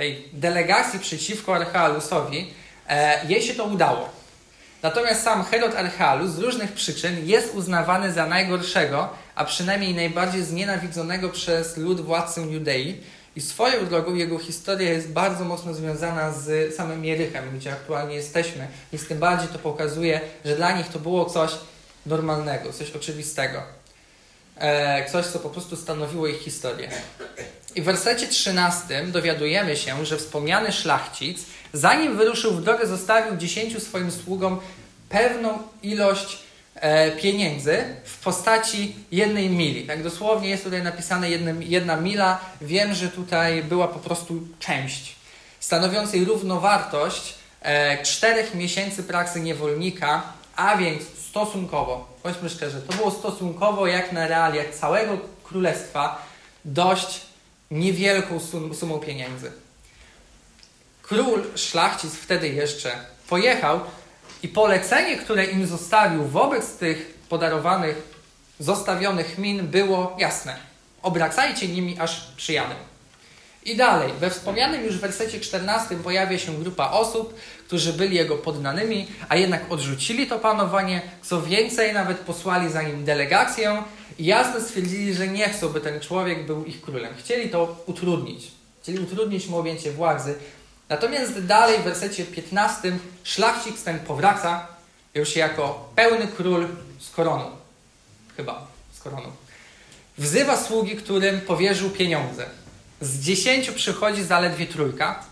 tej 0.00 0.28
delegacji 0.32 0.98
przeciwko 0.98 1.54
Archalusowi, 1.54 2.54
e, 2.88 3.26
jej 3.26 3.42
się 3.42 3.54
to 3.54 3.64
udało. 3.64 4.08
Natomiast 4.82 5.22
sam 5.22 5.44
Herod 5.44 5.74
Archalus 5.74 6.30
z 6.30 6.38
różnych 6.38 6.72
przyczyn 6.72 7.28
jest 7.28 7.54
uznawany 7.54 8.12
za 8.12 8.26
najgorszego, 8.26 9.08
a 9.34 9.44
przynajmniej 9.44 9.94
najbardziej 9.94 10.42
znienawidzonego 10.42 11.28
przez 11.28 11.76
lud 11.76 12.00
władcę 12.00 12.40
Judei. 12.40 13.00
I 13.36 13.40
swoją 13.40 13.86
drogą 13.86 14.14
jego 14.14 14.38
historia 14.38 14.92
jest 14.92 15.12
bardzo 15.12 15.44
mocno 15.44 15.74
związana 15.74 16.32
z 16.32 16.74
samym 16.76 17.04
Jerychem, 17.04 17.58
gdzie 17.58 17.72
aktualnie 17.72 18.14
jesteśmy. 18.14 18.68
Więc 18.92 19.08
tym 19.08 19.18
bardziej 19.18 19.48
to 19.48 19.58
pokazuje, 19.58 20.20
że 20.44 20.56
dla 20.56 20.72
nich 20.72 20.88
to 20.88 20.98
było 20.98 21.24
coś 21.24 21.50
normalnego, 22.06 22.72
coś 22.72 22.90
oczywistego. 22.90 23.62
E, 24.56 25.10
coś, 25.10 25.26
co 25.26 25.38
po 25.38 25.50
prostu 25.50 25.76
stanowiło 25.76 26.26
ich 26.26 26.38
historię. 26.38 26.88
I 27.74 27.82
w 27.82 27.84
wersecie 27.84 28.26
13 28.26 29.06
dowiadujemy 29.06 29.76
się, 29.76 30.06
że 30.06 30.16
wspomniany 30.16 30.72
szlachcic, 30.72 31.46
zanim 31.72 32.16
wyruszył 32.16 32.52
w 32.52 32.64
drogę, 32.64 32.86
zostawił 32.86 33.36
dziesięciu 33.36 33.80
swoim 33.80 34.10
sługom 34.10 34.60
pewną 35.08 35.58
ilość 35.82 36.38
e, 36.74 37.10
pieniędzy 37.10 37.84
w 38.04 38.18
postaci 38.18 38.96
jednej 39.12 39.50
mili. 39.50 39.86
Tak 39.86 40.02
dosłownie 40.02 40.48
jest 40.48 40.64
tutaj 40.64 40.82
napisane 40.82 41.30
jedna, 41.30 41.50
jedna 41.60 41.96
mila. 41.96 42.40
Wiem, 42.60 42.94
że 42.94 43.08
tutaj 43.08 43.62
była 43.62 43.88
po 43.88 43.98
prostu 43.98 44.40
część 44.58 45.16
stanowiącej 45.60 46.24
równowartość 46.24 47.34
e, 47.62 48.02
czterech 48.02 48.54
miesięcy 48.54 49.02
pracy 49.02 49.40
niewolnika, 49.40 50.22
a 50.56 50.76
więc 50.76 51.02
stosunkowo, 51.28 52.08
bądźmy 52.24 52.48
szczerzy, 52.50 52.82
to 52.88 52.96
było 52.96 53.10
stosunkowo 53.10 53.86
jak 53.86 54.12
na 54.12 54.26
realia 54.26 54.62
całego 54.80 55.18
królestwa 55.44 56.22
dość 56.64 57.29
niewielką 57.70 58.40
sum, 58.40 58.74
sumą 58.74 58.98
pieniędzy. 58.98 59.52
Król 61.02 61.42
szlachcic 61.54 62.14
wtedy 62.14 62.48
jeszcze 62.48 62.92
pojechał 63.28 63.80
i 64.42 64.48
polecenie, 64.48 65.16
które 65.16 65.44
im 65.44 65.66
zostawił 65.66 66.24
wobec 66.24 66.76
tych 66.76 67.18
podarowanych, 67.28 68.02
zostawionych 68.60 69.38
min 69.38 69.66
było 69.68 70.16
jasne. 70.18 70.56
Obracajcie 71.02 71.68
nimi, 71.68 71.98
aż 71.98 72.26
przyjadę. 72.36 72.74
I 73.64 73.76
dalej, 73.76 74.12
we 74.20 74.30
wspomnianym 74.30 74.84
już 74.84 74.98
wersecie 74.98 75.40
14 75.40 75.96
pojawia 75.96 76.38
się 76.38 76.58
grupa 76.58 76.90
osób, 76.90 77.34
którzy 77.66 77.92
byli 77.92 78.16
jego 78.16 78.36
poddanymi, 78.36 79.06
a 79.28 79.36
jednak 79.36 79.72
odrzucili 79.72 80.26
to 80.26 80.38
panowanie. 80.38 81.02
Co 81.22 81.42
więcej, 81.42 81.92
nawet 81.92 82.18
posłali 82.18 82.72
za 82.72 82.82
nim 82.82 83.04
delegację 83.04 83.82
jasno 84.26 84.60
stwierdzili, 84.60 85.14
że 85.14 85.28
nie 85.28 85.48
chcą, 85.48 85.68
by 85.68 85.80
ten 85.80 86.00
człowiek 86.00 86.46
był 86.46 86.64
ich 86.64 86.80
królem. 86.80 87.14
Chcieli 87.18 87.50
to 87.50 87.76
utrudnić. 87.86 88.50
Chcieli 88.82 88.98
utrudnić 88.98 89.46
mu 89.46 89.58
objęcie 89.58 89.92
władzy. 89.92 90.34
Natomiast 90.88 91.46
dalej 91.46 91.78
w 91.78 91.82
wersecie 91.82 92.24
15 92.24 92.98
szlachcic 93.24 93.82
ten 93.82 93.98
powraca 93.98 94.66
już 95.14 95.36
jako 95.36 95.90
pełny 95.96 96.28
król 96.36 96.68
z 96.98 97.10
koroną. 97.10 97.50
Chyba 98.36 98.66
z 98.92 99.00
koroną. 99.00 99.32
Wzywa 100.18 100.56
sługi, 100.56 100.96
którym 100.96 101.40
powierzył 101.40 101.90
pieniądze. 101.90 102.46
Z 103.00 103.20
dziesięciu 103.24 103.72
przychodzi 103.72 104.24
zaledwie 104.24 104.66
trójka 104.66 105.24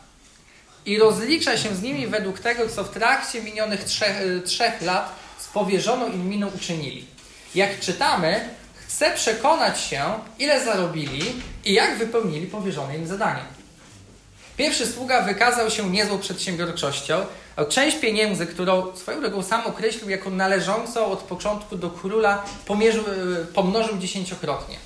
i 0.86 0.98
rozlicza 0.98 1.56
się 1.56 1.74
z 1.74 1.82
nimi 1.82 2.06
według 2.06 2.38
tego, 2.38 2.68
co 2.68 2.84
w 2.84 2.90
trakcie 2.90 3.42
minionych 3.42 3.84
trzech, 3.84 4.22
trzech 4.44 4.82
lat 4.82 5.12
z 5.38 5.46
powierzoną 5.46 6.12
im 6.12 6.28
miną 6.28 6.48
uczynili. 6.48 7.06
Jak 7.54 7.80
czytamy, 7.80 8.48
chce 8.88 9.10
przekonać 9.10 9.80
się, 9.80 10.02
ile 10.38 10.64
zarobili 10.64 11.42
i 11.64 11.72
jak 11.72 11.98
wypełnili 11.98 12.46
powierzone 12.46 12.96
im 12.96 13.06
zadanie. 13.06 13.42
Pierwszy 14.56 14.86
sługa 14.86 15.22
wykazał 15.22 15.70
się 15.70 15.90
niezłą 15.90 16.18
przedsiębiorczością. 16.18 17.26
Część 17.68 17.96
pieniędzy, 17.96 18.46
którą 18.46 18.96
swoją 18.96 19.20
drogą 19.20 19.42
sam 19.42 19.66
określił 19.66 20.10
jako 20.10 20.30
należącą 20.30 21.06
od 21.06 21.18
początku 21.18 21.76
do 21.76 21.90
króla, 21.90 22.44
pomierzył, 22.66 23.04
e, 23.04 23.44
pomnożył 23.44 23.98
dziesięciokrotnie. 23.98 24.76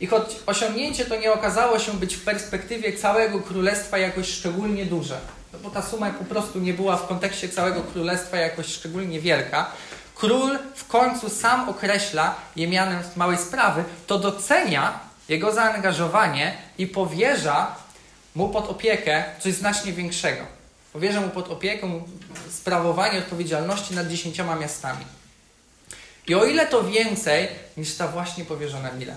I 0.00 0.06
choć 0.06 0.22
osiągnięcie 0.46 1.04
to 1.04 1.16
nie 1.16 1.32
okazało 1.32 1.78
się 1.78 1.92
być 1.92 2.16
w 2.16 2.24
perspektywie 2.24 2.92
całego 2.92 3.40
królestwa 3.40 3.98
jakoś 3.98 4.28
szczególnie 4.28 4.86
duże, 4.86 5.18
no 5.52 5.58
bo 5.58 5.70
ta 5.70 5.82
suma 5.82 6.10
po 6.10 6.24
prostu 6.24 6.60
nie 6.60 6.74
była 6.74 6.96
w 6.96 7.06
kontekście 7.06 7.48
całego 7.48 7.80
królestwa 7.80 8.36
jakoś 8.36 8.66
szczególnie 8.66 9.20
wielka, 9.20 9.70
król 10.16 10.58
w 10.74 10.86
końcu 10.86 11.30
sam 11.30 11.68
określa 11.68 12.34
je 12.56 12.68
mianem 12.68 13.02
małej 13.16 13.38
sprawy, 13.38 13.84
to 14.06 14.18
docenia 14.18 15.00
jego 15.28 15.52
zaangażowanie 15.52 16.58
i 16.78 16.86
powierza 16.86 17.76
mu 18.34 18.48
pod 18.48 18.68
opiekę 18.68 19.24
coś 19.40 19.54
znacznie 19.54 19.92
większego. 19.92 20.44
Powierza 20.92 21.20
mu 21.20 21.28
pod 21.28 21.50
opiekę 21.50 22.02
sprawowanie 22.50 23.18
odpowiedzialności 23.18 23.94
nad 23.94 24.08
dziesięcioma 24.08 24.56
miastami. 24.56 25.04
I 26.28 26.34
o 26.34 26.44
ile 26.44 26.66
to 26.66 26.84
więcej 26.84 27.48
niż 27.76 27.94
ta 27.94 28.08
właśnie 28.08 28.44
powierzona 28.44 28.92
mile. 28.92 29.16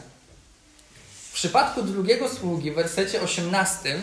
W 1.30 1.34
przypadku 1.34 1.82
drugiego 1.82 2.30
sługi 2.30 2.72
w 2.72 2.76
wersecie 2.76 3.22
18 3.22 4.02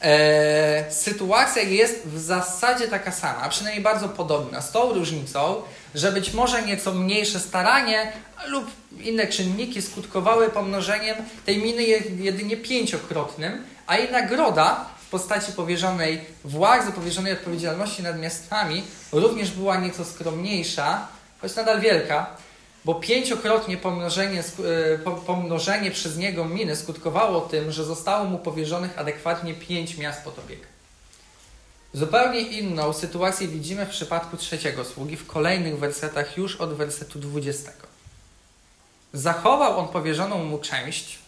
e, 0.00 0.92
sytuacja 0.92 1.62
jest 1.62 2.06
w 2.06 2.20
zasadzie 2.20 2.88
taka 2.88 3.12
sama, 3.12 3.42
a 3.42 3.48
przynajmniej 3.48 3.82
bardzo 3.82 4.08
podobna, 4.08 4.60
z 4.62 4.72
tą 4.72 4.92
różnicą, 4.92 5.62
że 5.94 6.12
być 6.12 6.32
może 6.32 6.62
nieco 6.62 6.92
mniejsze 6.92 7.40
staranie 7.40 8.12
lub 8.46 8.70
inne 9.00 9.26
czynniki 9.26 9.82
skutkowały 9.82 10.50
pomnożeniem 10.50 11.16
tej 11.46 11.58
miny 11.58 11.82
jedynie 12.18 12.56
pięciokrotnym, 12.56 13.64
a 13.86 13.96
jej 13.96 14.12
nagroda 14.12 14.84
w 15.06 15.10
postaci 15.10 15.52
powierzonej 15.52 16.20
władzy, 16.44 16.92
powierzonej 16.92 17.32
odpowiedzialności 17.32 18.02
nad 18.02 18.20
miastami 18.20 18.82
również 19.12 19.50
była 19.50 19.76
nieco 19.76 20.04
skromniejsza, 20.04 21.08
choć 21.40 21.56
nadal 21.56 21.80
wielka, 21.80 22.36
bo 22.84 22.94
pięciokrotnie 22.94 23.76
pomnożenie, 23.76 24.40
e, 24.40 24.98
pomnożenie 25.26 25.90
przez 25.90 26.16
niego 26.16 26.44
miny 26.44 26.76
skutkowało 26.76 27.40
tym, 27.40 27.72
że 27.72 27.84
zostało 27.84 28.24
mu 28.24 28.38
powierzonych 28.38 28.98
adekwatnie 28.98 29.54
pięć 29.54 29.96
miast 29.96 30.24
pod 30.24 30.38
opiekę. 30.38 30.66
Zupełnie 31.92 32.40
inną 32.40 32.92
sytuację 32.92 33.48
widzimy 33.48 33.86
w 33.86 33.90
przypadku 33.90 34.36
trzeciego 34.36 34.84
sługi 34.84 35.16
w 35.16 35.26
kolejnych 35.26 35.78
wersetach 35.78 36.36
już 36.36 36.56
od 36.56 36.74
wersetu 36.74 37.18
20. 37.18 37.72
Zachował 39.12 39.78
on 39.78 39.88
powierzoną 39.88 40.44
mu 40.44 40.58
część, 40.58 41.18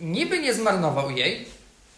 niby 0.00 0.38
nie 0.38 0.54
zmarnował 0.54 1.10
jej, 1.10 1.46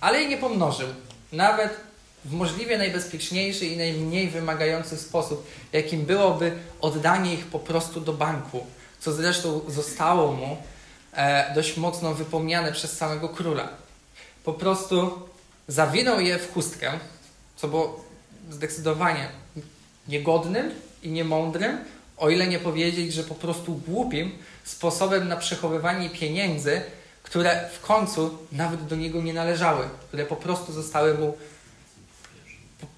ale 0.00 0.20
jej 0.20 0.28
nie 0.28 0.36
pomnożył. 0.36 0.88
Nawet 1.32 1.85
w 2.26 2.32
możliwie 2.32 2.78
najbezpieczniejszy 2.78 3.66
i 3.66 3.76
najmniej 3.76 4.28
wymagający 4.28 4.96
sposób, 4.96 5.46
jakim 5.72 6.04
byłoby 6.04 6.52
oddanie 6.80 7.34
ich 7.34 7.46
po 7.46 7.58
prostu 7.58 8.00
do 8.00 8.12
banku, 8.12 8.66
co 9.00 9.12
zresztą 9.12 9.60
zostało 9.68 10.32
mu 10.32 10.56
e, 11.12 11.54
dość 11.54 11.76
mocno 11.76 12.14
wypomniane 12.14 12.72
przez 12.72 12.96
samego 12.96 13.28
króla. 13.28 13.68
Po 14.44 14.52
prostu 14.52 15.12
zawinął 15.68 16.20
je 16.20 16.38
w 16.38 16.52
chustkę, 16.52 16.92
co 17.56 17.68
było 17.68 18.04
zdecydowanie 18.50 19.28
niegodnym 20.08 20.70
i 21.02 21.10
niemądrym, 21.10 21.78
o 22.16 22.30
ile 22.30 22.46
nie 22.46 22.58
powiedzieć, 22.58 23.12
że 23.12 23.22
po 23.22 23.34
prostu 23.34 23.74
głupim 23.74 24.32
sposobem 24.64 25.28
na 25.28 25.36
przechowywanie 25.36 26.10
pieniędzy, 26.10 26.82
które 27.22 27.68
w 27.72 27.80
końcu 27.80 28.38
nawet 28.52 28.86
do 28.86 28.96
niego 28.96 29.22
nie 29.22 29.34
należały, 29.34 29.84
które 30.08 30.26
po 30.26 30.36
prostu 30.36 30.72
zostały 30.72 31.14
mu 31.14 31.36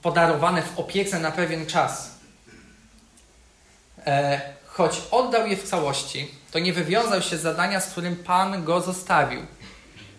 podarowane 0.02 0.62
w 0.62 0.78
opiece 0.78 1.18
na 1.18 1.30
pewien 1.30 1.66
czas. 1.66 2.10
E, 4.06 4.40
choć 4.66 5.02
oddał 5.10 5.46
je 5.46 5.56
w 5.56 5.68
całości, 5.68 6.30
to 6.50 6.58
nie 6.58 6.72
wywiązał 6.72 7.22
się 7.22 7.38
z 7.38 7.42
zadania, 7.42 7.80
z 7.80 7.90
którym 7.90 8.16
Pan 8.16 8.64
go 8.64 8.80
zostawił. 8.80 9.40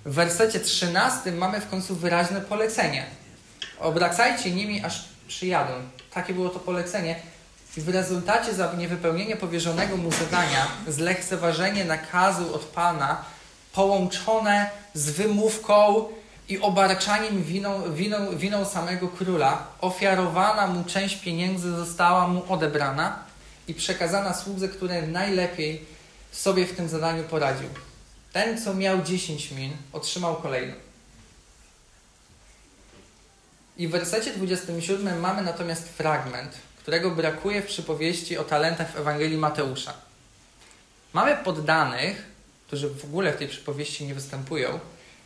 W 0.06 0.14
wersecie 0.14 0.60
13 0.60 1.32
mamy 1.32 1.62
w 1.62 1.70
końcu 1.70 1.96
wyraźne 1.96 2.42
polecenie. 2.42 3.06
Obracajcie 3.80 4.52
nimi, 4.52 4.84
aż 4.84 5.06
przyjadą. 5.28 5.74
Takie 6.12 6.34
było 6.34 6.50
to 6.50 6.60
polecenie. 6.60 7.16
I 7.78 7.82
w 7.82 7.90
rezultacie 7.90 8.54
za 8.54 8.74
niewypełnienie 8.74 9.36
powierzonego 9.36 9.98
mu 9.98 10.12
zadania, 10.12 10.68
zlekceważenie 10.88 11.86
nakazu 11.86 12.56
od 12.56 12.62
Pana, 12.62 13.24
połączone 13.74 14.70
z 14.94 15.10
wymówką 15.10 16.06
i 16.50 16.60
obarczaniem 16.60 17.44
winą, 17.44 17.94
winą, 17.94 18.38
winą 18.38 18.66
samego 18.66 19.08
króla, 19.08 19.68
ofiarowana 19.82 20.68
mu 20.68 20.84
część 20.84 21.16
pieniędzy 21.16 21.72
została 21.72 22.28
mu 22.28 22.54
odebrana 22.54 23.24
i 23.68 23.74
przekazana 23.74 24.34
słudze, 24.34 24.70
który 24.70 25.08
najlepiej 25.08 25.86
sobie 26.32 26.66
w 26.66 26.76
tym 26.76 26.90
zadaniu 26.90 27.24
poradził. 27.24 27.70
Ten, 28.34 28.62
co 28.62 28.74
miał 28.74 29.02
10 29.02 29.52
min, 29.52 29.74
otrzymał 29.94 30.36
kolejną. 30.36 30.74
I 33.78 33.88
w 33.88 33.92
wersecie 33.92 34.34
27 34.34 35.20
mamy 35.20 35.42
natomiast 35.42 35.90
fragment, 35.90 36.58
którego 36.78 37.12
brakuje 37.12 37.62
w 37.62 37.66
przypowieści 37.66 38.38
o 38.38 38.44
talentach 38.44 38.92
w 38.92 38.98
Ewangelii 38.98 39.38
Mateusza. 39.38 39.94
Mamy 41.14 41.38
poddanych, 41.38 42.26
którzy 42.68 42.90
w 42.90 43.06
ogóle 43.06 43.34
w 43.34 43.38
tej 43.38 43.48
przypowieści 43.48 44.06
nie 44.06 44.16
występują, 44.16 44.80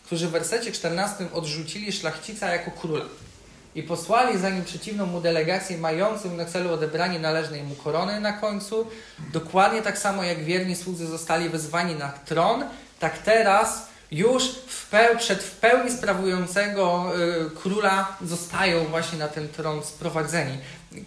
którzy 0.06 0.28
w 0.28 0.32
wersecie 0.32 0.72
14 0.72 1.26
odrzucili 1.34 1.92
szlachcica 1.92 2.48
jako 2.48 2.72
króla 2.72 3.06
i 3.76 3.84
posłali 3.84 4.38
za 4.38 4.50
nim 4.50 4.66
przeciwną 4.66 5.06
mu 5.06 5.22
delegację 5.22 5.78
mającą 5.78 6.36
na 6.36 6.46
celu 6.46 6.74
odebranie 6.74 7.20
należnej 7.20 7.64
mu 7.64 7.76
korony 7.76 8.20
na 8.20 8.34
końcu. 8.34 8.88
Dokładnie 9.34 9.82
tak 9.82 9.98
samo 9.98 10.24
jak 10.24 10.44
wierni 10.44 10.76
słudzy 10.76 11.08
zostali 11.08 11.50
wezwani 11.50 11.96
na 11.96 12.10
tron, 12.10 12.66
tak 13.00 13.18
teraz 13.18 13.88
już 14.12 14.44
w 14.68 14.90
peł, 14.90 15.18
przed 15.18 15.44
w 15.44 15.52
pełni 15.56 15.92
sprawującego 15.92 17.12
y, 17.48 17.50
króla 17.62 18.18
zostają 18.22 18.86
właśnie 18.86 19.20
na 19.20 19.28
ten 19.28 19.50
tron 19.50 19.84
sprowadzeni. 19.84 20.58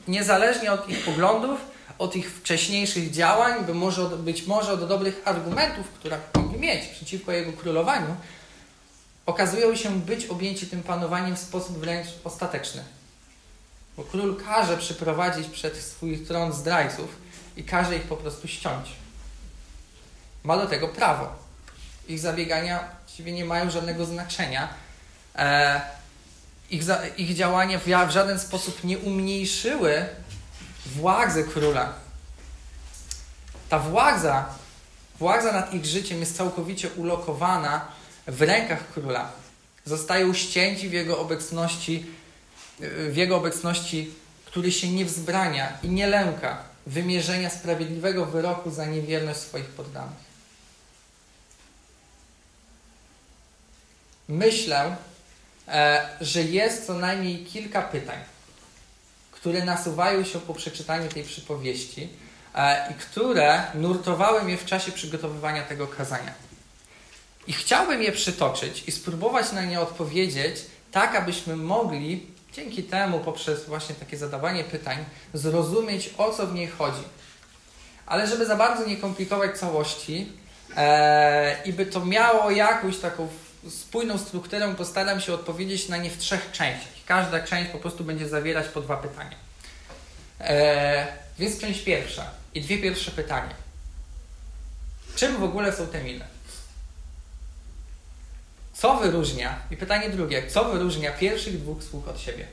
Niezależnie 0.08 0.72
od 0.72 0.88
ich 0.88 1.04
poglądów, 1.04 1.60
od 1.98 2.16
ich 2.16 2.30
wcześniejszych 2.30 3.10
działań, 3.10 3.64
by 3.64 3.74
może, 3.74 4.02
być 4.04 4.46
może 4.46 4.72
od 4.72 4.88
dobrych 4.88 5.22
argumentów, 5.24 5.88
które 5.88 6.18
mogli 6.34 6.58
mieć 6.58 6.86
przeciwko 6.86 7.32
jego 7.32 7.52
królowaniu, 7.52 8.16
okazują 9.26 9.76
się 9.76 10.00
być 10.00 10.26
objęci 10.26 10.66
tym 10.66 10.82
panowaniem 10.82 11.36
w 11.36 11.40
sposób 11.40 11.78
wręcz 11.78 12.08
ostateczny. 12.24 12.84
Bo 13.96 14.04
król 14.04 14.44
każe 14.44 14.76
przyprowadzić 14.76 15.48
przed 15.48 15.76
swój 15.76 16.18
tron 16.18 16.52
zdrajców 16.52 17.16
i 17.56 17.64
każe 17.64 17.96
ich 17.96 18.02
po 18.02 18.16
prostu 18.16 18.48
ściąć. 18.48 18.88
Ma 20.44 20.56
do 20.56 20.66
tego 20.66 20.88
prawo. 20.88 21.28
Ich 22.08 22.18
zabiegania 22.18 22.88
właściwie 23.16 23.32
nie 23.32 23.44
mają 23.44 23.70
żadnego 23.70 24.04
znaczenia. 24.04 24.68
E, 25.36 25.80
ich, 26.70 26.84
za, 26.84 27.06
ich 27.06 27.34
działania 27.34 27.78
w, 27.78 27.84
w 27.84 28.10
żaden 28.10 28.40
sposób 28.40 28.84
nie 28.84 28.98
umniejszyły 28.98 30.06
władzy 30.86 31.44
króla. 31.44 31.92
Ta 33.68 33.78
władza, 33.78 34.46
władza 35.18 35.52
nad 35.52 35.74
ich 35.74 35.84
życiem 35.84 36.20
jest 36.20 36.36
całkowicie 36.36 36.90
ulokowana 36.90 37.88
w 38.26 38.42
rękach 38.42 38.92
króla. 38.92 39.32
Zostają 39.84 40.34
ścięci 40.34 40.88
w 40.88 40.92
jego 40.92 41.18
obecności, 41.18 42.06
w 43.10 43.16
jego 43.16 43.36
obecności, 43.36 44.10
który 44.44 44.72
się 44.72 44.90
nie 44.90 45.04
wzbrania 45.04 45.78
i 45.82 45.88
nie 45.88 46.06
lęka 46.06 46.62
wymierzenia 46.86 47.50
sprawiedliwego 47.50 48.26
wyroku 48.26 48.70
za 48.70 48.86
niewierność 48.86 49.40
swoich 49.40 49.68
poddanych. 49.68 50.26
Myślę, 54.28 54.96
e, 55.68 56.08
że 56.20 56.42
jest 56.42 56.86
co 56.86 56.94
najmniej 56.94 57.44
kilka 57.44 57.82
pytań, 57.82 58.18
które 59.30 59.64
nasuwają 59.64 60.24
się 60.24 60.40
po 60.40 60.54
przeczytaniu 60.54 61.08
tej 61.08 61.24
przypowieści 61.24 62.08
e, 62.54 62.92
i 62.92 62.94
które 62.94 63.62
nurtowały 63.74 64.42
mnie 64.42 64.56
w 64.56 64.64
czasie 64.64 64.92
przygotowywania 64.92 65.62
tego 65.62 65.86
kazania. 65.86 66.45
I 67.46 67.52
chciałbym 67.52 68.02
je 68.02 68.12
przytoczyć 68.12 68.84
i 68.86 68.92
spróbować 68.92 69.52
na 69.52 69.64
nie 69.64 69.80
odpowiedzieć, 69.80 70.56
tak 70.92 71.14
abyśmy 71.14 71.56
mogli 71.56 72.26
dzięki 72.52 72.82
temu, 72.82 73.20
poprzez 73.20 73.66
właśnie 73.66 73.94
takie 73.94 74.16
zadawanie 74.16 74.64
pytań, 74.64 75.04
zrozumieć 75.34 76.14
o 76.18 76.32
co 76.32 76.46
w 76.46 76.54
niej 76.54 76.66
chodzi. 76.66 77.02
Ale 78.06 78.26
żeby 78.26 78.46
za 78.46 78.56
bardzo 78.56 78.86
nie 78.86 78.96
komplikować 78.96 79.58
całości 79.58 80.32
e, 80.76 81.62
i 81.64 81.72
by 81.72 81.86
to 81.86 82.04
miało 82.04 82.50
jakąś 82.50 82.98
taką 82.98 83.28
spójną 83.70 84.18
strukturę, 84.18 84.74
postaram 84.78 85.20
się 85.20 85.34
odpowiedzieć 85.34 85.88
na 85.88 85.96
nie 85.96 86.10
w 86.10 86.18
trzech 86.18 86.50
częściach. 86.52 86.92
Każda 87.06 87.40
część 87.40 87.70
po 87.70 87.78
prostu 87.78 88.04
będzie 88.04 88.28
zawierać 88.28 88.68
po 88.68 88.80
dwa 88.80 88.96
pytania. 88.96 89.36
E, 90.40 91.06
więc 91.38 91.60
część 91.60 91.82
pierwsza 91.82 92.30
i 92.54 92.60
dwie 92.60 92.78
pierwsze 92.78 93.10
pytania. 93.10 93.54
Czym 95.16 95.36
w 95.36 95.44
ogóle 95.44 95.72
są 95.72 95.86
te 95.86 96.02
miny? 96.02 96.35
Co 98.76 98.96
wyróżnia, 98.96 99.58
i 99.70 99.76
pytanie 99.76 100.10
drugie, 100.10 100.50
co 100.50 100.64
wyróżnia 100.64 101.12
pierwszych 101.12 101.60
dwóch 101.60 101.84
słów 101.84 102.08
od 102.08 102.20
siebie? 102.20 102.46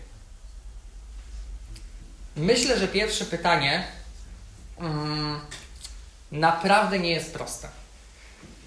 Myślę, 2.36 2.80
że 2.80 2.88
pierwsze 2.88 3.26
pytanie 3.26 3.84
mm, 4.80 5.40
naprawdę 6.32 7.00
nie 7.00 7.12
jest 7.12 7.34
proste. 7.34 7.68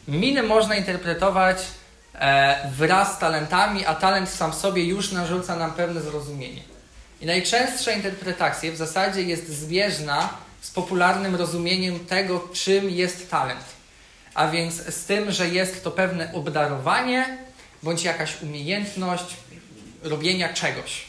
Miny 0.08 0.42
można 0.42 0.74
interpretować 0.74 1.58
e, 2.14 2.70
wraz 2.70 3.16
z 3.16 3.18
talentami, 3.18 3.86
a 3.86 3.94
talent 3.94 4.28
sam 4.28 4.52
sobie 4.52 4.84
już 4.84 5.12
narzuca 5.12 5.56
nam 5.56 5.72
pewne 5.72 6.00
zrozumienie. 6.00 6.62
I 7.20 7.26
najczęstsza 7.26 7.92
interpretacja 7.92 8.72
w 8.72 8.76
zasadzie 8.76 9.22
jest 9.22 9.48
zbieżna 9.48 10.28
z 10.60 10.70
popularnym 10.70 11.36
rozumieniem 11.36 12.06
tego, 12.06 12.48
czym 12.52 12.90
jest 12.90 13.30
talent. 13.30 13.64
A 14.34 14.48
więc 14.48 14.74
z 14.74 15.04
tym, 15.04 15.32
że 15.32 15.48
jest 15.48 15.84
to 15.84 15.90
pewne 15.90 16.32
obdarowanie, 16.32 17.45
bądź 17.86 18.02
jakaś 18.02 18.42
umiejętność 18.42 19.36
robienia 20.02 20.52
czegoś. 20.52 21.04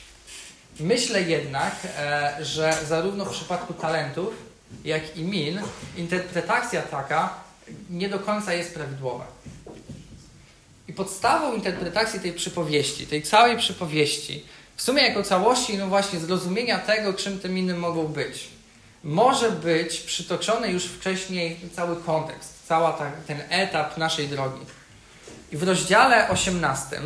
Myślę 0.80 1.22
jednak, 1.22 1.76
e, 1.98 2.38
że 2.42 2.78
zarówno 2.88 3.26
w 3.26 3.30
przypadku 3.30 3.74
talentów, 3.74 4.34
jak 4.86 5.18
i 5.18 5.22
min, 5.22 5.62
interpretacja 5.98 6.82
taka 6.82 7.34
nie 7.90 8.10
do 8.10 8.20
końca 8.20 8.54
jest 8.54 8.74
prawidłowa. 8.74 9.28
I 10.88 10.94
podstawą 10.94 11.54
interpretacji 11.54 12.20
tej 12.20 12.34
przypowieści, 12.34 13.08
tej 13.08 13.24
całej 13.24 13.58
przypowieści, 13.58 14.44
w 14.76 14.82
sumie 14.82 15.04
jako 15.04 15.24
całości, 15.24 15.78
no 15.78 15.88
właśnie 15.88 16.20
zrozumienia 16.20 16.80
tego, 16.80 17.14
czym 17.14 17.40
te 17.40 17.50
miny 17.50 17.76
mogą 17.76 18.08
być, 18.08 18.48
może 19.04 19.52
być 19.52 20.00
przytoczony 20.00 20.72
już 20.72 20.86
wcześniej 20.86 21.60
cały 21.76 21.96
kontekst, 21.96 22.68
cały 22.68 22.94
ten 23.28 23.42
etap 23.50 23.98
naszej 23.98 24.28
drogi. 24.28 24.66
I 25.52 25.58
w 25.58 25.64
rozdziale 25.64 26.30
18 26.30 27.02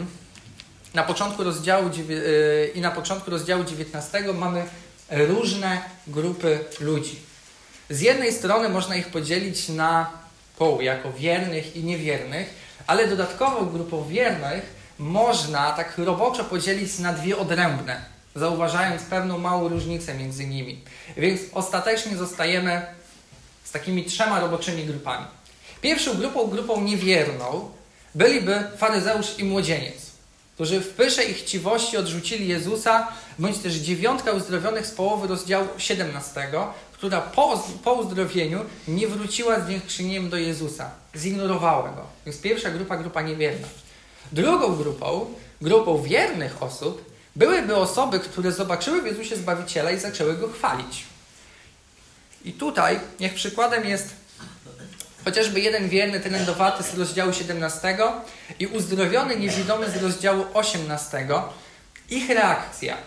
na 0.93 1.03
początku 1.03 1.43
rozdziału, 1.43 1.89
y, 2.09 2.71
i 2.75 2.81
na 2.81 2.91
początku 2.91 3.31
rozdziału 3.31 3.63
19 3.63 4.33
mamy 4.33 4.65
różne 5.09 5.81
grupy 6.07 6.59
ludzi. 6.79 7.19
Z 7.89 8.01
jednej 8.01 8.33
strony 8.33 8.69
można 8.69 8.95
ich 8.95 9.07
podzielić 9.07 9.69
na 9.69 10.09
pół, 10.57 10.81
jako 10.81 11.13
wiernych 11.13 11.75
i 11.75 11.83
niewiernych, 11.83 12.53
ale 12.87 13.07
dodatkową 13.07 13.65
grupą 13.65 14.07
wiernych 14.07 14.81
można 14.99 15.71
tak 15.71 15.97
roboczo 15.97 16.43
podzielić 16.43 16.99
na 16.99 17.13
dwie 17.13 17.37
odrębne, 17.37 18.05
zauważając 18.35 19.03
pewną 19.03 19.37
małą 19.37 19.67
różnicę 19.67 20.13
między 20.13 20.45
nimi. 20.45 20.83
Więc 21.17 21.41
ostatecznie 21.53 22.17
zostajemy 22.17 22.85
z 23.63 23.71
takimi 23.71 24.05
trzema 24.05 24.39
roboczymi 24.39 24.85
grupami. 24.85 25.25
Pierwszą 25.81 26.13
grupą, 26.13 26.47
grupą 26.47 26.81
niewierną, 26.81 27.71
byliby 28.15 28.63
faryzeusz 28.77 29.39
i 29.39 29.43
młodzieniec, 29.43 30.11
którzy 30.55 30.79
w 30.79 30.89
pysze 30.89 31.23
i 31.23 31.33
chciwości 31.33 31.97
odrzucili 31.97 32.47
Jezusa, 32.47 33.07
bądź 33.39 33.57
też 33.57 33.73
dziewiątka 33.73 34.31
uzdrowionych 34.31 34.87
z 34.87 34.91
połowy 34.91 35.27
rozdziału 35.27 35.67
17, 35.77 36.47
która 36.93 37.21
po, 37.21 37.63
po 37.83 37.93
uzdrowieniu 37.93 38.65
nie 38.87 39.07
wróciła 39.07 39.59
z 39.59 39.69
dziękczynieniem 39.69 40.29
do 40.29 40.37
Jezusa. 40.37 40.91
Zignorowała 41.15 41.89
go. 41.89 42.05
Więc 42.25 42.41
pierwsza 42.41 42.71
grupa, 42.71 42.97
grupa 42.97 43.21
niewierna. 43.21 43.67
Drugą 44.31 44.75
grupą, 44.75 45.33
grupą 45.61 46.01
wiernych 46.01 46.63
osób, 46.63 47.11
byłyby 47.35 47.75
osoby, 47.75 48.19
które 48.19 48.51
zobaczyły 48.51 49.01
w 49.01 49.05
Jezusie 49.05 49.35
Zbawiciela 49.35 49.91
i 49.91 49.99
zaczęły 49.99 50.37
Go 50.37 50.47
chwalić. 50.47 51.03
I 52.45 52.53
tutaj, 52.53 52.99
niech 53.19 53.33
przykładem 53.33 53.85
jest 53.85 54.09
Chociażby 55.25 55.59
jeden 55.59 55.89
wierny 55.89 56.19
trendowaty 56.19 56.83
z 56.83 56.97
rozdziału 56.97 57.33
17 57.33 57.97
i 58.59 58.67
uzdrowiony 58.67 59.35
niewidomy 59.35 59.89
z 59.89 59.95
rozdziału 60.03 60.45
18, 60.53 61.27
ich 62.09 62.29
reakcja, 62.29 62.97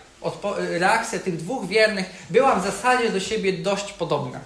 reakcja 0.57 1.19
tych 1.19 1.37
dwóch 1.37 1.67
wiernych 1.67 2.05
była 2.29 2.55
w 2.55 2.63
zasadzie 2.63 3.09
do 3.09 3.19
siebie 3.19 3.53
dość 3.53 3.93
podobna. 3.93 4.39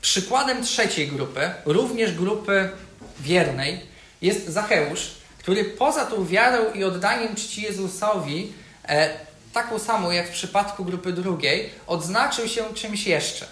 Przykładem 0.00 0.62
trzeciej 0.62 1.08
grupy, 1.08 1.50
również 1.64 2.12
grupy 2.12 2.70
wiernej, 3.20 3.80
jest 4.22 4.48
Zacheusz, 4.48 5.10
który 5.38 5.64
poza 5.64 6.06
tą 6.06 6.26
wiarą 6.26 6.72
i 6.72 6.84
oddaniem 6.84 7.34
czci 7.34 7.62
Jezusowi, 7.62 8.52
e, 8.88 9.10
taką 9.52 9.78
samą 9.78 10.10
jak 10.10 10.28
w 10.28 10.32
przypadku 10.32 10.84
grupy 10.84 11.12
drugiej, 11.12 11.70
odznaczył 11.86 12.48
się 12.48 12.74
czymś 12.74 13.06
jeszcze. 13.06 13.46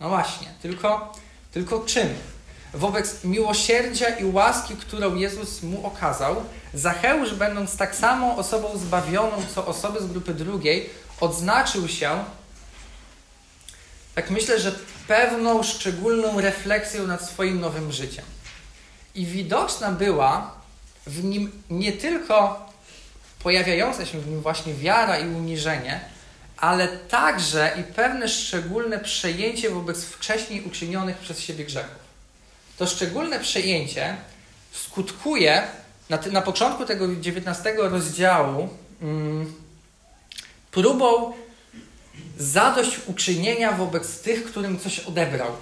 No 0.00 0.08
właśnie, 0.08 0.48
tylko, 0.62 1.12
tylko 1.52 1.80
czym? 1.80 2.08
Wobec 2.74 3.24
miłosierdzia 3.24 4.08
i 4.08 4.24
łaski, 4.24 4.76
którą 4.76 5.14
Jezus 5.14 5.62
mu 5.62 5.86
okazał, 5.86 6.44
Zacheusz, 6.74 7.34
będąc 7.34 7.76
tak 7.76 7.96
samo 7.96 8.36
osobą 8.36 8.78
zbawioną, 8.78 9.42
co 9.54 9.66
osoby 9.66 10.00
z 10.00 10.06
grupy 10.06 10.34
drugiej, 10.34 10.90
odznaczył 11.20 11.88
się, 11.88 12.24
tak 14.14 14.30
myślę, 14.30 14.60
że 14.60 14.72
pewną 15.08 15.62
szczególną 15.62 16.40
refleksją 16.40 17.06
nad 17.06 17.24
swoim 17.24 17.60
nowym 17.60 17.92
życiem. 17.92 18.24
I 19.14 19.26
widoczna 19.26 19.90
była 19.90 20.54
w 21.06 21.24
nim 21.24 21.62
nie 21.70 21.92
tylko 21.92 22.66
pojawiająca 23.42 24.06
się 24.06 24.20
w 24.20 24.28
nim 24.28 24.40
właśnie 24.40 24.74
wiara 24.74 25.18
i 25.18 25.28
uniżenie, 25.28 26.00
ale 26.56 26.88
także 26.88 27.72
i 27.80 27.82
pewne 27.82 28.28
szczególne 28.28 28.98
przejęcie 28.98 29.70
wobec 29.70 30.04
wcześniej 30.04 30.64
uczynionych 30.64 31.16
przez 31.18 31.40
siebie 31.40 31.64
grzechów. 31.64 32.01
To 32.78 32.86
szczególne 32.86 33.40
przejęcie 33.40 34.16
skutkuje 34.72 35.62
na, 36.08 36.18
na 36.32 36.42
początku 36.42 36.84
tego 36.84 37.04
XIX 37.04 37.76
rozdziału 37.78 38.68
mm, 39.02 39.52
próbą 40.70 41.32
zadośćuczynienia 42.38 43.72
wobec 43.72 44.20
tych, 44.20 44.44
którym 44.44 44.78
coś 44.78 44.98
odebrał. 44.98 45.52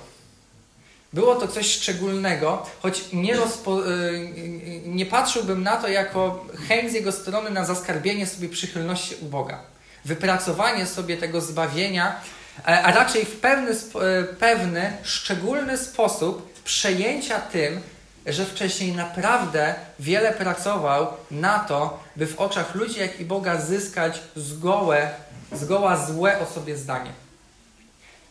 Było 1.13 1.37
to 1.37 1.49
coś 1.49 1.67
szczególnego, 1.67 2.67
choć 2.83 3.05
nie, 3.13 3.37
rozpo, 3.37 3.89
y, 3.89 3.93
y, 3.93 4.83
nie 4.87 5.07
patrzyłbym 5.07 5.63
na 5.63 5.77
to 5.77 5.89
jako 5.89 6.47
chęć 6.69 6.91
z 6.91 6.95
jego 6.95 7.13
strony 7.13 7.51
na 7.51 7.65
zaskarbienie 7.65 8.27
sobie 8.27 8.49
przychylności 8.49 9.15
u 9.21 9.25
Boga. 9.25 9.63
Wypracowanie 10.05 10.87
sobie 10.87 11.17
tego 11.17 11.41
zbawienia, 11.41 12.21
e, 12.59 12.83
a 12.83 12.93
raczej 12.93 13.25
w 13.25 13.37
pewny, 13.37 13.71
e, 13.71 14.25
pewny 14.25 14.97
szczególny 15.03 15.79
sposób 15.79 16.50
przejęcia 16.65 17.41
tym, 17.41 17.81
że 18.27 18.47
wcześniej 18.47 18.93
naprawdę 18.93 19.75
wiele 19.99 20.33
pracował 20.33 21.13
na 21.31 21.59
to, 21.59 22.03
by 22.17 22.27
w 22.27 22.39
oczach 22.39 22.75
ludzi, 22.75 23.01
jak 23.01 23.21
i 23.21 23.25
Boga 23.25 23.61
zyskać 23.61 24.21
zgołę, 24.37 25.11
zgoła 25.53 26.07
złe 26.07 26.41
o 26.41 26.47
sobie 26.47 26.77
zdanie. 26.77 27.13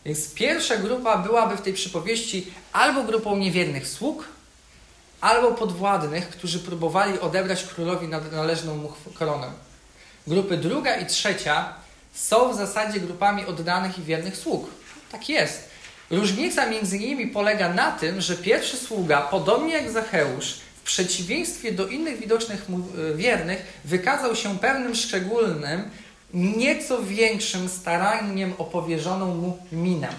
Więc 0.06 0.34
pierwsza 0.34 0.78
grupa 0.78 1.18
byłaby 1.18 1.58
w 1.58 1.62
tej 1.62 1.74
przypowieści 1.74 2.54
albo 2.74 3.04
grupą 3.04 3.38
niewiernych 3.38 3.88
sług, 3.88 4.26
albo 5.22 5.52
podwładnych, 5.52 6.30
którzy 6.30 6.60
próbowali 6.60 7.20
odebrać 7.20 7.64
królowi 7.64 8.08
należną 8.32 8.76
mu 8.76 8.94
koronę. 9.14 9.52
Grupy 10.28 10.58
druga 10.58 10.96
i 10.96 11.06
trzecia 11.06 11.74
są 12.14 12.54
w 12.54 12.58
zasadzie 12.58 13.00
grupami 13.00 13.46
oddanych 13.46 14.00
i 14.00 14.04
wiernych 14.04 14.38
sług. 14.38 14.70
Tak 15.12 15.30
jest. 15.30 15.69
Różnica 16.12 16.70
między 16.70 17.00
nimi 17.00 17.28
polega 17.28 17.74
na 17.74 17.92
tym, 17.92 18.22
że 18.22 18.36
pierwszy 18.36 18.78
sługa, 18.78 19.22
podobnie 19.22 19.74
jak 19.74 19.92
Zacheusz, 19.92 20.56
w 20.76 20.82
przeciwieństwie 20.84 21.72
do 21.72 21.88
innych 21.88 22.20
widocznych 22.20 22.70
mu 22.70 22.78
e, 22.78 23.16
wiernych, 23.16 23.82
wykazał 23.86 24.36
się 24.36 24.60
pewnym 24.60 24.96
szczególnym, 24.96 25.90
nieco 26.34 27.04
większym 27.04 27.70
staraniem 27.70 28.54
o 28.58 28.64
powierzoną 28.66 29.36
mu 29.36 29.58
minę. 29.72 30.10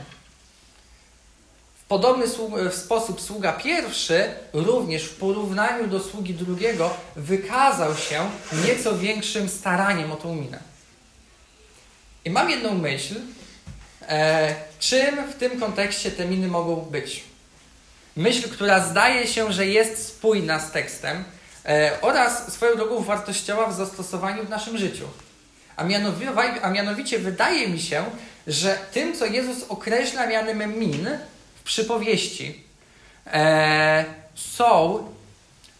W 1.74 1.84
podobny 1.84 2.26
w 2.70 2.74
sposób 2.74 3.20
sługa 3.20 3.53
pierwszy, 3.53 4.24
również 4.53 5.05
w 5.05 5.16
porównaniu 5.16 5.86
do 5.86 6.01
sługi 6.01 6.34
drugiego, 6.34 6.91
wykazał 7.16 7.97
się 7.97 8.30
nieco 8.66 8.99
większym 8.99 9.49
staraniem 9.49 10.12
o 10.12 10.16
tą 10.16 10.34
minę. 10.34 10.59
I 12.24 12.30
mam 12.30 12.51
jedną 12.51 12.74
myśl, 12.74 13.14
e, 14.09 14.55
czym 14.78 15.16
w 15.30 15.34
tym 15.34 15.61
kontekście 15.61 16.11
te 16.11 16.26
miny 16.26 16.48
mogą 16.48 16.76
być. 16.76 17.24
Myśl, 18.16 18.51
która 18.51 18.86
zdaje 18.86 19.26
się, 19.26 19.53
że 19.53 19.66
jest 19.66 20.07
spójna 20.07 20.59
z 20.61 20.72
tekstem 20.72 21.24
e, 21.66 21.98
oraz 22.01 22.53
swoją 22.53 22.76
drogą 22.76 23.03
wartościowa 23.03 23.66
w 23.66 23.76
zastosowaniu 23.76 24.44
w 24.44 24.48
naszym 24.48 24.78
życiu. 24.78 25.05
A 25.76 25.84
mianowicie, 25.84 26.30
a 26.62 26.70
mianowicie 26.70 27.18
wydaje 27.18 27.68
mi 27.68 27.80
się, 27.80 28.05
że 28.46 28.78
tym, 28.92 29.16
co 29.16 29.26
Jezus 29.26 29.64
określa 29.68 30.26
mianem 30.26 30.78
min 30.78 31.09
w 31.55 31.62
przypowieści, 31.62 32.64
e, 33.26 34.05
są 34.34 35.05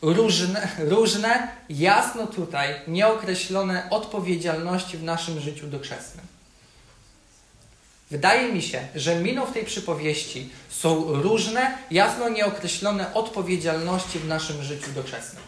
różne, 0.03 0.69
różne, 0.79 1.49
jasno 1.69 2.27
tutaj 2.27 2.75
nieokreślone 2.89 3.87
odpowiedzialności 3.91 4.99
w 4.99 5.03
naszym 5.03 5.41
życiu 5.41 5.67
doczesnym. 5.67 6.30
Wydaje 8.11 8.53
mi 8.53 8.63
się, 8.63 8.89
że 8.95 9.17
miną 9.17 9.47
w 9.47 9.53
tej 9.53 9.65
przypowieści 9.65 10.51
są 10.69 11.05
różne, 11.23 11.79
jasno 11.91 12.29
nieokreślone 12.29 13.15
odpowiedzialności 13.15 14.19
w 14.19 14.29
naszym 14.29 14.63
życiu 14.63 14.93
doczesnym. 14.95 15.43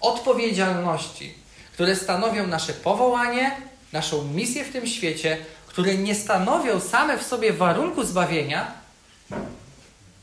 Odpowiedzialności, 0.00 1.34
które 1.72 1.96
stanowią 1.96 2.46
nasze 2.46 2.72
powołanie, 2.72 3.56
naszą 3.92 4.24
misję 4.24 4.64
w 4.64 4.72
tym 4.72 4.86
świecie, 4.86 5.38
które 5.66 5.94
nie 5.94 6.14
stanowią 6.14 6.80
same 6.80 7.18
w 7.18 7.22
sobie 7.22 7.52
warunku 7.52 8.04
zbawienia, 8.04 8.72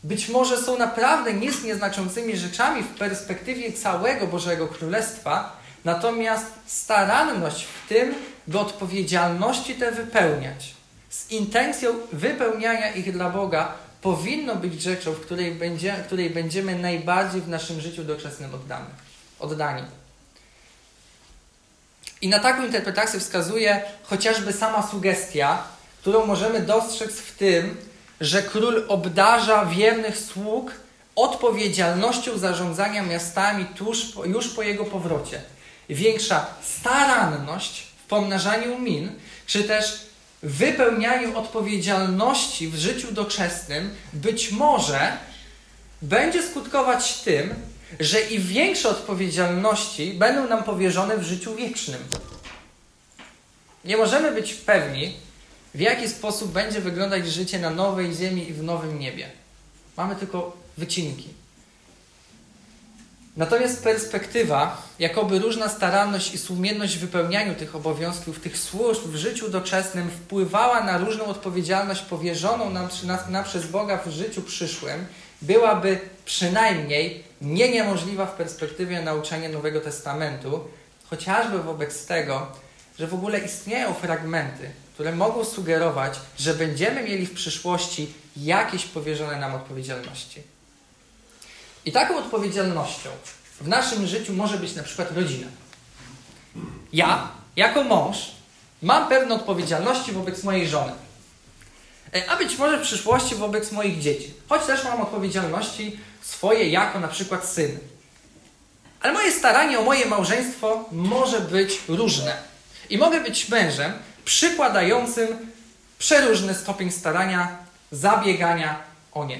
być 0.03 0.29
może 0.29 0.57
są 0.57 0.77
naprawdę 0.77 1.33
nic 1.33 1.63
nieznaczącymi 1.63 2.37
rzeczami 2.37 2.83
w 2.83 2.97
perspektywie 2.97 3.73
całego 3.73 4.27
Bożego 4.27 4.67
Królestwa, 4.67 5.57
natomiast 5.85 6.45
staranność 6.65 7.65
w 7.65 7.89
tym, 7.89 8.15
by 8.47 8.59
odpowiedzialności 8.59 9.75
te 9.75 9.91
wypełniać, 9.91 10.73
z 11.11 11.31
intencją 11.31 11.93
wypełniania 12.13 12.93
ich 12.93 13.13
dla 13.13 13.29
Boga, 13.29 13.73
powinno 14.01 14.55
być 14.55 14.81
rzeczą, 14.81 15.13
w 15.13 15.19
której, 15.19 15.51
będzie, 15.51 15.95
której 16.05 16.29
będziemy 16.29 16.79
najbardziej 16.79 17.41
w 17.41 17.49
naszym 17.49 17.81
życiu 17.81 18.03
doczesnym 18.03 18.55
oddani. 18.55 18.85
oddani. 19.39 19.83
I 22.21 22.27
na 22.27 22.39
taką 22.39 22.65
interpretację 22.65 23.19
wskazuje 23.19 23.81
chociażby 24.03 24.53
sama 24.53 24.87
sugestia, 24.87 25.63
którą 26.01 26.25
możemy 26.25 26.61
dostrzec 26.61 27.11
w 27.11 27.37
tym, 27.37 27.77
że 28.21 28.43
król 28.43 28.85
obdarza 28.87 29.65
wiernych 29.65 30.17
sług 30.17 30.71
odpowiedzialnością 31.15 32.37
zarządzania 32.37 33.03
miastami 33.03 33.65
tuż 33.65 34.05
po, 34.05 34.25
już 34.25 34.47
po 34.47 34.63
jego 34.63 34.85
powrocie. 34.85 35.41
Większa 35.89 36.45
staranność 36.63 37.87
w 38.03 38.07
pomnażaniu 38.07 38.79
min, 38.79 39.11
czy 39.45 39.63
też 39.63 40.10
wypełnianiu 40.43 41.37
odpowiedzialności 41.37 42.67
w 42.67 42.75
życiu 42.75 43.11
doczesnym 43.11 43.95
być 44.13 44.51
może 44.51 45.17
będzie 46.01 46.43
skutkować 46.43 47.21
tym, 47.21 47.53
że 47.99 48.21
i 48.21 48.39
większe 48.39 48.89
odpowiedzialności 48.89 50.13
będą 50.13 50.47
nam 50.47 50.63
powierzone 50.63 51.17
w 51.17 51.23
życiu 51.23 51.55
wiecznym. 51.55 52.01
Nie 53.85 53.97
możemy 53.97 54.31
być 54.31 54.53
pewni, 54.53 55.13
w 55.75 55.79
jaki 55.79 56.09
sposób 56.09 56.51
będzie 56.51 56.81
wyglądać 56.81 57.27
życie 57.27 57.59
na 57.59 57.69
nowej 57.69 58.15
ziemi 58.15 58.49
i 58.49 58.53
w 58.53 58.63
nowym 58.63 58.99
niebie. 58.99 59.29
Mamy 59.97 60.15
tylko 60.15 60.57
wycinki. 60.77 61.40
Natomiast 63.37 63.83
perspektywa, 63.83 64.81
jakoby 64.99 65.39
różna 65.39 65.69
staranność 65.69 66.33
i 66.33 66.37
sumienność 66.37 66.97
w 66.97 66.99
wypełnianiu 66.99 67.55
tych 67.55 67.75
obowiązków, 67.75 68.39
tych 68.39 68.57
służb 68.57 69.01
w 69.01 69.15
życiu 69.15 69.49
doczesnym 69.49 70.09
wpływała 70.09 70.83
na 70.83 70.97
różną 70.97 71.25
odpowiedzialność 71.25 72.01
powierzoną 72.01 72.69
nam, 72.69 72.87
nam 73.29 73.43
przez 73.43 73.67
Boga 73.67 73.97
w 73.97 74.09
życiu 74.09 74.41
przyszłym, 74.41 75.05
byłaby 75.41 75.99
przynajmniej 76.25 77.23
nie 77.41 77.71
niemożliwa 77.71 78.25
w 78.25 78.35
perspektywie 78.35 79.01
nauczania 79.01 79.49
Nowego 79.49 79.81
Testamentu, 79.81 80.67
chociażby 81.09 81.63
wobec 81.63 82.05
tego, 82.05 82.47
że 82.99 83.07
w 83.07 83.13
ogóle 83.13 83.39
istnieją 83.39 83.93
fragmenty, 83.93 84.69
które 84.93 85.11
mogą 85.11 85.45
sugerować, 85.45 86.19
że 86.37 86.53
będziemy 86.53 87.03
mieli 87.03 87.25
w 87.25 87.33
przyszłości 87.33 88.13
jakieś 88.37 88.85
powierzone 88.85 89.39
nam 89.39 89.55
odpowiedzialności. 89.55 90.43
I 91.85 91.91
taką 91.91 92.17
odpowiedzialnością 92.17 93.09
w 93.61 93.67
naszym 93.67 94.07
życiu 94.07 94.33
może 94.33 94.57
być 94.57 94.75
na 94.75 94.83
przykład 94.83 95.11
rodzina. 95.11 95.47
Ja, 96.93 97.27
jako 97.55 97.83
mąż, 97.83 98.17
mam 98.81 99.09
pewne 99.09 99.35
odpowiedzialności 99.35 100.11
wobec 100.11 100.43
mojej 100.43 100.67
żony. 100.67 100.91
E, 102.15 102.31
a 102.31 102.37
być 102.37 102.57
może 102.57 102.77
w 102.77 102.81
przyszłości 102.81 103.35
wobec 103.35 103.71
moich 103.71 103.99
dzieci. 103.99 104.33
Choć 104.49 104.65
też 104.65 104.83
mam 104.83 105.01
odpowiedzialności 105.01 105.99
swoje 106.21 106.69
jako 106.69 106.99
na 106.99 107.07
przykład 107.07 107.45
syn. 107.45 107.79
Ale 109.01 109.13
moje 109.13 109.31
staranie 109.31 109.79
o 109.79 109.83
moje 109.83 110.05
małżeństwo 110.05 110.85
może 110.91 111.39
być 111.39 111.81
różne. 111.87 112.37
I 112.89 112.97
mogę 112.97 113.21
być 113.21 113.49
mężem 113.49 113.93
przykładającym 114.25 115.51
przeróżny 115.97 116.53
stopień 116.53 116.91
starania, 116.91 117.57
zabiegania 117.91 118.79
o 119.11 119.25
nie. 119.25 119.39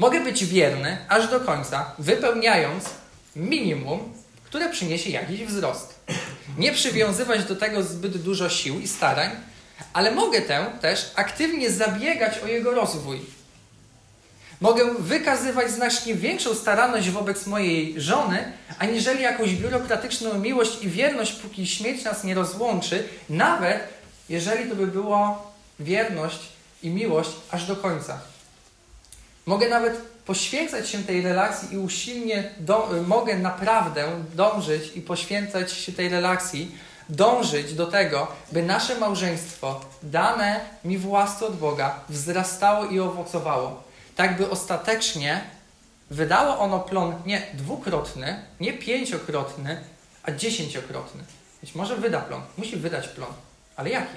Mogę 0.00 0.20
być 0.20 0.44
wierny 0.44 0.98
aż 1.08 1.28
do 1.28 1.40
końca, 1.40 1.92
wypełniając 1.98 2.84
minimum, 3.36 4.12
które 4.44 4.70
przyniesie 4.70 5.10
jakiś 5.10 5.44
wzrost. 5.44 6.00
Nie 6.58 6.72
przywiązywać 6.72 7.44
do 7.44 7.56
tego 7.56 7.82
zbyt 7.82 8.16
dużo 8.16 8.48
sił 8.48 8.80
i 8.80 8.88
starań, 8.88 9.30
ale 9.92 10.10
mogę 10.10 10.42
tę 10.42 10.66
też 10.80 11.10
aktywnie 11.14 11.70
zabiegać 11.70 12.38
o 12.38 12.46
jego 12.46 12.70
rozwój. 12.70 13.20
Mogę 14.60 14.94
wykazywać 14.94 15.70
znacznie 15.70 16.14
większą 16.14 16.54
staranność 16.54 17.10
wobec 17.10 17.46
mojej 17.46 18.00
żony, 18.00 18.52
aniżeli 18.78 19.22
jakąś 19.22 19.54
biurokratyczną 19.54 20.38
miłość 20.38 20.82
i 20.82 20.88
wierność, 20.88 21.32
póki 21.32 21.66
śmierć 21.66 22.04
nas 22.04 22.24
nie 22.24 22.34
rozłączy, 22.34 23.08
nawet 23.28 23.88
jeżeli 24.28 24.70
to 24.70 24.76
by 24.76 24.86
było 24.86 25.52
wierność 25.80 26.40
i 26.82 26.90
miłość 26.90 27.30
aż 27.50 27.66
do 27.66 27.76
końca. 27.76 28.20
Mogę 29.46 29.68
nawet 29.68 29.96
poświęcać 30.26 30.88
się 30.88 30.98
tej 30.98 31.22
relacji 31.22 31.74
i 31.74 31.78
usilnie 31.78 32.50
do, 32.58 32.88
mogę 33.06 33.38
naprawdę 33.38 34.08
dążyć 34.34 34.96
i 34.96 35.00
poświęcać 35.00 35.72
się 35.72 35.92
tej 35.92 36.08
relacji, 36.08 36.74
dążyć 37.08 37.74
do 37.74 37.86
tego, 37.86 38.26
by 38.52 38.62
nasze 38.62 38.98
małżeństwo 38.98 39.80
dane 40.02 40.60
mi 40.84 40.98
w 40.98 41.08
łasce 41.08 41.46
od 41.46 41.56
Boga 41.56 42.00
wzrastało 42.08 42.84
i 42.84 43.00
owocowało. 43.00 43.82
Tak 44.16 44.36
by 44.36 44.50
ostatecznie 44.50 45.40
wydało 46.10 46.58
ono 46.58 46.80
plon 46.80 47.14
nie 47.26 47.46
dwukrotny, 47.54 48.42
nie 48.60 48.72
pięciokrotny, 48.72 49.84
a 50.22 50.32
dziesięciokrotny. 50.32 51.24
Być 51.60 51.74
może 51.74 51.96
wyda 51.96 52.20
plon, 52.20 52.42
musi 52.58 52.76
wydać 52.76 53.08
plon, 53.08 53.32
ale 53.76 53.90
jaki? 53.90 54.16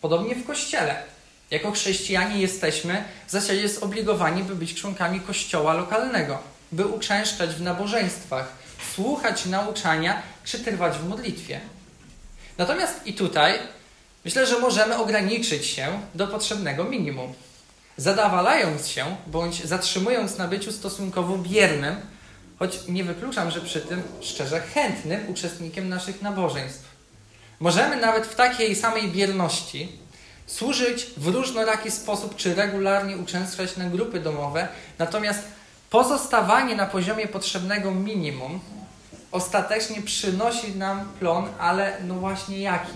Podobnie 0.00 0.34
w 0.34 0.46
kościele. 0.46 1.02
Jako 1.50 1.72
chrześcijanie 1.72 2.40
jesteśmy 2.40 3.04
w 3.26 3.30
zasadzie 3.30 3.68
zobligowani, 3.68 4.42
by 4.42 4.56
być 4.56 4.74
członkami 4.74 5.20
kościoła 5.20 5.74
lokalnego, 5.74 6.38
by 6.72 6.86
uczęszczać 6.86 7.50
w 7.50 7.62
nabożeństwach, 7.62 8.52
słuchać 8.94 9.46
nauczania 9.46 10.22
czy 10.44 10.58
trwać 10.58 10.98
w 10.98 11.08
modlitwie. 11.08 11.60
Natomiast 12.58 13.06
i 13.06 13.14
tutaj 13.14 13.58
myślę, 14.24 14.46
że 14.46 14.58
możemy 14.58 14.96
ograniczyć 14.96 15.66
się 15.66 16.00
do 16.14 16.26
potrzebnego 16.26 16.84
minimum. 16.84 17.32
Zadawalając 17.96 18.88
się 18.88 19.16
bądź 19.26 19.64
zatrzymując 19.64 20.38
na 20.38 20.48
byciu 20.48 20.72
stosunkowo 20.72 21.38
biernym, 21.38 21.96
choć 22.58 22.88
nie 22.88 23.04
wykluczam, 23.04 23.50
że 23.50 23.60
przy 23.60 23.80
tym 23.80 24.02
szczerze 24.20 24.60
chętnym 24.60 25.28
uczestnikiem 25.28 25.88
naszych 25.88 26.22
nabożeństw. 26.22 26.84
Możemy 27.60 27.96
nawet 27.96 28.26
w 28.26 28.34
takiej 28.34 28.76
samej 28.76 29.08
bierności 29.08 29.92
służyć 30.54 31.06
w 31.16 31.26
różnoraki 31.26 31.90
sposób, 31.90 32.36
czy 32.36 32.54
regularnie 32.54 33.16
uczęszczać 33.16 33.76
na 33.76 33.84
grupy 33.84 34.20
domowe, 34.20 34.68
natomiast 34.98 35.40
pozostawanie 35.90 36.76
na 36.76 36.86
poziomie 36.86 37.28
potrzebnego 37.28 37.90
minimum 37.90 38.60
ostatecznie 39.32 40.02
przynosi 40.02 40.74
nam 40.76 41.08
plon, 41.18 41.48
ale 41.58 41.96
no 42.06 42.14
właśnie 42.14 42.58
jaki? 42.58 42.92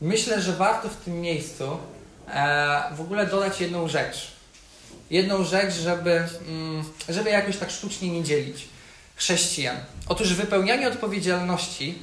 Myślę, 0.00 0.42
że 0.42 0.52
warto 0.52 0.88
w 0.88 0.96
tym 0.96 1.20
miejscu 1.20 1.78
e, 2.28 2.82
w 2.96 3.00
ogóle 3.00 3.26
dodać 3.26 3.60
jedną 3.60 3.88
rzecz. 3.88 4.32
Jedną 5.10 5.44
rzecz, 5.44 5.74
żeby, 5.74 6.10
mm, 6.48 6.84
żeby 7.08 7.30
jakoś 7.30 7.56
tak 7.56 7.70
sztucznie 7.70 8.10
nie 8.10 8.24
dzielić 8.24 8.68
chrześcijan. 9.16 9.76
Otóż 10.08 10.34
wypełnianie 10.34 10.88
odpowiedzialności 10.88 11.98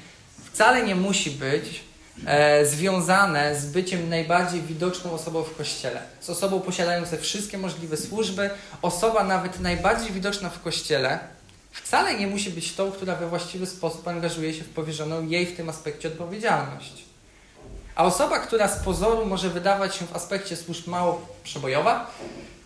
wcale 0.54 0.84
nie 0.84 0.96
musi 0.96 1.32
być 1.32 1.87
e, 2.26 2.66
związane 2.66 3.60
z 3.60 3.66
byciem 3.66 4.10
najbardziej 4.10 4.62
widoczną 4.62 5.12
osobą 5.12 5.44
w 5.44 5.58
kościele. 5.58 6.02
Z 6.22 6.30
osobą 6.30 6.60
posiadającą 6.60 7.18
wszystkie 7.18 7.58
możliwe 7.58 7.98
służby. 7.98 8.50
Osoba 8.82 9.24
nawet 9.24 9.60
najbardziej 9.60 10.12
widoczna 10.12 10.50
w 10.50 10.62
kościele 10.62 11.20
wcale 11.72 12.16
nie 12.16 12.28
musi 12.28 12.50
być 12.50 12.74
tą, 12.74 12.92
która 12.92 13.16
we 13.16 13.28
właściwy 13.28 13.66
sposób 13.66 14.08
angażuje 14.08 14.54
się 14.54 14.64
w 14.64 14.70
powierzoną 14.70 15.28
jej 15.28 15.46
w 15.46 15.58
tym 15.58 15.70
aspekcie 15.70 16.08
odpowiedzialność. 16.08 17.04
A 17.96 18.04
osoba, 18.04 18.40
która 18.40 18.68
z 18.68 18.84
pozoru 18.84 19.26
może 19.26 19.50
wydawać 19.50 19.96
się 19.96 20.06
w 20.06 20.16
aspekcie 20.16 20.56
służb 20.56 20.88
mało 20.88 21.28
przebojowa, 21.44 22.12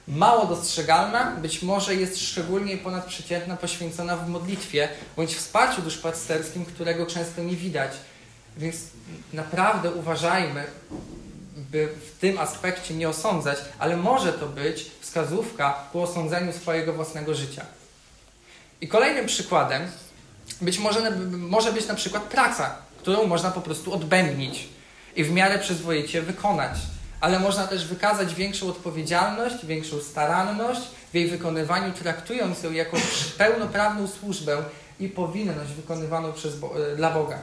mało 0.07 0.45
dostrzegalna, 0.45 1.31
być 1.31 1.61
może 1.61 1.95
jest 1.95 2.19
szczególnie 2.19 2.77
ponadprzeciętna 2.77 3.57
poświęcona 3.57 4.17
w 4.17 4.29
modlitwie 4.29 4.89
bądź 5.15 5.35
wsparciu 5.35 5.81
duszpasterskim, 5.81 6.65
którego 6.65 7.05
często 7.05 7.43
nie 7.43 7.55
widać. 7.55 7.91
Więc 8.57 8.75
naprawdę 9.33 9.91
uważajmy, 9.91 10.65
by 11.71 11.87
w 11.87 12.19
tym 12.19 12.39
aspekcie 12.39 12.93
nie 12.93 13.09
osądzać, 13.09 13.57
ale 13.79 13.97
może 13.97 14.33
to 14.33 14.47
być 14.47 14.91
wskazówka 15.01 15.83
ku 15.91 16.01
osądzeniu 16.01 16.53
swojego 16.53 16.93
własnego 16.93 17.35
życia. 17.35 17.65
I 18.81 18.87
kolejnym 18.87 19.25
przykładem 19.25 19.81
być 20.61 20.79
może, 20.79 21.11
może 21.31 21.73
być 21.73 21.87
na 21.87 21.95
przykład 21.95 22.23
praca, 22.23 22.75
którą 22.97 23.27
można 23.27 23.51
po 23.51 23.61
prostu 23.61 23.93
odbębnić 23.93 24.69
i 25.15 25.23
w 25.23 25.31
miarę 25.31 25.59
przyzwoicie 25.59 26.21
wykonać. 26.21 26.77
Ale 27.21 27.39
można 27.39 27.67
też 27.67 27.87
wykazać 27.87 28.35
większą 28.35 28.67
odpowiedzialność, 28.67 29.65
większą 29.65 29.99
staranność 29.99 30.81
w 31.11 31.15
jej 31.15 31.27
wykonywaniu, 31.27 31.93
traktując 31.93 32.63
ją 32.63 32.71
jako 32.71 32.97
pełnoprawną 33.37 34.07
służbę 34.07 34.63
i 34.99 35.09
powinność 35.09 35.71
wykonywaną 35.71 36.33
przez 36.33 36.53
dla 36.97 37.11
Boga. 37.11 37.39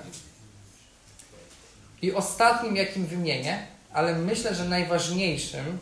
I 2.03 2.12
ostatnim, 2.12 2.76
jakim 2.76 3.07
wymienię, 3.07 3.66
ale 3.92 4.14
myślę, 4.14 4.55
że 4.55 4.64
najważniejszym 4.64 5.78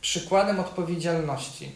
przykładem 0.00 0.60
odpowiedzialności, 0.60 1.72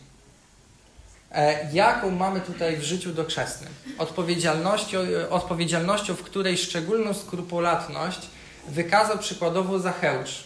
e, 1.32 1.70
jaką 1.72 2.10
mamy 2.10 2.40
tutaj 2.40 2.76
w 2.76 2.82
życiu 2.82 3.12
doczesnym. 3.12 3.72
Odpowiedzialnością, 3.98 4.98
odpowiedzialnością, 5.30 6.14
w 6.14 6.22
której 6.22 6.58
szczególną 6.58 7.14
skrupulatność 7.14 8.20
wykazał 8.68 9.18
przykładowo 9.18 9.78
Zacheusz. 9.78 10.44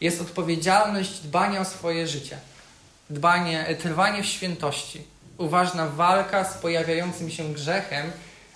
Jest 0.00 0.20
odpowiedzialność 0.20 1.20
dbania 1.20 1.60
o 1.60 1.64
swoje 1.64 2.06
życie, 2.06 2.38
dbanie, 3.10 3.76
trwanie 3.82 4.22
w 4.22 4.26
świętości, 4.26 5.02
uważna 5.38 5.86
walka 5.86 6.44
z 6.44 6.54
pojawiającym 6.54 7.30
się 7.30 7.52
grzechem, 7.52 8.12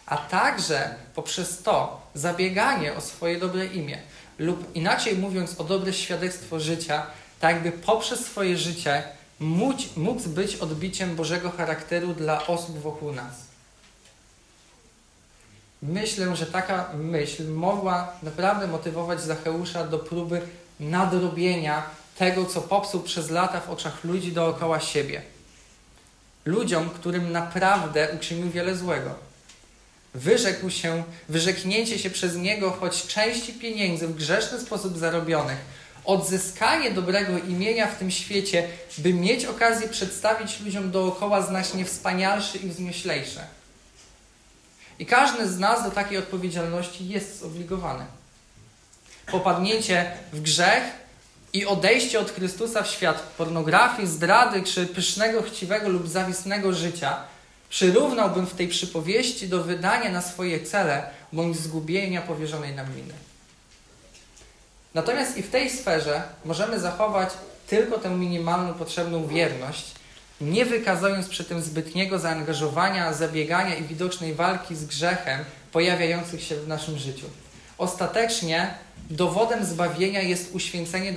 a 0.06 0.16
także 0.16 0.94
poprzez 1.14 1.62
to 1.62 2.00
zabieganie 2.14 2.94
o 2.94 3.00
swoje 3.00 3.38
dobre 3.38 3.66
imię, 3.66 3.98
lub 4.38 4.76
inaczej 4.76 5.16
mówiąc 5.16 5.60
o 5.60 5.64
dobre 5.64 5.92
świadectwo 5.92 6.60
życia, 6.60 7.06
tak 7.40 7.62
by 7.62 7.72
poprzez 7.72 8.26
swoje 8.26 8.58
życie 8.58 9.02
móc 9.96 10.26
być 10.26 10.56
odbiciem 10.56 11.16
Bożego 11.16 11.50
charakteru 11.50 12.14
dla 12.14 12.46
osób 12.46 12.78
wokół 12.78 13.12
nas. 13.12 13.34
Myślę, 15.82 16.36
że 16.36 16.46
taka 16.46 16.90
myśl 16.94 17.48
mogła 17.48 18.12
naprawdę 18.22 18.66
motywować 18.66 19.22
Zacheusza 19.22 19.84
do 19.84 19.98
próby 19.98 20.42
nadrobienia 20.80 21.82
tego, 22.18 22.46
co 22.46 22.60
popsuł 22.60 23.00
przez 23.00 23.30
lata 23.30 23.60
w 23.60 23.70
oczach 23.70 24.04
ludzi 24.04 24.32
dookoła 24.32 24.80
siebie. 24.80 25.22
Ludziom, 26.44 26.90
którym 26.90 27.32
naprawdę 27.32 28.08
uczynił 28.16 28.50
wiele 28.50 28.76
złego. 28.76 29.14
Wyrzekł 30.14 30.70
się, 30.70 31.02
wyrzeknięcie 31.28 31.98
się 31.98 32.10
przez 32.10 32.36
niego 32.36 32.70
choć 32.70 33.06
części 33.06 33.52
pieniędzy 33.52 34.08
w 34.08 34.16
grzeszny 34.16 34.60
sposób 34.60 34.98
zarobionych, 34.98 35.58
odzyskanie 36.04 36.90
dobrego 36.90 37.38
imienia 37.38 37.86
w 37.86 37.98
tym 37.98 38.10
świecie, 38.10 38.68
by 38.98 39.14
mieć 39.14 39.44
okazję 39.44 39.88
przedstawić 39.88 40.60
ludziom 40.60 40.90
dookoła 40.90 41.42
znacznie 41.42 41.84
wspanialsze 41.84 42.58
i 42.58 42.68
wzmyślejsze. 42.68 43.46
I 44.98 45.06
każdy 45.06 45.48
z 45.48 45.58
nas 45.58 45.84
do 45.84 45.90
takiej 45.90 46.18
odpowiedzialności 46.18 47.08
jest 47.08 47.40
zobligowany. 47.40 48.04
Popadnięcie 49.26 50.12
w 50.32 50.40
grzech 50.40 50.84
i 51.52 51.66
odejście 51.66 52.20
od 52.20 52.30
Chrystusa 52.30 52.82
w 52.82 52.90
świat 52.90 53.22
pornografii, 53.22 54.08
zdrady 54.08 54.62
czy 54.62 54.86
pysznego, 54.86 55.42
chciwego 55.42 55.88
lub 55.88 56.08
zawisnego 56.08 56.72
życia 56.72 57.33
przyrównałbym 57.74 58.46
w 58.46 58.54
tej 58.54 58.68
przypowieści 58.68 59.48
do 59.48 59.62
wydania 59.62 60.12
na 60.12 60.22
swoje 60.22 60.60
cele 60.60 61.10
bądź 61.32 61.56
zgubienia 61.56 62.22
powierzonej 62.22 62.74
nam 62.74 62.92
winy. 62.94 63.14
Natomiast 64.94 65.36
i 65.36 65.42
w 65.42 65.50
tej 65.50 65.70
sferze 65.70 66.22
możemy 66.44 66.80
zachować 66.80 67.30
tylko 67.66 67.98
tę 67.98 68.10
minimalną 68.10 68.74
potrzebną 68.74 69.26
wierność, 69.26 69.92
nie 70.40 70.64
wykazując 70.64 71.28
przy 71.28 71.44
tym 71.44 71.62
zbytniego 71.62 72.18
zaangażowania, 72.18 73.12
zabiegania 73.12 73.74
i 73.74 73.82
widocznej 73.82 74.34
walki 74.34 74.76
z 74.76 74.84
grzechem 74.84 75.44
pojawiających 75.72 76.42
się 76.42 76.56
w 76.56 76.68
naszym 76.68 76.98
życiu. 76.98 77.26
Ostatecznie 77.78 78.74
dowodem 79.10 79.64
zbawienia 79.64 80.22
jest 80.22 80.54
uświęcenie 80.54 81.14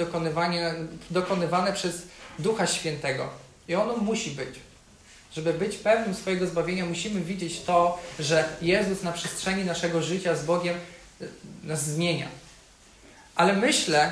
dokonywane 1.09 1.73
przez 1.73 2.01
Ducha 2.39 2.67
Świętego. 2.67 3.29
I 3.67 3.75
ono 3.75 3.97
musi 3.97 4.31
być. 4.31 4.49
Żeby 5.37 5.53
być 5.53 5.75
pewnym 5.75 6.15
swojego 6.15 6.47
zbawienia, 6.47 6.85
musimy 6.85 7.21
widzieć 7.21 7.61
to, 7.61 7.99
że 8.19 8.49
Jezus 8.61 9.03
na 9.03 9.11
przestrzeni 9.11 9.65
naszego 9.65 10.01
życia 10.01 10.35
z 10.35 10.45
Bogiem 10.45 10.75
e, 11.21 11.25
nas 11.63 11.85
zmienia. 11.85 12.27
Ale 13.35 13.53
myślę, 13.53 14.11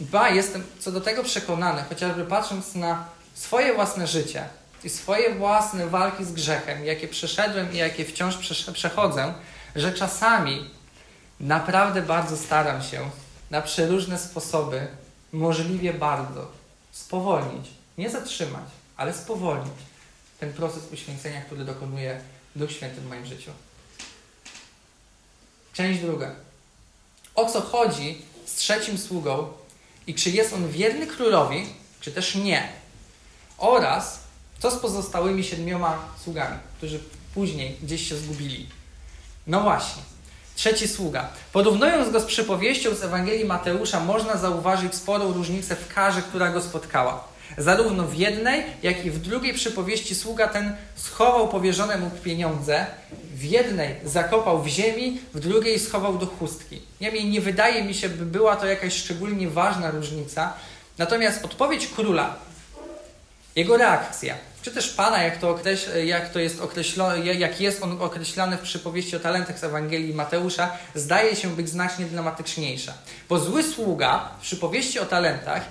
ba, 0.00 0.30
jestem 0.30 0.64
co 0.78 0.92
do 0.92 1.00
tego 1.00 1.24
przekonany, 1.24 1.82
chociażby 1.88 2.24
patrząc 2.24 2.74
na 2.74 3.08
swoje 3.34 3.74
własne 3.74 4.06
życie, 4.06 4.44
i 4.84 4.88
swoje 4.88 5.34
własne 5.34 5.86
walki 5.86 6.24
z 6.24 6.32
grzechem, 6.32 6.84
jakie 6.84 7.08
przeszedłem 7.08 7.72
i 7.72 7.76
jakie 7.76 8.04
wciąż 8.04 8.36
przechodzę, 8.72 9.34
że 9.76 9.92
czasami 9.92 10.70
naprawdę 11.40 12.02
bardzo 12.02 12.36
staram 12.36 12.82
się 12.82 13.10
na 13.50 13.62
przeróżne 13.62 14.18
sposoby, 14.18 14.86
możliwie 15.32 15.94
bardzo, 15.94 16.50
spowolnić, 16.92 17.66
nie 17.98 18.10
zatrzymać, 18.10 18.64
ale 18.96 19.14
spowolnić 19.14 19.95
ten 20.40 20.52
proces 20.52 20.82
uświęcenia, 20.92 21.40
który 21.40 21.64
dokonuje 21.64 22.20
Duch 22.56 22.72
Święty 22.72 23.00
w 23.00 23.08
moim 23.08 23.26
życiu. 23.26 23.50
Część 25.72 26.00
druga. 26.00 26.30
O 27.34 27.46
co 27.50 27.60
chodzi 27.60 28.22
z 28.46 28.54
trzecim 28.54 28.98
sługą 28.98 29.52
i 30.06 30.14
czy 30.14 30.30
jest 30.30 30.52
on 30.52 30.68
wierny 30.68 31.06
królowi, 31.06 31.66
czy 32.00 32.12
też 32.12 32.34
nie. 32.34 32.68
Oraz 33.58 34.20
co 34.58 34.70
z 34.70 34.76
pozostałymi 34.76 35.44
siedmioma 35.44 35.98
sługami, 36.24 36.58
którzy 36.76 37.00
później 37.34 37.76
gdzieś 37.82 38.08
się 38.08 38.16
zgubili. 38.16 38.68
No 39.46 39.60
właśnie. 39.60 40.02
Trzeci 40.54 40.88
sługa. 40.88 41.28
Porównując 41.52 42.12
go 42.12 42.20
z 42.20 42.24
przypowieścią 42.24 42.94
z 42.94 43.02
Ewangelii 43.02 43.44
Mateusza, 43.44 44.00
można 44.00 44.36
zauważyć 44.36 44.94
sporą 44.94 45.32
różnicę 45.32 45.76
w 45.76 45.94
karze, 45.94 46.22
która 46.22 46.50
go 46.50 46.62
spotkała. 46.62 47.28
Zarówno 47.58 48.06
w 48.06 48.14
jednej, 48.14 48.62
jak 48.82 49.04
i 49.04 49.10
w 49.10 49.18
drugiej 49.18 49.54
przypowieści 49.54 50.14
sługa 50.14 50.48
ten 50.48 50.76
schował 50.94 51.48
powierzone 51.48 51.98
mu 51.98 52.10
pieniądze, 52.10 52.86
w 53.34 53.44
jednej 53.44 53.94
zakopał 54.04 54.62
w 54.62 54.66
ziemi, 54.66 55.20
w 55.34 55.40
drugiej 55.40 55.78
schował 55.78 56.18
do 56.18 56.26
chustki. 56.26 56.82
Niemniej 57.00 57.24
nie 57.24 57.40
wydaje 57.40 57.84
mi 57.84 57.94
się, 57.94 58.08
by 58.08 58.26
była 58.26 58.56
to 58.56 58.66
jakaś 58.66 58.94
szczególnie 58.94 59.48
ważna 59.48 59.90
różnica. 59.90 60.52
Natomiast 60.98 61.44
odpowiedź 61.44 61.86
króla, 61.86 62.36
jego 63.56 63.76
reakcja, 63.76 64.34
czy 64.62 64.70
też 64.70 64.88
Pana, 64.88 65.22
jak 65.22 65.36
to, 65.36 65.50
określ, 65.50 65.90
jak 66.04 66.32
to 66.32 66.38
jest 66.38 66.60
określone, 66.60 67.18
jak 67.18 67.60
jest 67.60 67.82
on 67.82 68.02
określany 68.02 68.56
w 68.56 68.60
przypowieści 68.60 69.16
o 69.16 69.20
talentach 69.20 69.58
z 69.58 69.64
Ewangelii 69.64 70.14
Mateusza, 70.14 70.72
zdaje 70.94 71.36
się 71.36 71.56
być 71.56 71.68
znacznie 71.68 72.04
dramatyczniejsza. 72.04 72.94
Bo 73.28 73.38
zły 73.38 73.62
sługa 73.62 74.28
w 74.38 74.42
przypowieści 74.42 74.98
o 74.98 75.04
talentach 75.04 75.62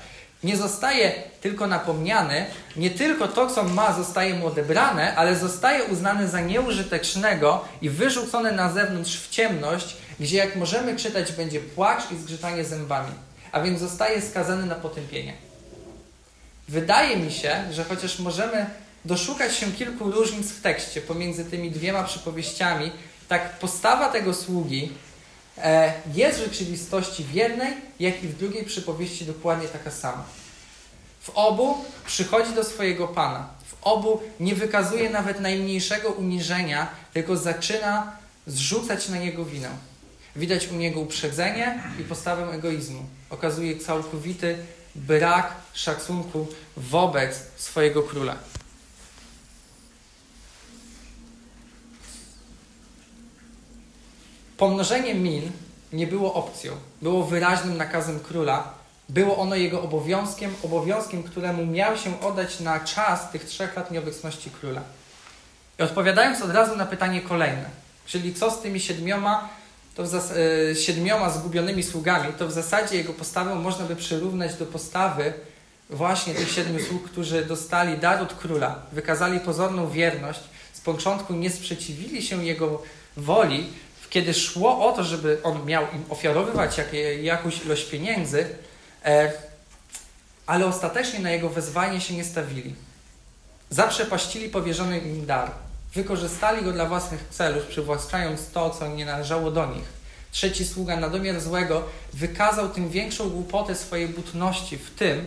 nie 0.44 0.58
zostaje 0.58 1.14
tylko 1.42 1.68
napomniany, 1.68 2.46
nie 2.76 2.90
tylko 2.90 3.28
to, 3.28 3.48
co 3.48 3.64
ma, 3.64 3.94
zostaje 3.94 4.34
mu 4.34 4.48
odebrane, 4.48 5.16
ale 5.16 5.36
zostaje 5.36 5.84
uznany 5.84 6.28
za 6.28 6.42
nieużytecznego 6.42 7.66
i 7.82 7.90
wyrzucony 7.90 8.52
na 8.52 8.72
zewnątrz 8.72 9.20
w 9.20 9.30
ciemność, 9.30 9.98
gdzie, 10.20 10.38
jak 10.38 10.56
możemy 10.56 10.96
czytać, 10.96 11.32
będzie 11.32 11.60
płacz 11.60 12.12
i 12.12 12.18
zgrzytanie 12.18 12.66
zębami, 12.66 13.12
a 13.52 13.62
więc 13.62 13.80
zostaje 13.80 14.22
skazany 14.22 14.66
na 14.66 14.76
potępienie. 14.76 15.34
Wydaje 16.70 17.18
mi 17.18 17.32
się, 17.32 17.64
że 17.72 17.84
chociaż 17.84 18.20
możemy 18.20 18.66
doszukać 19.06 19.56
się 19.56 19.72
kilku 19.72 20.12
różnic 20.12 20.52
w 20.52 20.62
tekście 20.62 21.02
pomiędzy 21.02 21.46
tymi 21.46 21.72
dwiema 21.72 22.04
przypowieściami, 22.04 22.92
tak 23.28 23.60
postawa 23.60 24.10
tego 24.10 24.34
sługi 24.34 24.92
jest 26.14 26.40
w 26.40 26.44
rzeczywistości 26.44 27.24
w 27.24 27.34
jednej, 27.34 27.74
jak 28.00 28.24
i 28.24 28.28
w 28.28 28.38
drugiej 28.38 28.66
przypowieści 28.66 29.26
dokładnie 29.26 29.68
taka 29.68 29.92
sama. 29.92 30.26
W 31.22 31.30
obu 31.30 31.86
przychodzi 32.06 32.54
do 32.54 32.64
swojego 32.64 33.08
Pana. 33.08 33.50
W 33.66 33.76
obu 33.82 34.22
nie 34.40 34.56
wykazuje 34.56 35.10
nawet 35.10 35.40
najmniejszego 35.40 36.10
uniżenia, 36.10 36.88
tylko 37.14 37.38
zaczyna 37.38 38.18
zrzucać 38.48 39.10
na 39.10 39.18
niego 39.18 39.46
winę. 39.46 39.70
Widać 40.36 40.68
u 40.68 40.76
niego 40.76 41.00
uprzedzenie 41.00 41.84
i 42.00 42.04
postawę 42.04 42.52
egoizmu. 42.54 43.06
Okazuje 43.30 43.78
całkowity 43.78 44.58
brak 44.96 45.54
szacunku 45.74 46.48
wobec 46.78 47.40
swojego 47.58 48.04
króla. 48.04 48.36
Pomnożenie 54.66 55.16
min 55.16 55.52
nie 55.94 56.08
było 56.08 56.34
opcją, 56.34 56.74
było 57.02 57.26
wyraźnym 57.26 57.78
nakazem 57.78 58.20
króla. 58.20 58.74
Było 59.10 59.38
ono 59.38 59.56
jego 59.56 59.82
obowiązkiem, 59.82 60.54
obowiązkiem, 60.64 61.24
któremu 61.24 61.66
miał 61.66 61.98
się 61.98 62.22
oddać 62.22 62.60
na 62.60 62.80
czas 62.80 63.32
tych 63.32 63.46
trzech 63.46 63.76
lat 63.76 63.92
nieobecności 63.92 64.52
króla. 64.52 64.82
I 65.80 65.84
odpowiadając 65.84 66.42
od 66.42 66.52
razu 66.52 66.76
na 66.76 66.86
pytanie 66.86 67.22
kolejne, 67.22 67.70
czyli 68.06 68.34
co 68.34 68.52
z 68.52 68.62
tymi 68.62 68.80
siedmioma, 68.80 69.50
to 69.96 70.04
e, 70.04 70.76
siedmioma 70.76 71.30
zgubionymi 71.30 71.84
sługami, 71.84 72.34
to 72.34 72.48
w 72.48 72.52
zasadzie 72.52 72.98
jego 72.98 73.14
postawę 73.14 73.56
można 73.56 73.86
by 73.86 73.96
przyrównać 73.96 74.56
do 74.56 74.66
postawy 74.66 75.34
właśnie 75.90 76.34
tych 76.34 76.52
siedmiu 76.52 76.80
sług, 76.80 77.04
którzy 77.04 77.46
dostali 77.46 77.98
dar 77.98 78.22
od 78.22 78.34
króla, 78.34 78.76
wykazali 78.92 79.40
pozorną 79.40 79.90
wierność, 79.90 80.42
z 80.74 80.82
początku 80.82 81.34
nie 81.34 81.50
sprzeciwili 81.50 82.24
się 82.24 82.46
jego 82.46 82.82
woli, 83.18 83.68
kiedy 84.16 84.34
szło 84.34 84.88
o 84.88 84.92
to, 84.92 85.04
żeby 85.04 85.38
on 85.44 85.66
miał 85.66 85.84
im 85.94 86.04
ofiarowywać 86.10 86.78
jak, 86.78 86.88
jakąś 87.22 87.66
ilość 87.66 87.86
pieniędzy, 87.86 88.48
e, 89.06 89.32
ale 90.46 90.66
ostatecznie 90.66 91.20
na 91.20 91.32
jego 91.32 91.50
wezwanie 91.50 92.02
się 92.02 92.14
nie 92.14 92.24
stawili. 92.24 92.76
Zaprzepaścili 93.70 94.50
powierzony 94.50 95.00
im 95.00 95.26
dar. 95.26 95.52
Wykorzystali 95.94 96.64
go 96.64 96.72
dla 96.72 96.86
własnych 96.86 97.28
celów, 97.30 97.66
przywłaszczając 97.66 98.50
to, 98.50 98.70
co 98.70 98.88
nie 98.88 99.06
należało 99.06 99.52
do 99.52 99.66
nich. 99.66 99.86
Trzeci 100.32 100.66
sługa 100.66 100.98
na 100.98 101.10
domiar 101.10 101.42
złego 101.42 101.84
wykazał 102.14 102.70
tym 102.70 102.90
większą 102.90 103.30
głupotę 103.30 103.76
swojej 103.76 104.08
butności 104.08 104.78
w 104.78 104.92
tym, 104.92 105.26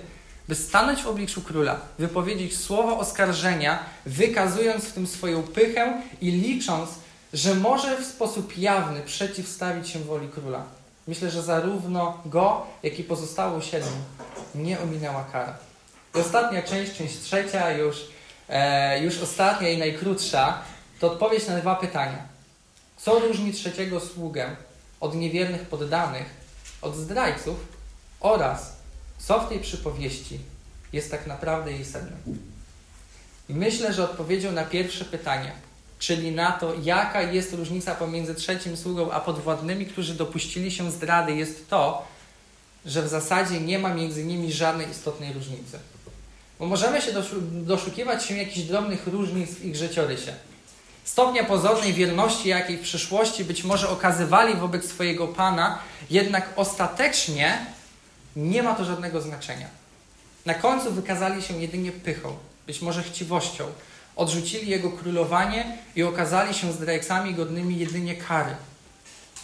by 0.49 0.55
stanąć 0.55 1.03
w 1.03 1.09
obliczu 1.09 1.43
króla, 1.43 1.81
wypowiedzieć 1.99 2.57
słowo 2.59 2.99
oskarżenia, 2.99 3.85
wykazując 4.07 4.85
w 4.85 4.93
tym 4.93 5.07
swoją 5.07 5.43
pychę 5.43 6.03
i 6.21 6.31
licząc, 6.31 6.91
że 7.33 7.55
może 7.55 8.03
w 8.03 8.07
sposób 8.07 8.59
jawny 8.59 9.01
przeciwstawić 9.01 9.89
się 9.89 9.99
woli 9.99 10.29
króla. 10.29 10.65
Myślę, 11.07 11.31
że 11.31 11.43
zarówno 11.43 12.23
go, 12.27 12.67
jak 12.83 12.99
i 12.99 13.05
pozostałą 13.05 13.61
siedmiu 13.61 14.03
nie 14.55 14.81
ominęła 14.81 15.25
kara. 15.33 15.59
I 16.15 16.19
ostatnia 16.19 16.63
część, 16.63 16.95
część 16.95 17.19
trzecia, 17.21 17.73
już, 17.73 17.97
e, 18.49 19.01
już 19.01 19.23
ostatnia 19.23 19.69
i 19.69 19.79
najkrótsza, 19.79 20.63
to 21.01 21.13
odpowiedź 21.13 21.47
na 21.47 21.59
dwa 21.61 21.75
pytania. 21.75 22.19
Co 22.97 23.19
różni 23.19 23.53
trzeciego 23.53 24.01
sługę 24.01 24.57
od 25.01 25.15
niewiernych 25.15 25.63
poddanych, 25.63 26.27
od 26.83 26.97
zdrajców 26.97 27.57
oraz 28.21 28.73
co 29.19 29.41
w 29.41 29.49
tej 29.49 29.61
przypowieści 29.61 30.41
jest 30.93 31.11
tak 31.11 31.27
naprawdę 31.27 31.73
jej 31.73 31.85
sednem? 31.85 32.19
Myślę, 33.49 33.93
że 33.93 34.05
odpowiedzią 34.05 34.53
na 34.53 34.65
pierwsze 34.65 35.05
pytanie– 35.05 35.53
czyli 35.99 36.33
na 36.33 36.53
to, 36.53 36.75
jaka 36.83 37.23
jest 37.23 37.53
różnica 37.53 37.95
pomiędzy 37.95 38.35
trzecim 38.35 38.77
sługą 38.77 39.13
a 39.13 39.21
podwładnymi, 39.21 39.87
którzy 39.87 40.15
dopuścili 40.15 40.71
się 40.71 40.91
zdrady, 40.91 41.35
jest 41.35 41.69
to, 41.71 42.07
że 42.87 43.03
w 43.03 43.09
zasadzie 43.09 43.61
nie 43.61 43.79
ma 43.79 43.95
między 43.95 44.25
nimi 44.25 44.53
żadnej 44.53 44.91
istotnej 44.91 45.33
różnicy. 45.33 45.79
Bo 46.59 46.67
możemy 46.67 47.01
się 47.01 47.13
doszukiwać 47.53 48.25
się 48.25 48.37
jakichś 48.37 48.67
drobnych 48.67 49.07
różnic 49.07 49.51
w 49.51 49.65
ich 49.65 49.77
życiorysie. 49.77 50.35
Stopnia 51.05 51.45
pozornej 51.45 51.93
wierności, 51.93 52.49
jakiej 52.49 52.77
w 52.77 52.83
przyszłości 52.83 53.45
być 53.45 53.65
może 53.65 53.89
okazywali 53.89 54.55
wobec 54.55 54.89
swojego 54.89 55.29
Pana, 55.29 55.79
jednak 56.11 56.49
ostatecznie 56.57 57.67
nie 58.37 58.63
ma 58.63 58.75
to 58.75 58.85
żadnego 58.85 59.21
znaczenia. 59.21 59.67
Na 60.47 60.55
końcu 60.55 60.93
wykazali 60.93 61.43
się 61.43 61.61
jedynie 61.61 61.93
pychą, 61.93 62.37
być 62.67 62.83
może 62.83 63.03
chciwością, 63.03 63.65
odrzucili 64.19 64.71
jego 64.71 64.91
królowanie 64.91 65.79
i 65.97 66.03
okazali 66.03 66.55
się 66.55 66.73
zdrajcami 66.73 67.35
godnymi 67.35 67.79
jedynie 67.79 68.15
kary. 68.17 68.55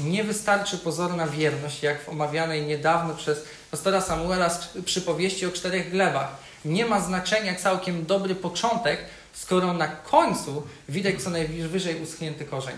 Nie 0.00 0.24
wystarczy 0.24 0.78
pozorna 0.78 1.26
wierność, 1.26 1.82
jak 1.82 2.04
w 2.04 2.08
omawianej 2.08 2.66
niedawno 2.66 3.14
przez 3.14 3.44
pastora 3.70 4.00
Samuela 4.00 4.58
przypowieści 4.84 5.46
o 5.46 5.50
czterech 5.50 5.90
glebach. 5.90 6.36
Nie 6.64 6.86
ma 6.86 7.00
znaczenia 7.00 7.54
całkiem 7.54 8.06
dobry 8.06 8.34
początek, 8.34 9.00
skoro 9.32 9.72
na 9.72 9.88
końcu 9.88 10.62
widać 10.88 11.22
co 11.22 11.30
najwyżej 11.30 12.02
uschnięty 12.02 12.44
korzeń. 12.44 12.76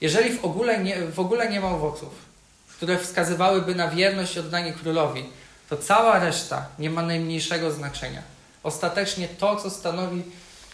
Jeżeli 0.00 0.38
w 0.38 0.44
ogóle 0.44 0.78
nie, 0.78 1.06
w 1.06 1.20
ogóle 1.20 1.50
nie 1.50 1.60
ma 1.60 1.68
owoców, 1.68 2.12
które 2.76 2.98
wskazywałyby 2.98 3.74
na 3.74 3.88
wierność 3.88 4.36
i 4.36 4.40
oddanie 4.40 4.72
królowi, 4.72 5.24
to 5.68 5.76
cała 5.76 6.18
reszta 6.18 6.66
nie 6.78 6.90
ma 6.90 7.02
najmniejszego 7.02 7.70
znaczenia. 7.70 8.22
Ostatecznie 8.62 9.28
to, 9.28 9.56
co 9.56 9.70
stanowi 9.70 10.22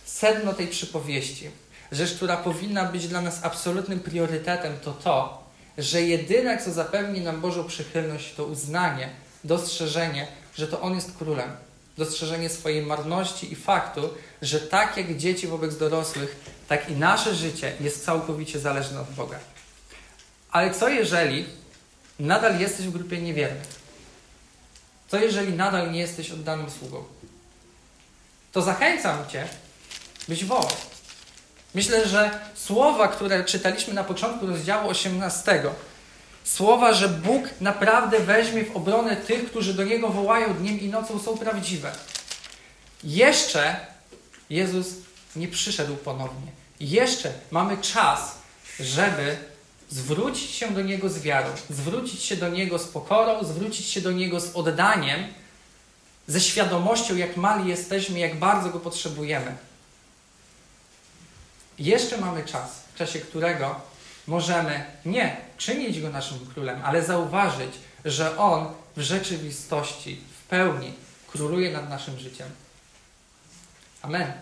sedno 0.05 0.53
tej 0.53 0.69
przypowieści, 0.69 1.51
rzecz, 1.93 2.15
która 2.15 2.37
powinna 2.37 2.85
być 2.85 3.09
dla 3.09 3.21
nas 3.21 3.45
absolutnym 3.45 4.01
priorytetem, 4.01 4.79
to 4.85 4.93
to, 4.93 5.45
że 5.79 6.03
jedyne, 6.03 6.65
co 6.65 6.73
zapewni 6.73 7.21
nam 7.21 7.41
Bożą 7.41 7.65
przychylność, 7.65 8.35
to 8.35 8.45
uznanie, 8.45 9.11
dostrzeżenie, 9.45 10.27
że 10.55 10.69
to 10.69 10.81
On 10.81 10.95
jest 10.95 11.17
królem. 11.17 11.51
Dostrzeżenie 11.99 12.49
swojej 12.49 12.87
marności 12.87 13.53
i 13.53 13.57
faktu, 13.57 14.11
że 14.43 14.61
tak 14.61 14.97
jak 14.97 15.17
dzieci 15.17 15.47
wobec 15.47 15.79
dorosłych, 15.79 16.37
tak 16.69 16.91
i 16.91 16.93
nasze 16.93 17.35
życie 17.35 17.73
jest 17.81 18.05
całkowicie 18.05 18.59
zależne 18.59 19.01
od 19.01 19.11
Boga. 19.11 19.39
Ale 20.51 20.75
co 20.75 20.89
jeżeli 20.89 21.47
nadal 22.19 22.61
jesteś 22.61 22.87
w 22.87 22.93
grupie 22.93 23.23
niewiernych? 23.23 23.67
Co 25.09 25.19
jeżeli 25.19 25.53
nadal 25.53 25.93
nie 25.93 26.01
jesteś 26.01 26.31
oddanym 26.31 26.71
sługą? 26.71 27.05
To 28.57 28.63
zachęcam 28.63 29.29
Cię, 29.29 29.49
byś 30.29 30.45
wołał. 30.45 30.77
Myślę, 31.75 32.09
że 32.09 32.41
słowa, 32.55 33.09
które 33.09 33.45
czytaliśmy 33.45 33.95
na 33.95 34.05
początku 34.05 34.47
rozdziału 34.47 34.89
18, 34.89 35.63
słowa, 36.45 36.93
że 36.93 37.09
Bóg 37.09 37.45
naprawdę 37.61 38.21
weźmie 38.21 38.65
w 38.65 38.77
obronę 38.77 39.17
tych, 39.17 39.51
którzy 39.51 39.75
do 39.75 39.85
Niego 39.85 40.09
wołają 40.09 40.55
dniem 40.55 40.81
i 40.81 40.89
nocą, 40.89 41.19
są 41.19 41.39
prawdziwe. 41.39 41.93
Jeszcze 43.05 43.77
Jezus 44.51 44.87
nie 45.37 45.49
przyszedł 45.49 45.97
ponownie. 45.97 46.53
Jeszcze 46.81 47.33
mamy 47.51 47.79
czas, 47.79 48.39
żeby 48.81 49.37
zwrócić 49.89 50.51
się 50.51 50.71
do 50.71 50.83
Niego 50.83 51.09
z 51.09 51.19
wiarą, 51.19 51.49
zwrócić 51.71 52.23
się 52.23 52.37
do 52.37 52.49
Niego 52.49 52.79
z 52.79 52.85
pokorą, 52.85 53.45
zwrócić 53.45 53.87
się 53.87 54.01
do 54.01 54.13
Niego 54.13 54.41
z 54.41 54.57
oddaniem, 54.57 55.27
ze 56.27 56.41
świadomością, 56.41 57.17
jak 57.17 57.37
mali 57.37 57.69
jesteśmy, 57.69 58.19
jak 58.19 58.39
bardzo 58.39 58.71
Go 58.71 58.81
potrzebujemy. 58.81 59.57
Jeszcze 61.79 62.19
mamy 62.19 62.45
czas, 62.45 62.83
w 62.95 62.99
czasie 62.99 63.19
którego 63.19 63.81
możemy 64.27 64.85
nie 65.05 65.37
czynić 65.59 66.01
Go 66.01 66.11
naszym 66.11 66.47
królem, 66.47 66.81
ale 66.85 67.05
zauważyć, 67.05 67.73
że 68.05 68.39
On 68.39 68.75
w 68.97 69.01
rzeczywistości, 69.01 70.21
w 70.41 70.49
pełni 70.49 70.93
króluje 71.27 71.73
nad 71.73 71.89
naszym 71.91 72.19
życiem. 72.19 72.49
Amen. 74.03 74.33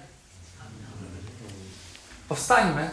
Powstańmy. 2.29 2.91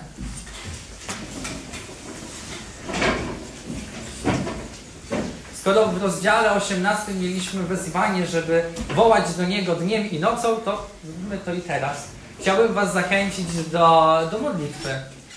Skoro 5.61 5.87
w 5.87 6.03
rozdziale 6.03 6.51
18 6.51 7.13
mieliśmy 7.13 7.63
wezwanie, 7.63 8.27
żeby 8.27 8.63
wołać 8.95 9.33
do 9.33 9.45
Niego 9.45 9.75
dniem 9.75 10.11
i 10.11 10.19
nocą, 10.19 10.55
to 10.55 10.87
zrobimy 11.03 11.37
to 11.37 11.53
i 11.53 11.61
teraz. 11.61 12.07
Chciałbym 12.39 12.73
Was 12.73 12.93
zachęcić 12.93 13.47
do, 13.71 14.19
do 14.31 14.39
modlitwy, 14.39 14.89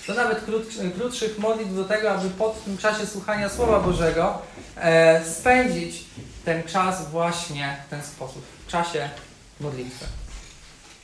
do 0.07 0.13
nawet 0.13 0.45
krót, 0.45 0.63
krótszych 0.97 1.39
modlitw, 1.39 1.75
do 1.75 1.83
tego, 1.83 2.11
aby 2.11 2.29
po 2.29 2.49
tym 2.49 2.77
czasie 2.77 3.05
słuchania 3.05 3.49
Słowa 3.49 3.79
Bożego 3.79 4.37
e, 4.75 5.25
spędzić 5.25 6.05
ten 6.45 6.63
czas 6.63 7.09
właśnie 7.09 7.77
w 7.87 7.89
ten 7.89 8.03
sposób, 8.03 8.45
w 8.67 8.71
czasie 8.71 9.09
modlitwy. 9.59 10.05